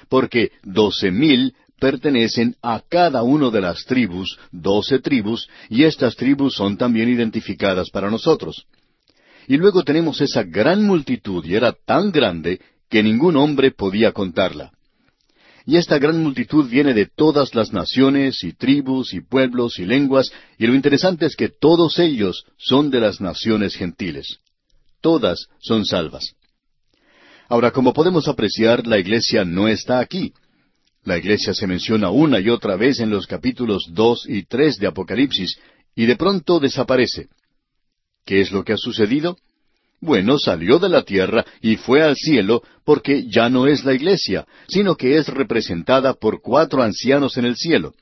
porque 0.08 0.52
doce 0.62 1.10
mil 1.10 1.54
pertenecen 1.78 2.54
a 2.62 2.80
cada 2.88 3.24
una 3.24 3.50
de 3.50 3.60
las 3.60 3.84
tribus, 3.84 4.38
doce 4.52 5.00
tribus, 5.00 5.48
y 5.68 5.82
estas 5.82 6.14
tribus 6.14 6.54
son 6.54 6.76
también 6.76 7.08
identificadas 7.08 7.90
para 7.90 8.08
nosotros. 8.08 8.66
Y 9.48 9.56
luego 9.56 9.82
tenemos 9.82 10.20
esa 10.20 10.44
gran 10.44 10.84
multitud, 10.84 11.44
y 11.44 11.56
era 11.56 11.72
tan 11.72 12.12
grande 12.12 12.60
que 12.88 13.02
ningún 13.02 13.36
hombre 13.36 13.72
podía 13.72 14.12
contarla. 14.12 14.70
Y 15.64 15.76
esta 15.76 15.98
gran 15.98 16.22
multitud 16.22 16.68
viene 16.68 16.92
de 16.92 17.06
todas 17.06 17.54
las 17.54 17.72
naciones 17.72 18.42
y 18.42 18.52
tribus 18.52 19.14
y 19.14 19.20
pueblos 19.20 19.78
y 19.78 19.84
lenguas, 19.84 20.32
y 20.58 20.66
lo 20.66 20.74
interesante 20.74 21.26
es 21.26 21.36
que 21.36 21.48
todos 21.48 21.98
ellos 21.98 22.44
son 22.58 22.90
de 22.90 23.00
las 23.00 23.20
naciones 23.20 23.76
gentiles. 23.76 24.38
Todas 25.00 25.46
son 25.60 25.84
salvas. 25.84 26.34
Ahora, 27.48 27.70
como 27.70 27.92
podemos 27.92 28.28
apreciar, 28.28 28.86
la 28.86 28.98
iglesia 28.98 29.44
no 29.44 29.68
está 29.68 30.00
aquí. 30.00 30.32
La 31.04 31.18
iglesia 31.18 31.52
se 31.52 31.66
menciona 31.66 32.10
una 32.10 32.40
y 32.40 32.48
otra 32.48 32.76
vez 32.76 33.00
en 33.00 33.10
los 33.10 33.26
capítulos 33.26 33.88
dos 33.90 34.24
y 34.28 34.44
tres 34.44 34.78
de 34.78 34.86
Apocalipsis, 34.86 35.58
y 35.94 36.06
de 36.06 36.16
pronto 36.16 36.60
desaparece. 36.60 37.28
¿Qué 38.24 38.40
es 38.40 38.52
lo 38.52 38.64
que 38.64 38.72
ha 38.72 38.76
sucedido? 38.76 39.36
Bueno, 40.02 40.36
salió 40.36 40.80
de 40.80 40.88
la 40.88 41.04
tierra 41.04 41.46
y 41.60 41.76
fue 41.76 42.02
al 42.02 42.16
cielo 42.16 42.64
porque 42.84 43.28
ya 43.28 43.48
no 43.48 43.68
es 43.68 43.84
la 43.84 43.94
iglesia, 43.94 44.44
sino 44.66 44.96
que 44.96 45.16
es 45.16 45.28
representada 45.28 46.14
por 46.14 46.42
cuatro 46.42 46.82
ancianos 46.82 47.36
en 47.36 47.44
el 47.44 47.54
cielo. 47.54 47.94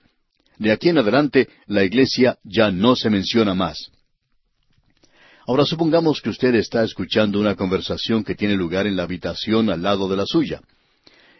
De 0.56 0.72
aquí 0.72 0.88
en 0.88 0.96
adelante 0.96 1.50
la 1.66 1.84
iglesia 1.84 2.38
ya 2.42 2.70
no 2.70 2.96
se 2.96 3.10
menciona 3.10 3.54
más. 3.54 3.90
Ahora 5.46 5.66
supongamos 5.66 6.22
que 6.22 6.30
usted 6.30 6.54
está 6.54 6.82
escuchando 6.84 7.38
una 7.38 7.54
conversación 7.54 8.24
que 8.24 8.34
tiene 8.34 8.54
lugar 8.54 8.86
en 8.86 8.96
la 8.96 9.02
habitación 9.02 9.68
al 9.68 9.82
lado 9.82 10.08
de 10.08 10.16
la 10.16 10.24
suya 10.24 10.62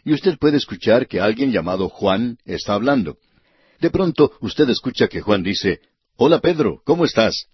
y 0.05 0.13
usted 0.13 0.37
puede 0.39 0.59
escuchar 0.59 1.07
que 1.09 1.23
alguien 1.23 1.53
llamado 1.53 1.89
Juan 1.89 2.37
está 2.45 2.75
hablando. 2.75 3.17
De 3.81 3.89
pronto 3.89 4.33
usted 4.43 4.69
escucha 4.69 5.09
que 5.09 5.23
Juan 5.23 5.43
dice, 5.43 5.81
Hola 6.17 6.39
Pedro, 6.41 6.83
¿cómo 6.85 7.07
estás? 7.07 7.47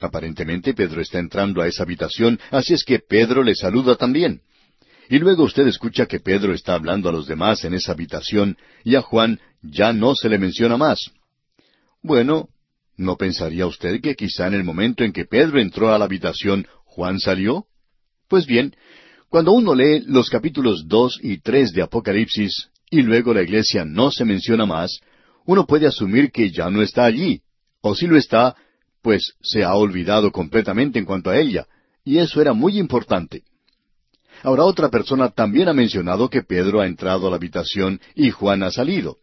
Aparentemente 0.00 0.74
Pedro 0.74 1.00
está 1.00 1.18
entrando 1.18 1.62
a 1.62 1.68
esa 1.68 1.82
habitación, 1.82 2.38
así 2.50 2.74
es 2.74 2.84
que 2.84 2.98
Pedro 2.98 3.42
le 3.42 3.54
saluda 3.54 3.96
también. 3.96 4.42
Y 5.08 5.18
luego 5.18 5.44
usted 5.44 5.66
escucha 5.66 6.06
que 6.06 6.20
Pedro 6.20 6.52
está 6.52 6.74
hablando 6.74 7.08
a 7.08 7.12
los 7.12 7.26
demás 7.26 7.64
en 7.64 7.74
esa 7.74 7.92
habitación 7.92 8.56
y 8.84 8.96
a 8.96 9.02
Juan 9.02 9.40
ya 9.62 9.92
no 9.92 10.14
se 10.14 10.28
le 10.28 10.38
menciona 10.38 10.76
más. 10.76 11.10
Bueno, 12.02 12.48
¿no 12.96 13.16
pensaría 13.16 13.66
usted 13.66 14.00
que 14.00 14.14
quizá 14.14 14.46
en 14.48 14.54
el 14.54 14.64
momento 14.64 15.04
en 15.04 15.12
que 15.12 15.24
Pedro 15.24 15.60
entró 15.60 15.94
a 15.94 15.98
la 15.98 16.04
habitación, 16.04 16.66
Juan 16.84 17.20
salió? 17.20 17.66
Pues 18.28 18.46
bien, 18.46 18.74
cuando 19.28 19.52
uno 19.52 19.74
lee 19.74 20.02
los 20.06 20.28
capítulos 20.28 20.86
dos 20.86 21.18
y 21.22 21.38
tres 21.38 21.72
de 21.72 21.82
Apocalipsis, 21.82 22.68
y 22.90 23.02
luego 23.02 23.34
la 23.34 23.42
iglesia 23.42 23.84
no 23.84 24.10
se 24.10 24.24
menciona 24.24 24.66
más, 24.66 25.00
uno 25.44 25.66
puede 25.66 25.86
asumir 25.86 26.30
que 26.30 26.50
ya 26.50 26.70
no 26.70 26.82
está 26.82 27.04
allí, 27.04 27.42
o 27.80 27.94
si 27.94 28.06
lo 28.06 28.16
está, 28.16 28.56
pues 29.06 29.34
se 29.40 29.62
ha 29.62 29.72
olvidado 29.76 30.32
completamente 30.32 30.98
en 30.98 31.04
cuanto 31.04 31.30
a 31.30 31.38
ella, 31.38 31.64
y 32.04 32.18
eso 32.18 32.40
era 32.40 32.52
muy 32.54 32.76
importante. 32.76 33.44
Ahora 34.42 34.64
otra 34.64 34.88
persona 34.88 35.28
también 35.28 35.68
ha 35.68 35.72
mencionado 35.72 36.28
que 36.28 36.42
Pedro 36.42 36.80
ha 36.80 36.88
entrado 36.88 37.28
a 37.28 37.30
la 37.30 37.36
habitación 37.36 38.00
y 38.16 38.30
Juan 38.30 38.64
ha 38.64 38.72
salido. 38.72 39.18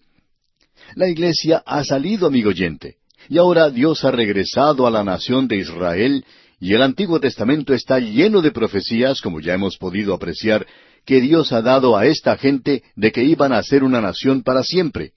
La 0.95 1.09
iglesia 1.09 1.61
ha 1.65 1.83
salido, 1.83 2.27
amigo 2.27 2.51
oyente, 2.51 2.95
y 3.27 3.37
ahora 3.37 3.69
Dios 3.69 4.05
ha 4.05 4.11
regresado 4.11 4.87
a 4.87 4.89
la 4.89 5.03
nación 5.03 5.49
de 5.49 5.57
Israel 5.57 6.23
y 6.61 6.73
el 6.73 6.81
Antiguo 6.81 7.19
Testamento 7.19 7.73
está 7.73 7.99
lleno 7.99 8.41
de 8.41 8.51
profecías, 8.51 9.19
como 9.19 9.41
ya 9.41 9.53
hemos 9.53 9.75
podido 9.75 10.13
apreciar, 10.13 10.65
que 11.05 11.19
Dios 11.19 11.51
ha 11.51 11.61
dado 11.61 11.97
a 11.97 12.05
esta 12.05 12.37
gente 12.37 12.83
de 12.95 13.11
que 13.11 13.25
iban 13.25 13.51
a 13.51 13.61
ser 13.63 13.83
una 13.83 13.99
nación 13.99 14.43
para 14.43 14.63
siempre. 14.63 15.11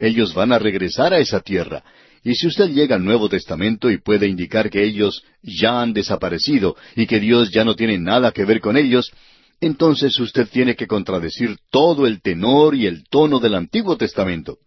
Ellos 0.00 0.34
van 0.34 0.50
a 0.50 0.58
regresar 0.58 1.14
a 1.14 1.20
esa 1.20 1.38
tierra. 1.38 1.84
Y 2.24 2.34
si 2.34 2.46
usted 2.46 2.70
llega 2.70 2.96
al 2.96 3.04
Nuevo 3.04 3.28
Testamento 3.28 3.90
y 3.90 3.98
puede 3.98 4.28
indicar 4.28 4.70
que 4.70 4.84
ellos 4.84 5.24
ya 5.42 5.80
han 5.80 5.92
desaparecido 5.92 6.76
y 6.94 7.06
que 7.06 7.18
Dios 7.18 7.50
ya 7.50 7.64
no 7.64 7.74
tiene 7.74 7.98
nada 7.98 8.30
que 8.30 8.44
ver 8.44 8.60
con 8.60 8.76
ellos, 8.76 9.12
entonces 9.60 10.18
usted 10.20 10.48
tiene 10.48 10.76
que 10.76 10.86
contradecir 10.86 11.56
todo 11.70 12.06
el 12.06 12.20
tenor 12.20 12.74
y 12.74 12.86
el 12.86 13.04
tono 13.08 13.40
del 13.40 13.54
Antiguo 13.54 13.96
Testamento. 13.96 14.58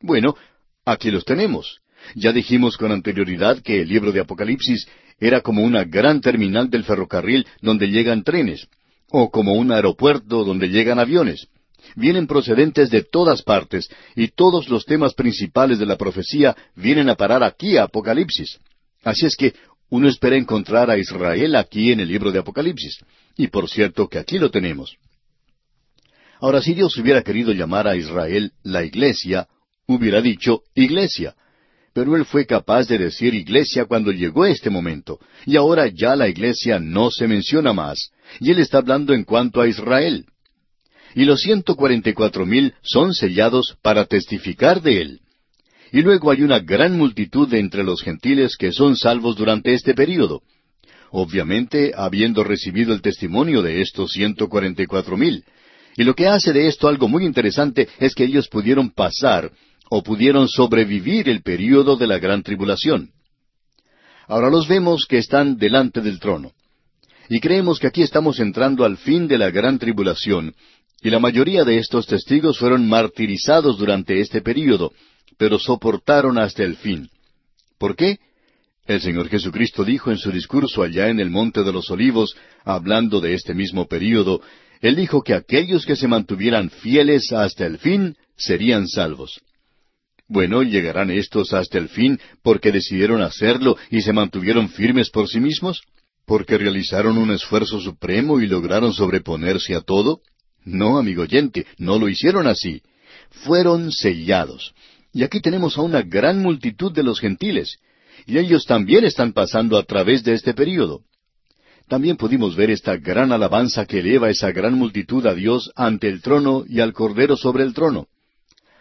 Bueno, 0.00 0.36
aquí 0.84 1.10
los 1.10 1.24
tenemos. 1.24 1.80
Ya 2.14 2.32
dijimos 2.32 2.76
con 2.76 2.92
anterioridad 2.92 3.62
que 3.62 3.80
el 3.82 3.88
libro 3.88 4.12
de 4.12 4.20
Apocalipsis 4.20 4.86
era 5.18 5.40
como 5.40 5.62
una 5.62 5.84
gran 5.84 6.20
terminal 6.20 6.68
del 6.68 6.84
ferrocarril 6.84 7.46
donde 7.60 7.88
llegan 7.88 8.24
trenes, 8.24 8.68
o 9.08 9.30
como 9.30 9.52
un 9.52 9.70
aeropuerto 9.70 10.44
donde 10.44 10.68
llegan 10.68 10.98
aviones. 10.98 11.46
Vienen 11.96 12.26
procedentes 12.26 12.90
de 12.90 13.02
todas 13.02 13.42
partes, 13.42 13.88
y 14.16 14.28
todos 14.28 14.68
los 14.68 14.84
temas 14.84 15.14
principales 15.14 15.78
de 15.78 15.86
la 15.86 15.96
profecía 15.96 16.56
vienen 16.74 17.08
a 17.08 17.14
parar 17.14 17.42
aquí 17.42 17.76
a 17.76 17.84
Apocalipsis. 17.84 18.58
Así 19.02 19.26
es 19.26 19.36
que 19.36 19.54
uno 19.90 20.08
espera 20.08 20.36
encontrar 20.36 20.90
a 20.90 20.96
Israel 20.96 21.54
aquí 21.56 21.92
en 21.92 22.00
el 22.00 22.08
libro 22.08 22.32
de 22.32 22.38
Apocalipsis. 22.38 22.98
Y 23.36 23.48
por 23.48 23.68
cierto 23.68 24.08
que 24.08 24.18
aquí 24.18 24.38
lo 24.38 24.50
tenemos. 24.50 24.96
Ahora, 26.40 26.60
si 26.60 26.74
Dios 26.74 26.96
hubiera 26.96 27.22
querido 27.22 27.52
llamar 27.52 27.86
a 27.86 27.96
Israel 27.96 28.52
la 28.62 28.84
iglesia, 28.84 29.48
hubiera 29.86 30.20
dicho 30.20 30.62
iglesia. 30.74 31.34
Pero 31.92 32.16
él 32.16 32.24
fue 32.24 32.46
capaz 32.46 32.88
de 32.88 32.98
decir 32.98 33.34
iglesia 33.34 33.84
cuando 33.84 34.12
llegó 34.12 34.46
este 34.46 34.70
momento, 34.70 35.20
y 35.44 35.56
ahora 35.56 35.88
ya 35.88 36.16
la 36.16 36.28
iglesia 36.28 36.78
no 36.80 37.10
se 37.10 37.28
menciona 37.28 37.72
más, 37.72 38.10
y 38.40 38.50
él 38.50 38.60
está 38.60 38.78
hablando 38.78 39.12
en 39.12 39.24
cuanto 39.24 39.60
a 39.60 39.68
Israel. 39.68 40.24
Y 41.14 41.24
los 41.24 41.40
ciento 41.40 41.76
cuarenta 41.76 42.10
y 42.10 42.14
cuatro 42.14 42.46
mil 42.46 42.74
son 42.82 43.14
sellados 43.14 43.76
para 43.82 44.06
testificar 44.06 44.80
de 44.80 45.02
él. 45.02 45.20
Y 45.92 46.00
luego 46.00 46.30
hay 46.30 46.42
una 46.42 46.58
gran 46.58 46.96
multitud 46.96 47.48
de 47.48 47.58
entre 47.58 47.84
los 47.84 48.02
gentiles 48.02 48.56
que 48.56 48.72
son 48.72 48.96
salvos 48.96 49.36
durante 49.36 49.74
este 49.74 49.94
período. 49.94 50.40
Obviamente, 51.10 51.92
habiendo 51.94 52.42
recibido 52.42 52.94
el 52.94 53.02
testimonio 53.02 53.60
de 53.60 53.82
estos 53.82 54.12
ciento 54.12 54.48
cuarenta 54.48 54.82
y 54.82 54.86
cuatro 54.86 55.18
mil. 55.18 55.44
Y 55.96 56.04
lo 56.04 56.14
que 56.14 56.26
hace 56.26 56.54
de 56.54 56.68
esto 56.68 56.88
algo 56.88 57.08
muy 57.08 57.26
interesante 57.26 57.88
es 57.98 58.14
que 58.14 58.24
ellos 58.24 58.48
pudieron 58.48 58.90
pasar 58.90 59.52
o 59.90 60.02
pudieron 60.02 60.48
sobrevivir 60.48 61.28
el 61.28 61.42
período 61.42 61.96
de 61.96 62.06
la 62.06 62.18
gran 62.18 62.42
tribulación. 62.42 63.10
Ahora 64.26 64.48
los 64.48 64.66
vemos 64.66 65.04
que 65.04 65.18
están 65.18 65.58
delante 65.58 66.00
del 66.00 66.18
trono. 66.18 66.52
Y 67.28 67.40
creemos 67.40 67.78
que 67.78 67.88
aquí 67.88 68.00
estamos 68.00 68.40
entrando 68.40 68.86
al 68.86 68.96
fin 68.96 69.28
de 69.28 69.36
la 69.36 69.50
gran 69.50 69.78
tribulación, 69.78 70.54
y 71.02 71.10
la 71.10 71.18
mayoría 71.18 71.64
de 71.64 71.78
estos 71.78 72.06
testigos 72.06 72.58
fueron 72.58 72.88
martirizados 72.88 73.76
durante 73.76 74.20
este 74.20 74.40
período, 74.40 74.92
pero 75.36 75.58
soportaron 75.58 76.38
hasta 76.38 76.62
el 76.62 76.76
fin. 76.76 77.10
¿Por 77.78 77.96
qué? 77.96 78.18
El 78.86 79.00
Señor 79.00 79.28
Jesucristo 79.28 79.84
dijo 79.84 80.10
en 80.10 80.18
su 80.18 80.30
discurso 80.30 80.82
allá 80.82 81.08
en 81.08 81.18
el 81.18 81.30
Monte 81.30 81.64
de 81.64 81.72
los 81.72 81.90
Olivos, 81.90 82.36
hablando 82.64 83.20
de 83.20 83.34
este 83.34 83.52
mismo 83.54 83.86
período, 83.86 84.40
Él 84.80 84.94
dijo 84.94 85.22
que 85.22 85.34
aquellos 85.34 85.86
que 85.86 85.96
se 85.96 86.06
mantuvieran 86.06 86.70
fieles 86.70 87.32
hasta 87.32 87.66
el 87.66 87.78
fin 87.78 88.16
serían 88.36 88.86
salvos. 88.86 89.40
Bueno, 90.28 90.62
¿llegarán 90.62 91.10
estos 91.10 91.52
hasta 91.52 91.78
el 91.78 91.88
fin 91.88 92.18
porque 92.42 92.72
decidieron 92.72 93.22
hacerlo 93.22 93.76
y 93.90 94.02
se 94.02 94.12
mantuvieron 94.12 94.68
firmes 94.68 95.10
por 95.10 95.28
sí 95.28 95.40
mismos? 95.40 95.82
¿Porque 96.24 96.58
realizaron 96.58 97.18
un 97.18 97.32
esfuerzo 97.32 97.80
supremo 97.80 98.40
y 98.40 98.46
lograron 98.46 98.92
sobreponerse 98.92 99.74
a 99.74 99.80
todo? 99.80 100.20
No, 100.64 100.98
amigo 100.98 101.22
oyente, 101.22 101.66
no 101.78 101.98
lo 101.98 102.08
hicieron 102.08 102.46
así. 102.46 102.82
Fueron 103.30 103.90
sellados. 103.92 104.74
Y 105.12 105.24
aquí 105.24 105.40
tenemos 105.40 105.76
a 105.76 105.82
una 105.82 106.02
gran 106.02 106.40
multitud 106.40 106.92
de 106.92 107.02
los 107.02 107.20
gentiles, 107.20 107.78
y 108.26 108.38
ellos 108.38 108.64
también 108.64 109.04
están 109.04 109.32
pasando 109.32 109.76
a 109.76 109.82
través 109.82 110.22
de 110.24 110.34
este 110.34 110.54
período. 110.54 111.02
También 111.88 112.16
pudimos 112.16 112.56
ver 112.56 112.70
esta 112.70 112.96
gran 112.96 113.32
alabanza 113.32 113.84
que 113.84 113.98
eleva 113.98 114.30
esa 114.30 114.50
gran 114.52 114.74
multitud 114.74 115.26
a 115.26 115.34
Dios 115.34 115.70
ante 115.76 116.08
el 116.08 116.22
trono 116.22 116.64
y 116.66 116.80
al 116.80 116.92
Cordero 116.92 117.36
sobre 117.36 117.64
el 117.64 117.74
trono. 117.74 118.06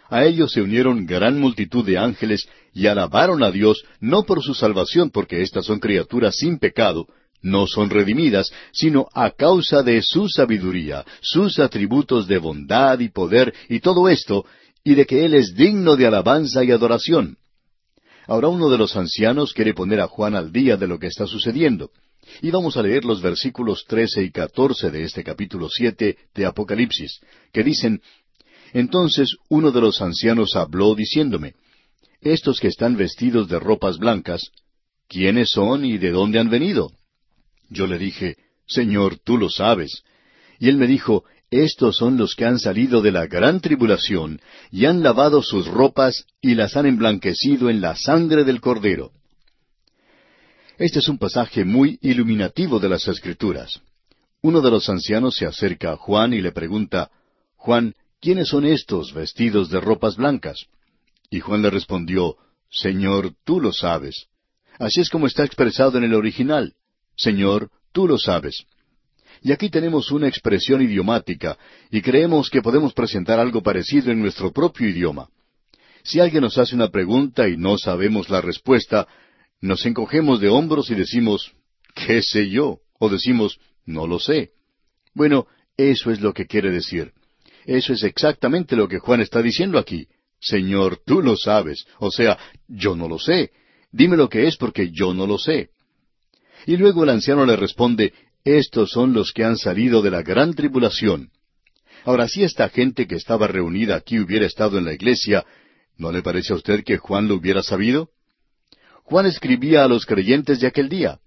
A 0.10 0.26
ellos 0.26 0.52
se 0.52 0.62
unieron 0.62 1.06
gran 1.06 1.40
multitud 1.40 1.86
de 1.86 1.98
ángeles 1.98 2.48
y 2.74 2.88
alabaron 2.88 3.44
a 3.44 3.52
Dios 3.52 3.84
no 4.00 4.24
por 4.24 4.44
su 4.44 4.54
salvación, 4.54 5.10
porque 5.10 5.42
éstas 5.42 5.66
son 5.66 5.80
criaturas 5.80 6.36
sin 6.38 6.60
pecado, 6.60 7.08
no 7.42 7.68
son 7.68 7.90
redimidas, 7.90 8.52
sino 8.72 9.08
a 9.14 9.32
causa 9.32 9.84
de 9.84 10.02
su 10.02 10.30
sabiduría, 10.30 11.06
sus 11.22 11.60
atributos 11.60 12.28
de 12.28 12.38
bondad 12.38 13.00
y 13.00 13.10
poder 13.10 13.54
y 13.70 13.80
todo 13.80 14.10
esto, 14.10 14.46
y 14.84 14.96
de 14.96 15.06
que 15.06 15.26
Él 15.26 15.34
es 15.34 15.54
digno 15.56 15.96
de 15.96 16.08
alabanza 16.08 16.64
y 16.64 16.72
adoración. 16.72 17.38
Ahora 18.28 18.48
uno 18.48 18.70
de 18.70 18.78
los 18.78 18.96
ancianos 18.96 19.54
quiere 19.54 19.74
poner 19.74 20.00
a 20.00 20.08
Juan 20.08 20.36
al 20.36 20.52
día 20.52 20.78
de 20.78 20.88
lo 20.88 21.00
que 21.00 21.08
está 21.08 21.28
sucediendo. 21.28 21.92
Y 22.42 22.52
vamos 22.52 22.78
a 22.78 22.84
leer 22.84 23.04
los 23.04 23.22
versículos 23.22 23.84
trece 23.88 24.24
y 24.24 24.32
catorce 24.32 24.92
de 24.92 25.04
este 25.04 25.24
capítulo 25.24 25.68
siete 25.70 26.18
de 26.34 26.46
Apocalipsis, 26.46 27.20
que 27.52 27.64
dicen 27.64 28.02
entonces 28.74 29.36
uno 29.50 29.72
de 29.72 29.82
los 29.82 30.02
ancianos 30.02 30.56
habló 30.56 30.96
diciéndome, 30.96 31.56
Estos 32.22 32.60
que 32.60 32.68
están 32.68 32.96
vestidos 32.96 33.50
de 33.50 33.60
ropas 33.60 33.98
blancas, 33.98 34.52
¿quiénes 35.08 35.52
son 35.52 35.84
y 35.84 35.98
de 35.98 36.12
dónde 36.12 36.40
han 36.40 36.50
venido? 36.50 36.92
Yo 37.72 37.88
le 37.88 37.98
dije, 37.98 38.36
Señor, 38.68 39.18
tú 39.24 39.38
lo 39.38 39.50
sabes. 39.50 40.04
Y 40.60 40.68
él 40.68 40.76
me 40.76 40.88
dijo, 40.88 41.24
Estos 41.50 41.96
son 41.96 42.18
los 42.18 42.36
que 42.36 42.46
han 42.46 42.60
salido 42.60 43.02
de 43.02 43.12
la 43.12 43.26
gran 43.28 43.62
tribulación, 43.62 44.42
y 44.72 44.86
han 44.86 45.02
lavado 45.02 45.42
sus 45.42 45.68
ropas 45.68 46.26
y 46.42 46.54
las 46.56 46.76
han 46.76 46.86
emblanquecido 46.86 47.70
en 47.70 47.82
la 47.82 47.96
sangre 47.96 48.44
del 48.44 48.60
Cordero. 48.60 49.12
Este 50.78 51.00
es 51.00 51.08
un 51.08 51.18
pasaje 51.18 51.64
muy 51.64 51.98
iluminativo 52.02 52.80
de 52.80 52.90
las 52.90 53.08
Escrituras. 53.08 53.80
Uno 54.42 54.62
de 54.62 54.72
los 54.72 54.90
ancianos 54.90 55.36
se 55.36 55.46
acerca 55.46 55.94
a 55.94 55.98
Juan 55.98 56.34
y 56.34 56.42
le 56.42 56.52
pregunta, 56.52 57.10
Juan, 57.56 57.96
¿quiénes 58.20 58.50
son 58.50 58.66
estos 58.66 59.14
vestidos 59.14 59.70
de 59.70 59.80
ropas 59.80 60.18
blancas? 60.18 60.66
Y 61.30 61.40
Juan 61.40 61.62
le 61.62 61.70
respondió, 61.70 62.36
Señor, 62.70 63.34
tú 63.46 63.62
lo 63.62 63.72
sabes. 63.72 64.28
Así 64.78 65.00
es 65.00 65.10
como 65.10 65.28
está 65.28 65.46
expresado 65.46 65.98
en 65.98 66.04
el 66.04 66.16
original. 66.16 66.74
Señor, 67.22 67.70
tú 67.92 68.08
lo 68.08 68.18
sabes. 68.18 68.66
Y 69.44 69.52
aquí 69.52 69.70
tenemos 69.70 70.12
una 70.12 70.28
expresión 70.28 70.82
idiomática, 70.82 71.56
y 71.92 72.02
creemos 72.02 72.50
que 72.50 72.64
podemos 72.64 72.94
presentar 72.94 73.40
algo 73.40 73.62
parecido 73.62 74.12
en 74.12 74.20
nuestro 74.20 74.52
propio 74.52 74.90
idioma. 74.90 75.30
Si 76.04 76.20
alguien 76.20 76.42
nos 76.42 76.58
hace 76.58 76.74
una 76.74 76.90
pregunta 76.90 77.48
y 77.48 77.58
no 77.58 77.78
sabemos 77.78 78.32
la 78.32 78.42
respuesta, 78.42 79.08
nos 79.62 79.86
encogemos 79.86 80.42
de 80.42 80.50
hombros 80.50 80.90
y 80.90 80.96
decimos, 80.96 81.54
¿qué 81.94 82.24
sé 82.24 82.50
yo? 82.50 82.80
O 82.98 83.08
decimos, 83.08 83.60
no 83.86 84.08
lo 84.08 84.20
sé. 84.20 84.50
Bueno, 85.14 85.46
eso 85.78 86.10
es 86.10 86.22
lo 86.22 86.34
que 86.34 86.48
quiere 86.48 86.72
decir. 86.72 87.12
Eso 87.66 87.94
es 87.94 88.04
exactamente 88.04 88.76
lo 88.76 88.88
que 88.88 88.98
Juan 88.98 89.22
está 89.22 89.44
diciendo 89.44 89.78
aquí. 89.78 90.08
Señor, 90.40 91.00
tú 91.06 91.22
lo 91.22 91.38
sabes. 91.38 91.86
O 92.00 92.10
sea, 92.10 92.40
yo 92.68 92.96
no 92.96 93.08
lo 93.08 93.20
sé. 93.20 93.52
Dime 93.92 94.18
lo 94.18 94.28
que 94.28 94.48
es 94.48 94.58
porque 94.58 94.90
yo 94.92 95.14
no 95.14 95.28
lo 95.28 95.38
sé. 95.38 95.70
Y 96.66 96.78
luego 96.78 97.04
el 97.04 97.10
anciano 97.10 97.46
le 97.46 97.56
responde, 97.56 98.14
estos 98.44 98.92
son 98.92 99.14
los 99.14 99.32
que 99.32 99.44
han 99.44 99.58
salido 99.58 100.02
de 100.02 100.12
la 100.12 100.22
gran 100.22 100.54
tribulación. 100.54 101.30
Ahora, 102.04 102.28
si 102.28 102.44
esta 102.44 102.70
gente 102.70 103.08
que 103.08 103.16
estaba 103.16 103.48
reunida 103.48 103.96
aquí 103.96 104.20
hubiera 104.20 104.46
estado 104.46 104.78
en 104.78 104.86
la 104.86 104.94
iglesia, 104.94 105.46
¿no 105.98 106.12
le 106.12 106.24
parece 106.24 106.54
a 106.54 106.56
usted 106.56 106.84
que 106.84 106.98
Juan 106.98 107.28
lo 107.28 107.36
hubiera 107.36 107.62
sabido? 107.62 108.10
Juan 109.04 109.26
escribía 109.26 109.84
a 109.84 109.88
los 109.88 110.06
creyentes 110.06 110.60
de 110.60 110.68
aquel 110.68 110.90
día. 110.90 111.20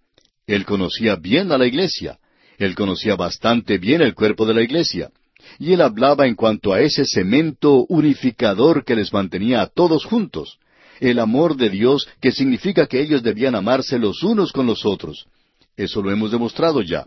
Él 0.46 0.64
conocía 0.64 1.16
bien 1.16 1.52
a 1.52 1.58
la 1.58 1.66
iglesia. 1.66 2.18
Él 2.58 2.74
conocía 2.74 3.14
bastante 3.14 3.78
bien 3.78 4.02
el 4.02 4.14
cuerpo 4.14 4.46
de 4.46 4.54
la 4.54 4.62
iglesia 4.62 5.10
y 5.58 5.72
él 5.72 5.80
hablaba 5.80 6.26
en 6.26 6.34
cuanto 6.34 6.72
a 6.72 6.80
ese 6.80 7.04
cemento 7.04 7.86
unificador 7.88 8.84
que 8.84 8.96
les 8.96 9.12
mantenía 9.12 9.62
a 9.62 9.66
todos 9.66 10.04
juntos, 10.04 10.58
el 11.00 11.18
amor 11.18 11.56
de 11.56 11.70
Dios 11.70 12.08
que 12.20 12.32
significa 12.32 12.86
que 12.86 13.00
ellos 13.00 13.22
debían 13.22 13.54
amarse 13.54 13.98
los 13.98 14.22
unos 14.22 14.52
con 14.52 14.66
los 14.66 14.84
otros. 14.84 15.26
Eso 15.76 16.02
lo 16.02 16.10
hemos 16.10 16.30
demostrado 16.30 16.82
ya. 16.82 17.06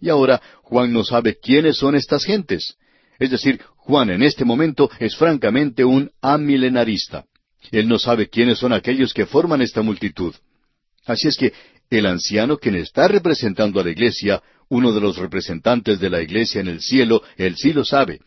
Y 0.00 0.08
ahora 0.08 0.40
Juan 0.62 0.92
no 0.92 1.04
sabe 1.04 1.38
quiénes 1.38 1.76
son 1.76 1.94
estas 1.94 2.24
gentes. 2.24 2.76
Es 3.18 3.30
decir, 3.30 3.60
Juan 3.76 4.10
en 4.10 4.22
este 4.22 4.44
momento 4.44 4.90
es 4.98 5.16
francamente 5.16 5.84
un 5.84 6.10
amilenarista. 6.20 7.24
Él 7.70 7.88
no 7.88 7.98
sabe 7.98 8.28
quiénes 8.28 8.58
son 8.58 8.72
aquellos 8.72 9.14
que 9.14 9.26
forman 9.26 9.62
esta 9.62 9.82
multitud. 9.82 10.34
Así 11.06 11.28
es 11.28 11.36
que 11.36 11.52
el 11.90 12.06
anciano 12.06 12.58
quien 12.58 12.76
está 12.76 13.06
representando 13.06 13.80
a 13.80 13.84
la 13.84 13.90
iglesia 13.90 14.42
uno 14.68 14.92
de 14.92 15.00
los 15.00 15.18
representantes 15.18 16.00
de 16.00 16.08
la 16.08 16.22
iglesia 16.22 16.62
en 16.62 16.68
el 16.68 16.80
cielo, 16.80 17.22
él 17.36 17.56
sí 17.56 17.74
lo 17.74 17.84
sabe. 17.84 18.20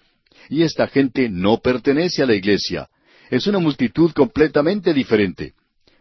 Y 0.48 0.62
esta 0.62 0.88
gente 0.88 1.28
no 1.28 1.58
pertenece 1.58 2.22
a 2.22 2.28
la 2.28 2.36
iglesia. 2.36 2.88
Es 3.30 3.48
una 3.48 3.60
multitud 3.60 4.12
completamente 4.12 4.94
diferente. 4.94 5.54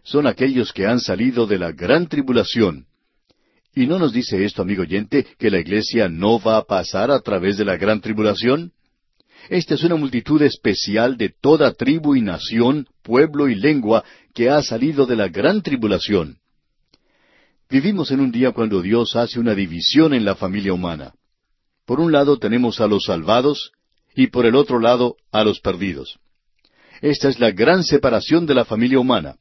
Son 0.03 0.27
aquellos 0.27 0.73
que 0.73 0.87
han 0.87 1.01
salido 1.01 1.47
de 1.47 1.59
la 1.59 1.73
gran 1.73 2.09
tribulación. 2.09 2.87
¿Y 3.75 3.87
no 3.87 3.99
nos 3.99 4.13
dice 4.13 4.45
esto, 4.45 4.63
amigo 4.63 4.83
oyente, 4.83 5.27
que 5.39 5.51
la 5.51 5.59
iglesia 5.59 6.09
no 6.09 6.39
va 6.39 6.59
a 6.59 6.65
pasar 6.65 7.11
a 7.11 7.21
través 7.21 7.57
de 7.57 7.65
la 7.65 7.77
gran 7.77 8.01
tribulación? 8.01 8.73
Esta 9.49 9.75
es 9.75 9.83
una 9.83 9.97
multitud 9.97 10.41
especial 10.43 11.17
de 11.17 11.31
toda 11.31 11.73
tribu 11.73 12.15
y 12.15 12.23
nación, 12.23 12.87
pueblo 13.03 13.49
y 13.49 13.55
lengua 13.55 14.05
que 14.33 14.49
ha 14.49 14.63
salido 14.63 15.07
de 15.07 15.17
la 15.17 15.29
gran 15.29 15.63
tribulación. 15.63 16.39
Vivimos 17.69 18.11
en 18.11 18.21
un 18.21 18.31
día 18.31 18.53
cuando 18.53 18.81
Dios 18.83 19.17
hace 19.17 19.41
una 19.41 19.55
división 19.55 20.15
en 20.15 20.25
la 20.25 20.37
familia 20.37 20.73
humana. 20.73 21.15
Por 21.85 22.01
un 22.01 22.13
lado 22.13 22.39
tenemos 22.39 22.81
a 22.81 22.87
los 22.87 23.05
salvados 23.05 23.73
y 24.15 24.29
por 24.29 24.47
el 24.47 24.55
otro 24.55 24.79
lado 24.79 25.17
a 25.33 25.43
los 25.45 25.61
perdidos. 25.61 26.19
Esta 27.05 27.29
es 27.29 27.39
la 27.39 27.51
gran 27.51 27.85
separación 27.85 28.47
de 28.47 28.55
la 28.55 28.65
familia 28.65 28.99
humana. 28.99 29.37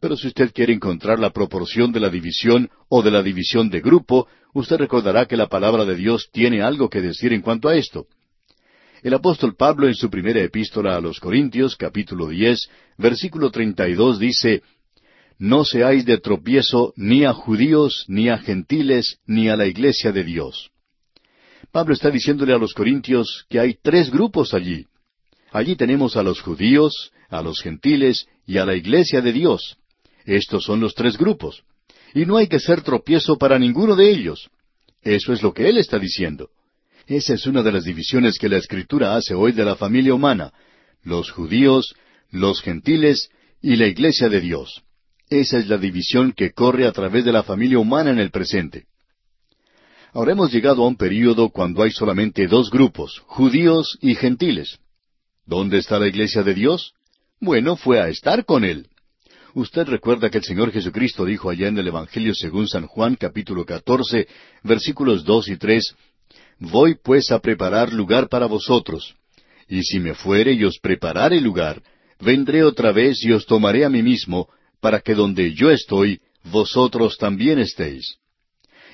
Pero 0.00 0.16
si 0.16 0.28
usted 0.28 0.52
quiere 0.52 0.72
encontrar 0.72 1.18
la 1.18 1.30
proporción 1.30 1.90
de 1.90 1.98
la 1.98 2.08
división 2.08 2.70
o 2.88 3.02
de 3.02 3.10
la 3.10 3.20
división 3.20 3.68
de 3.68 3.80
grupo, 3.80 4.28
usted 4.54 4.76
recordará 4.76 5.26
que 5.26 5.36
la 5.36 5.48
palabra 5.48 5.84
de 5.84 5.96
Dios 5.96 6.28
tiene 6.32 6.62
algo 6.62 6.88
que 6.88 7.00
decir 7.00 7.32
en 7.32 7.42
cuanto 7.42 7.68
a 7.68 7.74
esto. 7.74 8.06
El 9.02 9.14
apóstol 9.14 9.56
Pablo 9.56 9.88
en 9.88 9.96
su 9.96 10.08
primera 10.08 10.40
epístola 10.40 10.94
a 10.94 11.00
los 11.00 11.18
Corintios, 11.18 11.74
capítulo 11.74 12.28
diez, 12.28 12.70
versículo 12.96 13.50
treinta 13.50 13.88
y 13.88 13.94
dos, 13.94 14.20
dice 14.20 14.62
No 15.36 15.64
seáis 15.64 16.04
de 16.04 16.18
tropiezo 16.18 16.92
ni 16.94 17.24
a 17.24 17.32
judíos, 17.32 18.04
ni 18.06 18.28
a 18.28 18.38
gentiles, 18.38 19.18
ni 19.26 19.48
a 19.48 19.56
la 19.56 19.66
iglesia 19.66 20.12
de 20.12 20.22
Dios. 20.22 20.70
Pablo 21.72 21.92
está 21.92 22.08
diciéndole 22.08 22.52
a 22.52 22.58
los 22.58 22.72
Corintios 22.72 23.46
que 23.48 23.58
hay 23.58 23.74
tres 23.82 24.12
grupos 24.12 24.54
allí. 24.54 24.86
Allí 25.52 25.76
tenemos 25.76 26.16
a 26.16 26.22
los 26.22 26.40
judíos, 26.40 27.12
a 27.28 27.42
los 27.42 27.60
gentiles 27.60 28.26
y 28.46 28.58
a 28.58 28.64
la 28.64 28.76
iglesia 28.76 29.20
de 29.20 29.32
Dios. 29.32 29.76
Estos 30.24 30.64
son 30.64 30.80
los 30.80 30.94
tres 30.94 31.16
grupos. 31.16 31.62
Y 32.14 32.26
no 32.26 32.36
hay 32.36 32.46
que 32.46 32.60
ser 32.60 32.82
tropiezo 32.82 33.36
para 33.36 33.58
ninguno 33.58 33.96
de 33.96 34.10
ellos. 34.10 34.50
Eso 35.02 35.32
es 35.32 35.42
lo 35.42 35.52
que 35.52 35.68
él 35.68 35.78
está 35.78 35.98
diciendo. 35.98 36.50
Esa 37.06 37.34
es 37.34 37.46
una 37.46 37.62
de 37.62 37.72
las 37.72 37.84
divisiones 37.84 38.38
que 38.38 38.48
la 38.48 38.58
Escritura 38.58 39.16
hace 39.16 39.34
hoy 39.34 39.52
de 39.52 39.64
la 39.64 39.76
familia 39.76 40.14
humana. 40.14 40.52
Los 41.02 41.30
judíos, 41.30 41.94
los 42.30 42.60
gentiles 42.60 43.30
y 43.62 43.76
la 43.76 43.86
iglesia 43.86 44.28
de 44.28 44.40
Dios. 44.40 44.82
Esa 45.28 45.58
es 45.58 45.68
la 45.68 45.78
división 45.78 46.32
que 46.32 46.52
corre 46.52 46.86
a 46.86 46.92
través 46.92 47.24
de 47.24 47.32
la 47.32 47.42
familia 47.42 47.78
humana 47.78 48.10
en 48.10 48.18
el 48.18 48.30
presente. 48.30 48.86
Ahora 50.12 50.32
hemos 50.32 50.52
llegado 50.52 50.82
a 50.82 50.88
un 50.88 50.96
período 50.96 51.50
cuando 51.50 51.82
hay 51.82 51.92
solamente 51.92 52.46
dos 52.48 52.70
grupos, 52.70 53.22
judíos 53.26 53.96
y 54.00 54.16
gentiles. 54.16 54.80
¿Dónde 55.50 55.78
está 55.78 55.98
la 55.98 56.06
iglesia 56.06 56.44
de 56.44 56.54
Dios? 56.54 56.94
Bueno, 57.40 57.74
fue 57.74 58.00
a 58.00 58.08
estar 58.08 58.44
con 58.44 58.62
Él. 58.62 58.86
Usted 59.52 59.84
recuerda 59.88 60.30
que 60.30 60.38
el 60.38 60.44
Señor 60.44 60.70
Jesucristo 60.70 61.24
dijo 61.24 61.50
allá 61.50 61.66
en 61.66 61.76
el 61.76 61.88
Evangelio 61.88 62.36
según 62.36 62.68
San 62.68 62.86
Juan 62.86 63.16
capítulo 63.16 63.64
14, 63.64 64.28
versículos 64.62 65.24
dos 65.24 65.48
y 65.48 65.56
tres, 65.56 65.96
Voy 66.60 66.94
pues 67.02 67.32
a 67.32 67.40
preparar 67.40 67.92
lugar 67.92 68.28
para 68.28 68.46
vosotros. 68.46 69.16
Y 69.66 69.82
si 69.82 69.98
me 69.98 70.14
fuere 70.14 70.52
y 70.52 70.62
os 70.62 70.78
preparare 70.78 71.40
lugar, 71.40 71.82
vendré 72.20 72.62
otra 72.62 72.92
vez 72.92 73.24
y 73.24 73.32
os 73.32 73.44
tomaré 73.44 73.84
a 73.84 73.88
mí 73.88 74.04
mismo, 74.04 74.48
para 74.80 75.00
que 75.00 75.16
donde 75.16 75.52
yo 75.52 75.72
estoy, 75.72 76.20
vosotros 76.44 77.16
también 77.18 77.58
estéis. 77.58 78.18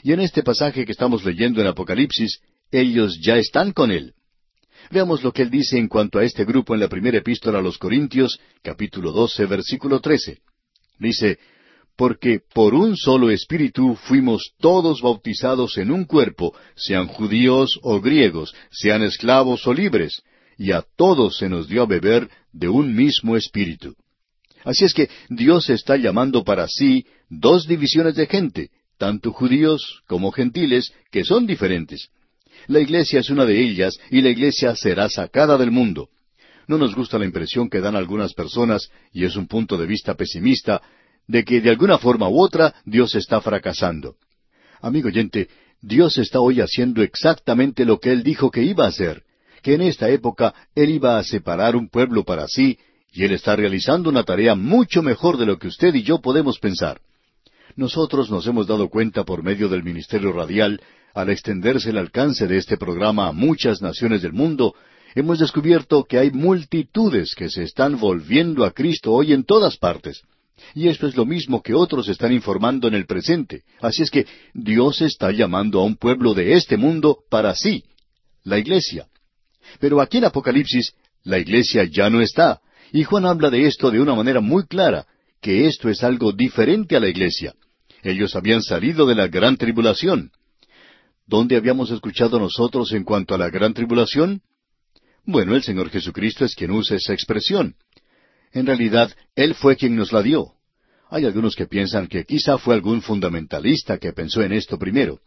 Y 0.03 0.13
en 0.13 0.21
este 0.21 0.43
pasaje 0.43 0.87
que 0.87 0.93
estamos 0.93 1.23
leyendo 1.23 1.61
en 1.61 1.67
Apocalipsis, 1.67 2.41
ellos 2.71 3.19
ya 3.21 3.37
están 3.37 3.73
con 3.73 3.91
Él. 3.91 4.15
Veamos 4.91 5.23
lo 5.23 5.33
que 5.33 5.43
él 5.43 5.51
dice 5.51 5.79
en 5.79 5.89
cuanto 5.89 6.19
a 6.19 6.25
este 6.25 6.45
grupo 6.45 6.75
en 6.75 6.81
la 6.81 6.89
primera 6.89 7.19
epístola 7.19 7.59
a 7.59 7.63
los 7.63 7.79
Corintios, 7.79 8.39
capítulo 8.63 9.13
12, 9.13 9.47
versículo 9.47 10.01
13. 10.01 10.39
Dice, 10.99 11.39
Porque 11.97 12.41
por 12.55 12.75
un 12.75 12.97
solo 12.97 13.31
espíritu 13.31 13.97
fuimos 13.97 14.53
todos 14.59 15.03
bautizados 15.03 15.77
en 15.79 15.91
un 15.91 16.05
cuerpo, 16.05 16.55
sean 16.77 17.09
judíos 17.09 17.79
o 17.83 18.01
griegos, 18.01 18.55
sean 18.71 19.03
esclavos 19.03 19.67
o 19.67 19.75
libres, 19.75 20.23
y 20.57 20.73
a 20.73 20.85
todos 20.97 21.37
se 21.39 21.49
nos 21.49 21.69
dio 21.69 21.83
a 21.83 21.87
beber 21.87 22.31
de 22.53 22.69
un 22.69 22.95
mismo 22.95 23.37
espíritu. 23.37 23.95
Así 24.65 24.85
es 24.85 24.95
que 24.95 25.11
Dios 25.29 25.69
está 25.71 25.97
llamando 25.97 26.45
para 26.45 26.67
sí 26.69 27.07
dos 27.29 27.67
divisiones 27.67 28.15
de 28.15 28.27
gente, 28.27 28.71
tanto 28.99 29.33
judíos 29.33 30.03
como 30.07 30.33
gentiles, 30.33 30.93
que 31.11 31.25
son 31.25 31.47
diferentes. 31.47 32.09
La 32.67 32.81
iglesia 32.81 33.21
es 33.21 33.31
una 33.31 33.45
de 33.45 33.61
ellas 33.61 33.99
y 34.11 34.23
la 34.23 34.31
iglesia 34.31 34.75
será 34.75 35.09
sacada 35.09 35.57
del 35.57 35.71
mundo. 35.71 36.09
No 36.67 36.79
nos 36.79 36.95
gusta 36.95 37.19
la 37.19 37.25
impresión 37.25 37.71
que 37.71 37.81
dan 37.81 37.95
algunas 37.95 38.35
personas, 38.35 38.91
y 39.13 39.25
es 39.25 39.37
un 39.37 39.47
punto 39.47 39.77
de 39.77 39.87
vista 39.87 40.15
pesimista, 40.15 40.83
de 41.29 41.45
que 41.45 41.61
de 41.61 41.71
alguna 41.71 41.99
forma 41.99 42.29
u 42.29 42.41
otra 42.41 42.75
Dios 42.85 43.15
está 43.15 43.41
fracasando. 43.41 44.17
Amigo 44.81 45.09
oyente, 45.09 45.49
Dios 45.81 46.19
está 46.19 46.41
hoy 46.41 46.61
haciendo 46.61 47.03
exactamente 47.03 47.85
lo 47.85 48.01
que 48.01 48.13
Él 48.13 48.23
dijo 48.23 48.51
que 48.51 48.63
iba 48.63 48.85
a 48.85 48.89
hacer, 48.89 49.23
que 49.63 49.75
en 49.75 49.83
esta 49.83 50.09
época 50.09 50.55
Él 50.75 50.91
iba 50.91 51.19
a 51.19 51.25
separar 51.25 51.77
un 51.77 51.89
pueblo 51.89 52.25
para 52.25 52.49
sí, 52.49 52.79
y 53.13 53.25
Él 53.25 53.33
está 53.33 53.55
realizando 53.55 54.11
una 54.11 54.25
tarea 54.25 54.55
mucho 54.57 55.03
mejor 55.03 55.39
de 55.39 55.47
lo 55.47 55.59
que 55.59 55.69
usted 55.69 55.95
y 55.95 56.03
yo 56.03 56.21
podemos 56.21 56.59
pensar. 56.59 57.01
Nosotros 57.77 58.31
nos 58.31 58.47
hemos 58.47 58.67
dado 58.67 58.89
cuenta 58.89 59.25
por 59.25 59.43
medio 59.43 59.69
del 59.69 59.85
Ministerio 59.85 60.33
Radial 60.33 60.81
al 61.17 61.31
extenderse 61.31 61.89
el 61.89 61.97
alcance 61.97 62.47
de 62.47 62.59
este 62.59 62.77
programa 62.77 63.29
a 63.29 63.33
muchas 63.33 63.81
naciones 63.81 64.21
del 64.21 64.35
mundo, 64.35 64.75
hemos 65.15 65.39
descubierto 65.39 66.05
que 66.05 66.19
hay 66.19 66.31
multitudes 66.31 67.35
que 67.35 67.49
se 67.49 67.63
están 67.63 67.99
volviendo 67.99 68.67
a 68.67 68.73
Cristo 68.73 69.13
hoy 69.13 69.33
en 69.33 69.45
todas 69.45 69.79
partes. 69.79 70.23
Y 70.75 70.89
esto 70.89 71.07
es 71.07 71.17
lo 71.17 71.25
mismo 71.25 71.63
que 71.63 71.73
otros 71.73 72.09
están 72.09 72.33
informando 72.33 72.87
en 72.87 72.95
el 72.95 73.07
presente. 73.07 73.63
Así 73.81 74.03
es 74.03 74.11
que 74.11 74.27
Dios 74.53 75.01
está 75.01 75.33
llamando 75.33 75.81
a 75.81 75.85
un 75.85 75.97
pueblo 75.97 76.35
de 76.35 76.53
este 76.53 76.77
mundo 76.77 77.21
para 77.31 77.55
sí, 77.55 77.85
la 78.45 78.59
iglesia. 78.59 79.07
Pero 79.81 80.03
aquí 80.03 80.19
en 80.19 80.27
Apocalipsis, 80.27 80.93
la 81.25 81.39
iglesia 81.39 81.85
ya 81.85 82.11
no 82.11 82.21
está. 82.21 82.61
Y 82.93 83.05
Juan 83.05 83.25
habla 83.25 83.49
de 83.49 83.67
esto 83.67 83.91
de 83.91 84.01
una 84.01 84.15
manera 84.15 84.43
muy 84.43 84.67
clara, 84.67 85.07
que 85.41 85.67
esto 85.67 85.89
es 85.89 86.05
algo 86.05 86.33
diferente 86.33 86.95
a 86.95 87.01
la 87.01 87.09
iglesia. 87.09 87.55
Ellos 88.03 88.37
habían 88.37 88.63
salido 88.63 89.07
de 89.07 89.15
la 89.15 89.29
gran 89.29 89.57
tribulación. 89.57 90.31
¿Dónde 91.27 91.57
habíamos 91.57 91.91
escuchado 91.91 92.39
nosotros 92.39 92.93
en 92.93 93.03
cuanto 93.03 93.35
a 93.35 93.39
la 93.39 93.51
gran 93.51 93.75
tribulación? 93.75 94.43
Bueno, 95.25 95.57
el 95.57 95.63
Señor 95.65 95.91
Jesucristo 95.91 96.45
es 96.45 96.55
quien 96.55 96.71
usa 96.71 96.97
esa 96.97 97.13
expresión. 97.13 97.75
En 98.53 98.67
realidad, 98.67 99.11
Él 99.35 99.57
fue 99.57 99.77
quien 99.77 99.97
nos 99.97 100.13
la 100.13 100.23
dio. 100.23 100.53
Hay 101.11 101.25
algunos 101.25 101.57
que 101.57 101.67
piensan 101.67 102.07
que 102.07 102.25
quizá 102.25 102.59
fue 102.59 102.75
algún 102.75 103.03
fundamentalista 103.03 103.99
que 103.99 104.13
pensó 104.13 104.43
en 104.43 104.53
esto 104.53 104.79
primero. 104.79 105.21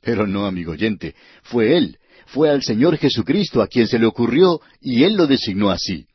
Pero 0.00 0.26
no, 0.26 0.46
amigo 0.46 0.72
oyente, 0.72 1.14
fue 1.42 1.76
Él, 1.76 1.98
fue 2.26 2.48
al 2.50 2.62
Señor 2.62 2.96
Jesucristo 2.96 3.60
a 3.60 3.68
quien 3.68 3.86
se 3.86 3.98
le 3.98 4.06
ocurrió 4.06 4.60
y 4.80 5.04
Él 5.04 5.16
lo 5.16 5.26
designó 5.26 5.70
así. 5.70 6.06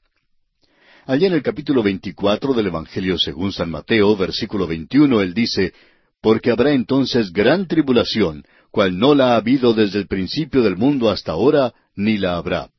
Allá 1.06 1.28
en 1.28 1.34
el 1.34 1.44
capítulo 1.44 1.84
24 1.84 2.54
del 2.54 2.68
Evangelio 2.68 3.20
según 3.20 3.54
San 3.54 3.70
Mateo, 3.70 4.18
versículo 4.18 4.66
21, 4.66 5.22
Él 5.22 5.34
dice, 5.34 5.74
Porque 6.22 6.52
habrá 6.52 6.74
entonces 6.74 7.32
gran 7.32 7.68
tribulación, 7.68 8.44
cual 8.78 9.00
no 9.00 9.16
la 9.16 9.32
ha 9.32 9.38
habido 9.38 9.74
desde 9.74 9.98
el 9.98 10.06
principio 10.06 10.62
del 10.62 10.78
mundo 10.78 11.10
hasta 11.10 11.32
ahora, 11.32 11.74
ni 11.96 12.20
la 12.20 12.38
habrá. 12.38 12.70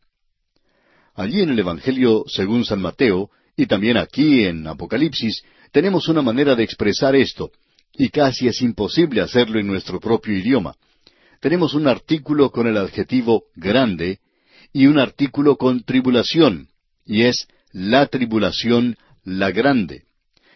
Allí 1.17 1.41
en 1.41 1.49
el 1.49 1.59
Evangelio 1.59 2.23
según 2.29 2.65
San 2.65 2.81
Mateo, 2.81 3.31
y 3.57 3.67
también 3.67 3.97
aquí 3.97 4.45
en 4.45 4.65
Apocalipsis, 4.69 5.43
tenemos 5.73 6.07
una 6.07 6.23
manera 6.23 6.55
de 6.55 6.63
expresar 6.63 7.17
esto, 7.17 7.51
y 7.95 8.11
casi 8.11 8.47
es 8.47 8.63
imposible 8.63 9.23
hacerlo 9.23 9.59
en 9.59 9.67
nuestro 9.67 9.99
propio 9.99 10.39
idioma. 10.39 10.77
Tenemos 11.41 11.75
un 11.75 11.89
artículo 11.89 12.53
con 12.53 12.69
el 12.69 12.77
adjetivo 12.77 13.47
grande 13.57 14.21
y 14.73 14.87
un 14.87 15.01
artículo 15.01 15.57
con 15.57 15.83
tribulación, 15.83 16.69
y 17.05 17.23
es 17.23 17.49
la 17.73 18.07
tribulación, 18.07 18.97
la 19.25 19.51
grande. 19.51 20.05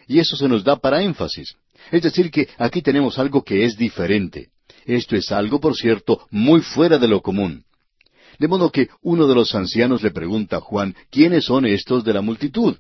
Y 0.06 0.20
eso 0.20 0.36
se 0.36 0.46
nos 0.46 0.62
da 0.62 0.76
para 0.76 1.02
énfasis. 1.02 1.56
Es 1.90 2.02
decir, 2.02 2.30
que 2.30 2.48
aquí 2.58 2.80
tenemos 2.80 3.18
algo 3.18 3.42
que 3.42 3.64
es 3.64 3.76
diferente. 3.76 4.51
Esto 4.84 5.16
es 5.16 5.30
algo, 5.32 5.60
por 5.60 5.76
cierto, 5.76 6.26
muy 6.30 6.60
fuera 6.60 6.98
de 6.98 7.08
lo 7.08 7.20
común. 7.20 7.64
De 8.38 8.48
modo 8.48 8.70
que 8.70 8.88
uno 9.02 9.26
de 9.26 9.34
los 9.34 9.54
ancianos 9.54 10.02
le 10.02 10.10
pregunta 10.10 10.56
a 10.56 10.60
Juan, 10.60 10.94
¿quiénes 11.10 11.44
son 11.44 11.66
estos 11.66 12.04
de 12.04 12.12
la 12.12 12.22
multitud? 12.22 12.76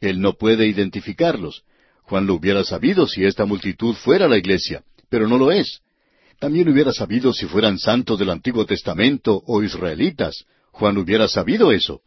Él 0.00 0.20
no 0.20 0.34
puede 0.34 0.66
identificarlos. 0.66 1.62
Juan 2.02 2.26
lo 2.26 2.34
hubiera 2.34 2.64
sabido 2.64 3.06
si 3.06 3.24
esta 3.24 3.44
multitud 3.44 3.94
fuera 3.94 4.28
la 4.28 4.38
iglesia, 4.38 4.82
pero 5.08 5.28
no 5.28 5.38
lo 5.38 5.52
es. 5.52 5.80
También 6.38 6.68
hubiera 6.68 6.92
sabido 6.92 7.32
si 7.32 7.46
fueran 7.46 7.78
santos 7.78 8.18
del 8.18 8.30
Antiguo 8.30 8.66
Testamento 8.66 9.42
o 9.46 9.62
israelitas. 9.62 10.44
Juan 10.72 10.96
hubiera 10.98 11.28
sabido 11.28 11.70
eso. 11.72 12.00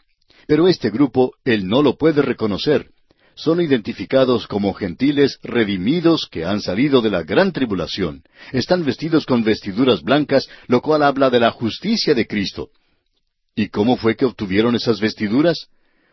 Pero 0.48 0.68
este 0.68 0.90
grupo 0.90 1.34
él 1.46 1.68
no 1.68 1.82
lo 1.82 1.98
puede 1.98 2.22
reconocer 2.22 2.90
son 3.36 3.62
identificados 3.62 4.48
como 4.48 4.74
gentiles 4.74 5.40
redimidos 5.44 6.28
que 6.32 6.46
han 6.46 6.62
salido 6.62 7.02
de 7.02 7.10
la 7.10 7.24
gran 7.24 7.52
tribulación. 7.52 8.24
Están 8.52 8.84
vestidos 8.84 9.26
con 9.26 9.44
vestiduras 9.44 10.02
blancas, 10.02 10.48
lo 10.68 10.82
cual 10.82 11.04
habla 11.04 11.30
de 11.30 11.40
la 11.40 11.52
justicia 11.52 12.14
de 12.14 12.26
Cristo. 12.26 12.70
¿Y 13.56 13.70
cómo 13.70 13.98
fue 13.98 14.16
que 14.16 14.26
obtuvieron 14.26 14.76
esas 14.76 15.00
vestiduras? 15.00 15.68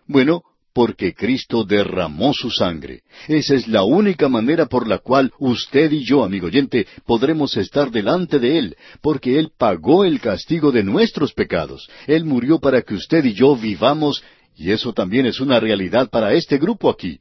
Bueno, 0.07 0.43
porque 0.73 1.15
Cristo 1.15 1.65
derramó 1.65 2.33
su 2.33 2.51
sangre. 2.51 3.03
Esa 3.29 3.55
es 3.55 3.69
la 3.69 3.85
única 3.85 4.29
manera 4.29 4.67
por 4.67 4.89
la 4.89 4.99
cual 4.99 5.33
usted 5.39 5.93
y 5.93 6.05
yo, 6.05 6.25
amigo 6.25 6.47
oyente, 6.47 6.87
podremos 7.05 7.57
estar 7.57 7.91
delante 7.91 8.39
de 8.39 8.59
Él, 8.59 8.77
porque 9.03 9.39
Él 9.39 9.51
pagó 9.57 10.05
el 10.05 10.21
castigo 10.21 10.73
de 10.73 10.83
nuestros 10.83 11.35
pecados. 11.35 11.89
Él 12.07 12.25
murió 12.25 12.59
para 12.59 12.83
que 12.83 12.95
usted 12.95 13.25
y 13.25 13.35
yo 13.35 13.55
vivamos 13.57 14.23
y 14.63 14.71
eso 14.71 14.93
también 14.93 15.27
es 15.27 15.41
una 15.41 15.59
realidad 15.59 16.09
para 16.09 16.35
este 16.35 16.57
grupo 16.57 16.89
aquí. 16.89 17.19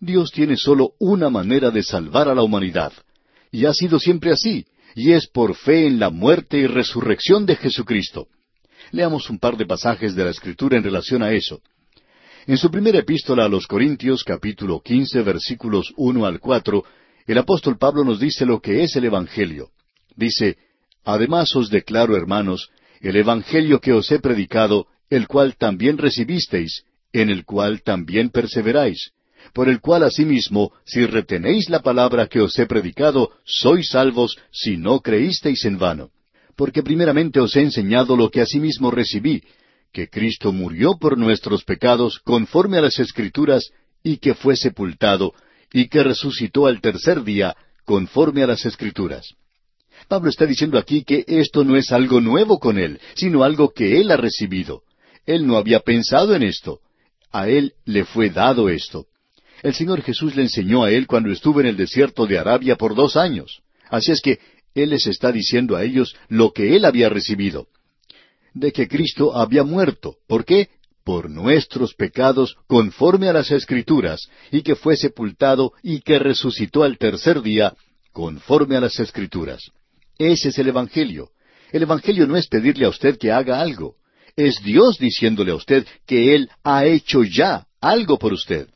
Dios 0.00 0.30
tiene 0.32 0.56
solo 0.56 0.92
una 0.98 1.28
manera 1.28 1.70
de 1.70 1.82
salvar 1.82 2.30
a 2.30 2.34
la 2.34 2.42
humanidad. 2.42 2.94
Y 3.52 3.66
ha 3.66 3.74
sido 3.74 3.98
siempre 3.98 4.32
así, 4.32 4.64
y 4.94 5.12
es 5.12 5.26
por 5.26 5.54
fe 5.54 5.86
en 5.86 5.98
la 5.98 6.08
muerte 6.08 6.56
y 6.56 6.66
resurrección 6.66 7.44
de 7.44 7.56
Jesucristo. 7.56 8.28
Leamos 8.90 9.28
un 9.28 9.38
par 9.38 9.58
de 9.58 9.66
pasajes 9.66 10.14
de 10.14 10.24
la 10.24 10.30
Escritura 10.30 10.78
en 10.78 10.84
relación 10.84 11.22
a 11.22 11.30
eso. 11.32 11.60
En 12.46 12.56
su 12.56 12.70
primera 12.70 13.00
epístola 13.00 13.44
a 13.44 13.48
los 13.50 13.66
Corintios, 13.66 14.24
capítulo 14.24 14.80
quince, 14.80 15.20
versículos 15.20 15.92
uno 15.98 16.24
al 16.24 16.40
cuatro, 16.40 16.84
el 17.26 17.36
apóstol 17.36 17.76
Pablo 17.76 18.02
nos 18.02 18.18
dice 18.18 18.46
lo 18.46 18.62
que 18.62 18.82
es 18.82 18.96
el 18.96 19.04
Evangelio. 19.04 19.72
Dice, 20.16 20.56
Además 21.04 21.54
os 21.54 21.68
declaro, 21.68 22.16
hermanos, 22.16 22.70
el 23.02 23.16
Evangelio 23.16 23.78
que 23.78 23.92
os 23.92 24.10
he 24.10 24.20
predicado, 24.20 24.86
el 25.10 25.26
cual 25.28 25.56
también 25.56 25.98
recibisteis, 25.98 26.84
en 27.12 27.30
el 27.30 27.44
cual 27.44 27.82
también 27.82 28.30
perseveráis, 28.30 29.10
por 29.52 29.68
el 29.68 29.80
cual 29.80 30.02
asimismo, 30.02 30.72
si 30.84 31.06
retenéis 31.06 31.70
la 31.70 31.80
palabra 31.80 32.26
que 32.26 32.40
os 32.40 32.58
he 32.58 32.66
predicado, 32.66 33.30
sois 33.44 33.88
salvos 33.88 34.36
si 34.50 34.76
no 34.76 35.00
creísteis 35.00 35.64
en 35.64 35.78
vano. 35.78 36.10
Porque 36.56 36.82
primeramente 36.82 37.40
os 37.40 37.54
he 37.56 37.62
enseñado 37.62 38.16
lo 38.16 38.30
que 38.30 38.40
asimismo 38.40 38.90
recibí, 38.90 39.42
que 39.92 40.08
Cristo 40.08 40.52
murió 40.52 40.98
por 40.98 41.16
nuestros 41.16 41.64
pecados 41.64 42.18
conforme 42.20 42.78
a 42.78 42.82
las 42.82 42.98
Escrituras, 42.98 43.70
y 44.02 44.18
que 44.18 44.34
fue 44.34 44.56
sepultado, 44.56 45.32
y 45.72 45.88
que 45.88 46.02
resucitó 46.02 46.66
al 46.66 46.80
tercer 46.80 47.24
día 47.24 47.56
conforme 47.84 48.42
a 48.42 48.46
las 48.46 48.66
Escrituras. 48.66 49.26
Pablo 50.08 50.30
está 50.30 50.46
diciendo 50.46 50.78
aquí 50.78 51.04
que 51.04 51.24
esto 51.26 51.64
no 51.64 51.76
es 51.76 51.92
algo 51.92 52.20
nuevo 52.20 52.58
con 52.58 52.78
él, 52.78 53.00
sino 53.14 53.42
algo 53.42 53.72
que 53.72 54.00
él 54.00 54.10
ha 54.10 54.16
recibido. 54.16 54.82
Él 55.26 55.46
no 55.46 55.56
había 55.56 55.80
pensado 55.80 56.34
en 56.34 56.42
esto. 56.42 56.80
A 57.30 57.48
él 57.48 57.74
le 57.84 58.04
fue 58.04 58.30
dado 58.30 58.68
esto. 58.68 59.06
El 59.62 59.74
Señor 59.74 60.02
Jesús 60.02 60.36
le 60.36 60.42
enseñó 60.42 60.84
a 60.84 60.90
él 60.90 61.06
cuando 61.06 61.30
estuvo 61.30 61.60
en 61.60 61.66
el 61.66 61.76
desierto 61.76 62.26
de 62.26 62.38
Arabia 62.38 62.76
por 62.76 62.94
dos 62.94 63.16
años. 63.16 63.62
Así 63.90 64.12
es 64.12 64.20
que 64.20 64.38
Él 64.74 64.90
les 64.90 65.06
está 65.06 65.32
diciendo 65.32 65.76
a 65.76 65.84
ellos 65.84 66.14
lo 66.28 66.52
que 66.52 66.76
Él 66.76 66.84
había 66.84 67.08
recibido 67.08 67.68
de 68.56 68.72
que 68.72 68.88
Cristo 68.88 69.36
había 69.36 69.62
muerto. 69.62 70.16
¿Por 70.26 70.44
qué? 70.44 70.70
Por 71.04 71.30
nuestros 71.30 71.94
pecados, 71.94 72.56
conforme 72.66 73.28
a 73.28 73.32
las 73.34 73.50
Escrituras, 73.50 74.28
y 74.50 74.62
que 74.62 74.74
fue 74.74 74.96
sepultado 74.96 75.72
y 75.82 76.00
que 76.00 76.18
resucitó 76.18 76.82
al 76.82 76.96
tercer 76.96 77.42
día, 77.42 77.74
conforme 78.12 78.76
a 78.76 78.80
las 78.80 78.98
Escrituras. 78.98 79.70
Ese 80.18 80.48
es 80.48 80.58
el 80.58 80.68
Evangelio. 80.68 81.30
El 81.70 81.82
Evangelio 81.82 82.26
no 82.26 82.36
es 82.36 82.48
pedirle 82.48 82.86
a 82.86 82.88
usted 82.88 83.18
que 83.18 83.30
haga 83.30 83.60
algo. 83.60 83.96
Es 84.36 84.62
Dios 84.62 84.98
diciéndole 84.98 85.52
a 85.52 85.54
usted 85.54 85.86
que 86.06 86.34
Él 86.34 86.50
ha 86.62 86.84
hecho 86.84 87.24
ya 87.24 87.66
algo 87.80 88.18
por 88.18 88.34
usted. 88.34 88.68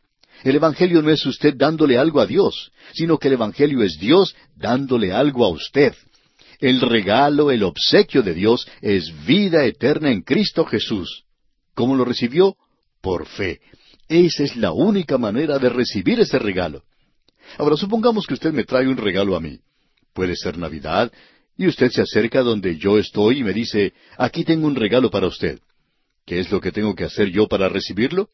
El 0.43 0.57
Evangelio 0.57 1.03
no 1.03 1.11
es 1.11 1.25
usted 1.27 1.55
dándole 1.55 1.99
algo 1.99 2.21
a 2.21 2.27
Dios, 2.27 2.73
sino 2.95 3.19
que 3.19 3.29
el 3.29 3.35
Evangelio 3.35 3.83
es 3.83 3.99
Dios 3.99 4.35
dándole 4.57 5.13
algo 5.13 5.45
a 5.45 5.51
usted. 5.51 5.95
El 6.61 6.81
regalo, 6.81 7.51
el 7.51 7.63
obsequio 7.63 8.23
de 8.23 8.33
Dios 8.33 8.67
es 8.81 9.13
vida 9.27 9.65
eterna 9.67 10.11
en 10.11 10.23
Cristo 10.23 10.65
Jesús. 10.65 11.25
¿Cómo 11.75 11.95
lo 11.95 12.07
recibió? 12.07 12.57
Por 13.03 13.27
fe. 13.27 13.61
Esa 14.09 14.45
es 14.45 14.57
la 14.57 14.73
única 14.73 15.19
manera 15.19 15.59
de 15.59 15.69
recibir 15.69 16.21
ese 16.21 16.39
regalo. 16.39 16.85
Ahora 17.59 17.77
supongamos 17.77 18.27
que 18.27 18.35
usted 18.35 18.53
me 18.53 18.65
trae 18.65 18.89
un 18.89 18.97
regalo 18.97 19.37
a 19.37 19.41
mí. 19.41 19.61
Puede 20.13 20.37
ser 20.37 20.59
Navidad, 20.59 21.13
y 21.61 21.67
usted 21.67 21.91
se 21.91 22.01
acerca 22.01 22.41
donde 22.41 22.79
yo 22.79 22.97
estoy 22.97 23.41
y 23.41 23.45
me 23.45 23.53
dice, 23.53 23.93
aquí 24.17 24.45
tengo 24.45 24.67
un 24.67 24.75
regalo 24.75 25.11
para 25.11 25.27
usted. 25.27 25.61
¿Qué 26.25 26.41
es 26.41 26.51
lo 26.51 26.59
que 26.59 26.73
tengo 26.73 26.95
que 26.95 27.05
hacer 27.05 27.29
yo 27.29 27.49
para 27.49 27.69
recibirlo? 27.69 28.31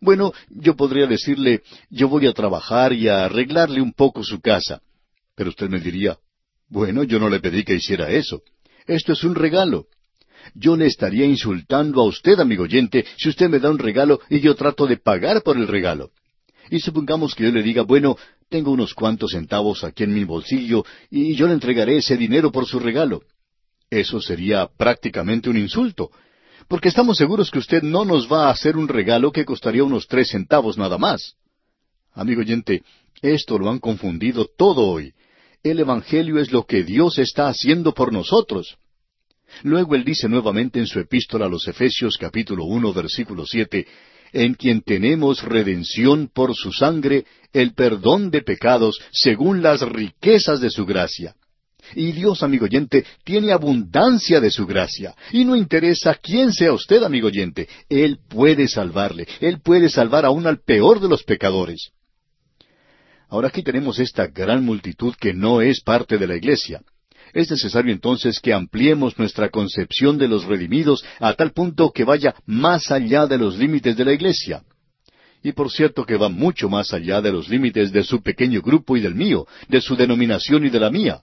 Bueno, 0.00 0.32
yo 0.48 0.76
podría 0.76 1.08
decirle, 1.08 1.62
yo 1.90 2.06
voy 2.06 2.28
a 2.28 2.32
trabajar 2.32 2.92
y 2.92 3.08
a 3.08 3.24
arreglarle 3.24 3.82
un 3.82 3.92
poco 3.92 4.22
su 4.22 4.40
casa. 4.40 4.80
Pero 5.34 5.50
usted 5.50 5.68
me 5.68 5.80
diría, 5.80 6.18
bueno, 6.68 7.02
yo 7.02 7.18
no 7.18 7.28
le 7.28 7.40
pedí 7.40 7.64
que 7.64 7.74
hiciera 7.74 8.10
eso. 8.10 8.42
Esto 8.86 9.14
es 9.14 9.24
un 9.24 9.34
regalo. 9.34 9.88
Yo 10.54 10.76
le 10.76 10.86
estaría 10.86 11.24
insultando 11.24 12.00
a 12.00 12.04
usted, 12.04 12.38
amigo 12.38 12.62
oyente, 12.62 13.04
si 13.16 13.28
usted 13.28 13.48
me 13.48 13.58
da 13.58 13.70
un 13.70 13.78
regalo 13.80 14.20
y 14.30 14.38
yo 14.38 14.54
trato 14.54 14.86
de 14.86 14.98
pagar 14.98 15.42
por 15.42 15.56
el 15.56 15.66
regalo. 15.66 16.12
Y 16.70 16.78
supongamos 16.78 17.34
que 17.34 17.42
yo 17.42 17.50
le 17.50 17.64
diga, 17.64 17.82
bueno, 17.82 18.16
tengo 18.52 18.70
unos 18.70 18.92
cuantos 18.92 19.32
centavos 19.32 19.82
aquí 19.82 20.04
en 20.04 20.12
mi 20.12 20.24
bolsillo 20.24 20.84
y 21.10 21.34
yo 21.34 21.48
le 21.48 21.54
entregaré 21.54 21.96
ese 21.96 22.18
dinero 22.18 22.52
por 22.52 22.66
su 22.66 22.78
regalo. 22.78 23.22
Eso 23.90 24.20
sería 24.20 24.68
prácticamente 24.68 25.48
un 25.48 25.56
insulto, 25.56 26.10
porque 26.68 26.88
estamos 26.88 27.16
seguros 27.16 27.50
que 27.50 27.58
usted 27.58 27.82
no 27.82 28.04
nos 28.04 28.30
va 28.30 28.46
a 28.46 28.50
hacer 28.50 28.76
un 28.76 28.88
regalo 28.88 29.32
que 29.32 29.46
costaría 29.46 29.82
unos 29.82 30.06
tres 30.06 30.28
centavos 30.28 30.76
nada 30.76 30.98
más. 30.98 31.34
Amigo 32.12 32.42
oyente, 32.42 32.82
esto 33.22 33.58
lo 33.58 33.70
han 33.70 33.78
confundido 33.78 34.46
todo 34.46 34.86
hoy. 34.86 35.14
El 35.62 35.80
Evangelio 35.80 36.38
es 36.38 36.52
lo 36.52 36.64
que 36.64 36.84
Dios 36.84 37.18
está 37.18 37.48
haciendo 37.48 37.94
por 37.94 38.12
nosotros. 38.12 38.76
Luego 39.62 39.94
él 39.94 40.04
dice 40.04 40.28
nuevamente 40.28 40.78
en 40.78 40.86
su 40.86 41.00
epístola 41.00 41.46
a 41.46 41.48
los 41.48 41.66
Efesios 41.68 42.18
capítulo 42.18 42.64
uno 42.64 42.92
versículo 42.92 43.46
siete, 43.46 43.86
en 44.32 44.54
quien 44.54 44.82
tenemos 44.82 45.42
redención 45.42 46.30
por 46.32 46.54
su 46.54 46.72
sangre, 46.72 47.24
el 47.52 47.74
perdón 47.74 48.30
de 48.30 48.42
pecados, 48.42 48.98
según 49.12 49.62
las 49.62 49.82
riquezas 49.82 50.60
de 50.60 50.70
su 50.70 50.86
gracia. 50.86 51.34
Y 51.94 52.12
Dios, 52.12 52.42
amigo 52.42 52.64
oyente, 52.64 53.04
tiene 53.24 53.52
abundancia 53.52 54.40
de 54.40 54.50
su 54.50 54.66
gracia. 54.66 55.14
Y 55.32 55.44
no 55.44 55.56
interesa 55.56 56.14
quién 56.14 56.52
sea 56.52 56.72
usted, 56.72 57.02
amigo 57.02 57.26
oyente, 57.26 57.68
Él 57.88 58.18
puede 58.28 58.68
salvarle. 58.68 59.26
Él 59.40 59.60
puede 59.60 59.88
salvar 59.88 60.24
aún 60.24 60.46
al 60.46 60.60
peor 60.60 61.00
de 61.00 61.08
los 61.08 61.22
pecadores. 61.24 61.90
Ahora 63.28 63.48
aquí 63.48 63.62
tenemos 63.62 63.98
esta 63.98 64.26
gran 64.26 64.64
multitud 64.64 65.14
que 65.18 65.32
no 65.32 65.60
es 65.60 65.80
parte 65.82 66.18
de 66.18 66.26
la 66.26 66.36
iglesia. 66.36 66.82
Es 67.32 67.50
necesario 67.50 67.92
entonces 67.92 68.40
que 68.40 68.52
ampliemos 68.52 69.18
nuestra 69.18 69.48
concepción 69.48 70.18
de 70.18 70.28
los 70.28 70.44
redimidos 70.44 71.04
a 71.18 71.32
tal 71.34 71.52
punto 71.52 71.90
que 71.90 72.04
vaya 72.04 72.34
más 72.44 72.90
allá 72.90 73.26
de 73.26 73.38
los 73.38 73.56
límites 73.58 73.96
de 73.96 74.04
la 74.04 74.12
iglesia. 74.12 74.62
Y 75.42 75.52
por 75.52 75.70
cierto 75.70 76.04
que 76.04 76.16
va 76.16 76.28
mucho 76.28 76.68
más 76.68 76.92
allá 76.92 77.20
de 77.20 77.32
los 77.32 77.48
límites 77.48 77.90
de 77.90 78.04
su 78.04 78.22
pequeño 78.22 78.60
grupo 78.60 78.96
y 78.96 79.00
del 79.00 79.14
mío, 79.14 79.46
de 79.68 79.80
su 79.80 79.96
denominación 79.96 80.66
y 80.66 80.70
de 80.70 80.78
la 80.78 80.90
mía. 80.90 81.22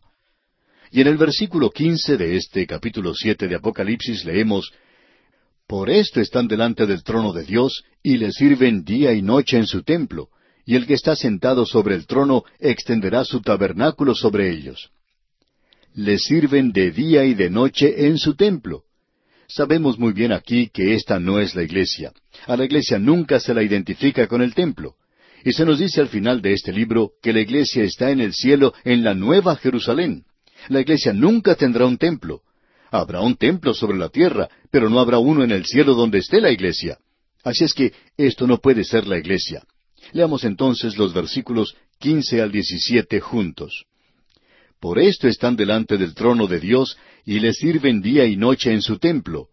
Y 0.92 1.02
en 1.02 1.08
el 1.08 1.18
versículo 1.18 1.70
quince 1.70 2.18
de 2.18 2.36
este 2.36 2.66
capítulo 2.66 3.14
siete 3.14 3.48
de 3.48 3.56
Apocalipsis 3.56 4.26
leemos 4.26 4.72
Por 5.68 5.92
esto 5.92 6.20
están 6.20 6.48
delante 6.48 6.88
del 6.88 7.04
trono 7.04 7.32
de 7.32 7.44
Dios 7.44 7.84
y 8.02 8.18
le 8.18 8.32
sirven 8.32 8.84
día 8.84 9.14
y 9.14 9.22
noche 9.22 9.58
en 9.58 9.68
su 9.68 9.84
templo, 9.84 10.30
y 10.66 10.76
el 10.76 10.88
que 10.88 10.96
está 10.96 11.16
sentado 11.16 11.68
sobre 11.68 11.94
el 11.94 12.08
trono 12.08 12.44
extenderá 12.60 13.24
su 13.24 13.42
tabernáculo 13.42 14.16
sobre 14.16 14.50
ellos. 14.50 14.90
Le 16.02 16.18
sirven 16.18 16.72
de 16.72 16.92
día 16.92 17.26
y 17.26 17.34
de 17.34 17.50
noche 17.50 18.08
en 18.08 18.18
su 18.18 18.34
templo. 18.34 18.84
Sabemos 19.50 20.00
muy 20.00 20.14
bien 20.14 20.32
aquí 20.32 20.70
que 20.74 20.94
esta 20.94 21.20
no 21.20 21.42
es 21.42 21.56
la 21.56 21.64
iglesia. 21.64 22.14
A 22.48 22.56
la 22.56 22.64
iglesia 22.64 22.98
nunca 22.98 23.38
se 23.42 23.54
la 23.54 23.64
identifica 23.64 24.26
con 24.26 24.42
el 24.42 24.54
templo. 24.54 24.96
Y 25.44 25.52
se 25.52 25.66
nos 25.66 25.78
dice 25.78 26.00
al 26.00 26.08
final 26.08 26.42
de 26.42 26.54
este 26.54 26.72
libro 26.72 27.12
que 27.22 27.34
la 27.34 27.42
iglesia 27.42 27.84
está 27.84 28.12
en 28.12 28.22
el 28.22 28.32
cielo 28.32 28.74
en 28.86 29.04
la 29.04 29.14
nueva 29.14 29.58
Jerusalén. 29.58 30.24
La 30.70 30.80
iglesia 30.80 31.12
nunca 31.12 31.56
tendrá 31.56 31.86
un 31.86 31.98
templo. 31.98 32.44
Habrá 32.92 33.20
un 33.20 33.36
templo 33.36 33.74
sobre 33.74 33.98
la 33.98 34.08
tierra, 34.08 34.48
pero 34.72 34.90
no 34.90 35.02
habrá 35.02 35.20
uno 35.20 35.44
en 35.44 35.52
el 35.52 35.66
cielo 35.66 35.96
donde 35.96 36.20
esté 36.20 36.40
la 36.40 36.50
iglesia. 36.50 36.98
Así 37.44 37.66
es 37.66 37.74
que 37.74 37.92
esto 38.16 38.48
no 38.48 38.60
puede 38.60 38.86
ser 38.86 39.06
la 39.06 39.18
iglesia. 39.18 39.64
Leamos 40.14 40.46
entonces 40.46 40.98
los 40.98 41.14
versículos 41.14 41.76
quince 42.00 42.42
al 42.42 42.54
diecisiete 42.54 43.20
juntos. 43.20 43.84
Por 44.80 44.98
esto 44.98 45.28
están 45.28 45.56
delante 45.56 45.98
del 45.98 46.14
trono 46.14 46.48
de 46.48 46.60
Dios 46.60 46.98
y 47.26 47.40
le 47.40 47.54
sirven 47.54 48.02
día 48.02 48.26
y 48.26 48.38
noche 48.38 48.72
en 48.72 48.82
su 48.82 48.98
templo. 48.98 49.48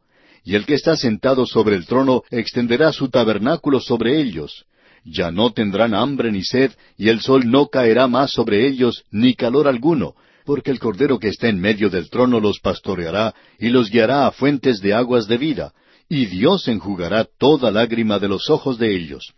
Y 0.44 0.54
el 0.54 0.64
que 0.64 0.74
está 0.74 0.96
sentado 0.96 1.46
sobre 1.46 1.74
el 1.74 1.86
trono 1.86 2.22
extenderá 2.30 2.92
su 2.92 3.08
tabernáculo 3.08 3.80
sobre 3.80 4.20
ellos. 4.20 4.64
Ya 5.04 5.32
no 5.32 5.52
tendrán 5.52 5.94
hambre 5.94 6.30
ni 6.30 6.44
sed, 6.44 6.72
y 6.96 7.08
el 7.08 7.20
sol 7.20 7.50
no 7.50 7.66
caerá 7.66 8.06
más 8.06 8.30
sobre 8.32 8.66
ellos, 8.68 9.04
ni 9.10 9.34
calor 9.34 9.66
alguno, 9.66 10.14
porque 10.44 10.70
el 10.70 10.78
Cordero 10.78 11.18
que 11.18 11.28
está 11.28 11.48
en 11.48 11.60
medio 11.60 11.90
del 11.90 12.08
trono 12.08 12.38
los 12.38 12.60
pastoreará 12.60 13.34
y 13.58 13.68
los 13.68 13.90
guiará 13.90 14.28
a 14.28 14.30
fuentes 14.30 14.80
de 14.80 14.94
aguas 14.94 15.26
de 15.26 15.38
vida, 15.38 15.72
y 16.08 16.26
Dios 16.26 16.68
enjugará 16.68 17.26
toda 17.38 17.72
lágrima 17.72 18.20
de 18.20 18.28
los 18.28 18.48
ojos 18.48 18.78
de 18.78 18.96
ellos. 18.96 19.34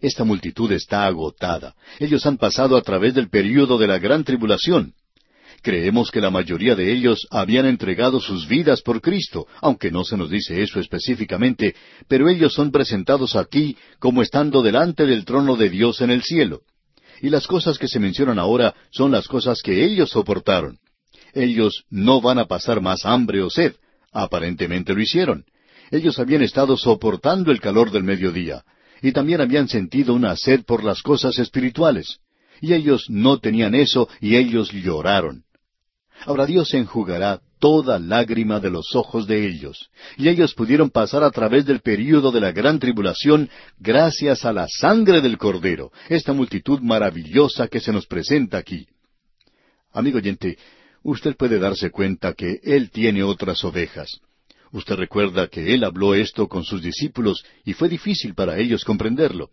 Esta 0.00 0.24
multitud 0.24 0.70
está 0.72 1.06
agotada. 1.06 1.74
Ellos 1.98 2.24
han 2.26 2.36
pasado 2.36 2.76
a 2.76 2.82
través 2.82 3.14
del 3.14 3.28
período 3.28 3.78
de 3.78 3.88
la 3.88 3.98
gran 3.98 4.22
tribulación. 4.22 4.94
Creemos 5.60 6.12
que 6.12 6.20
la 6.20 6.30
mayoría 6.30 6.76
de 6.76 6.92
ellos 6.92 7.26
habían 7.32 7.66
entregado 7.66 8.20
sus 8.20 8.46
vidas 8.46 8.80
por 8.80 9.00
Cristo, 9.00 9.48
aunque 9.60 9.90
no 9.90 10.04
se 10.04 10.16
nos 10.16 10.30
dice 10.30 10.62
eso 10.62 10.78
específicamente, 10.78 11.74
pero 12.06 12.28
ellos 12.28 12.54
son 12.54 12.70
presentados 12.70 13.34
aquí 13.34 13.76
como 13.98 14.22
estando 14.22 14.62
delante 14.62 15.04
del 15.04 15.24
trono 15.24 15.56
de 15.56 15.68
Dios 15.68 16.00
en 16.00 16.10
el 16.10 16.22
cielo. 16.22 16.60
Y 17.20 17.30
las 17.30 17.48
cosas 17.48 17.76
que 17.76 17.88
se 17.88 17.98
mencionan 17.98 18.38
ahora 18.38 18.72
son 18.92 19.10
las 19.10 19.26
cosas 19.26 19.60
que 19.62 19.84
ellos 19.84 20.10
soportaron. 20.10 20.78
Ellos 21.34 21.84
no 21.90 22.20
van 22.20 22.38
a 22.38 22.46
pasar 22.46 22.80
más 22.80 23.04
hambre 23.04 23.42
o 23.42 23.50
sed. 23.50 23.74
Aparentemente 24.12 24.94
lo 24.94 25.02
hicieron. 25.02 25.44
Ellos 25.90 26.20
habían 26.20 26.42
estado 26.42 26.76
soportando 26.76 27.50
el 27.50 27.60
calor 27.60 27.90
del 27.90 28.04
mediodía 28.04 28.62
y 29.02 29.12
también 29.12 29.40
habían 29.40 29.68
sentido 29.68 30.14
una 30.14 30.36
sed 30.36 30.64
por 30.64 30.84
las 30.84 31.02
cosas 31.02 31.38
espirituales. 31.38 32.18
Y 32.60 32.74
ellos 32.74 33.06
no 33.08 33.38
tenían 33.38 33.74
eso 33.74 34.08
y 34.20 34.36
ellos 34.36 34.72
lloraron. 34.72 35.44
Ahora 36.24 36.46
Dios 36.46 36.74
enjugará 36.74 37.40
toda 37.60 37.98
lágrima 37.98 38.60
de 38.60 38.70
los 38.70 38.94
ojos 38.94 39.26
de 39.26 39.46
ellos. 39.46 39.90
Y 40.16 40.28
ellos 40.28 40.54
pudieron 40.54 40.90
pasar 40.90 41.22
a 41.22 41.30
través 41.30 41.64
del 41.66 41.80
período 41.80 42.30
de 42.30 42.40
la 42.40 42.52
gran 42.52 42.78
tribulación 42.78 43.48
gracias 43.78 44.44
a 44.44 44.52
la 44.52 44.66
sangre 44.68 45.20
del 45.20 45.38
Cordero, 45.38 45.92
esta 46.08 46.32
multitud 46.32 46.80
maravillosa 46.80 47.68
que 47.68 47.80
se 47.80 47.92
nos 47.92 48.06
presenta 48.06 48.58
aquí. 48.58 48.86
Amigo 49.92 50.18
oyente, 50.18 50.58
usted 51.02 51.36
puede 51.36 51.58
darse 51.58 51.90
cuenta 51.90 52.34
que 52.34 52.60
Él 52.62 52.90
tiene 52.90 53.22
otras 53.22 53.64
ovejas. 53.64 54.20
Usted 54.72 54.96
recuerda 54.96 55.48
que 55.48 55.74
Él 55.74 55.84
habló 55.84 56.14
esto 56.14 56.48
con 56.48 56.64
sus 56.64 56.82
discípulos 56.82 57.44
y 57.64 57.72
fue 57.72 57.88
difícil 57.88 58.34
para 58.34 58.58
ellos 58.58 58.84
comprenderlo. 58.84 59.50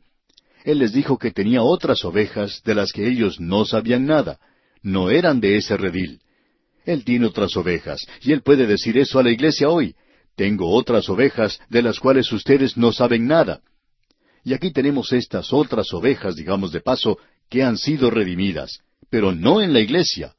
Él 0.63 0.79
les 0.79 0.93
dijo 0.93 1.17
que 1.17 1.31
tenía 1.31 1.61
otras 1.61 2.03
ovejas 2.03 2.61
de 2.65 2.75
las 2.75 2.91
que 2.91 3.07
ellos 3.07 3.39
no 3.39 3.65
sabían 3.65 4.05
nada, 4.05 4.39
no 4.81 5.09
eran 5.09 5.39
de 5.39 5.57
ese 5.57 5.77
redil. 5.77 6.19
Él 6.85 7.03
tiene 7.03 7.27
otras 7.27 7.55
ovejas, 7.55 8.05
y 8.21 8.31
Él 8.31 8.41
puede 8.41 8.67
decir 8.67 8.97
eso 8.97 9.19
a 9.19 9.23
la 9.23 9.31
iglesia 9.31 9.69
hoy. 9.69 9.95
Tengo 10.35 10.69
otras 10.71 11.07
ovejas 11.09 11.59
de 11.69 11.81
las 11.81 11.99
cuales 11.99 12.31
ustedes 12.31 12.77
no 12.77 12.91
saben 12.91 13.27
nada. 13.27 13.61
Y 14.43 14.53
aquí 14.53 14.71
tenemos 14.71 15.13
estas 15.13 15.53
otras 15.53 15.93
ovejas, 15.93 16.35
digamos 16.35 16.71
de 16.71 16.81
paso, 16.81 17.17
que 17.49 17.63
han 17.63 17.77
sido 17.77 18.09
redimidas, 18.09 18.79
pero 19.09 19.31
no 19.31 19.61
en 19.61 19.71
la 19.71 19.79
iglesia. 19.79 20.33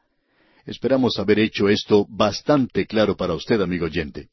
Esperamos 0.65 1.19
haber 1.19 1.39
hecho 1.39 1.69
esto 1.69 2.07
bastante 2.09 2.87
claro 2.87 3.17
para 3.17 3.35
usted, 3.35 3.61
amigo 3.61 3.87
oyente. 3.87 4.29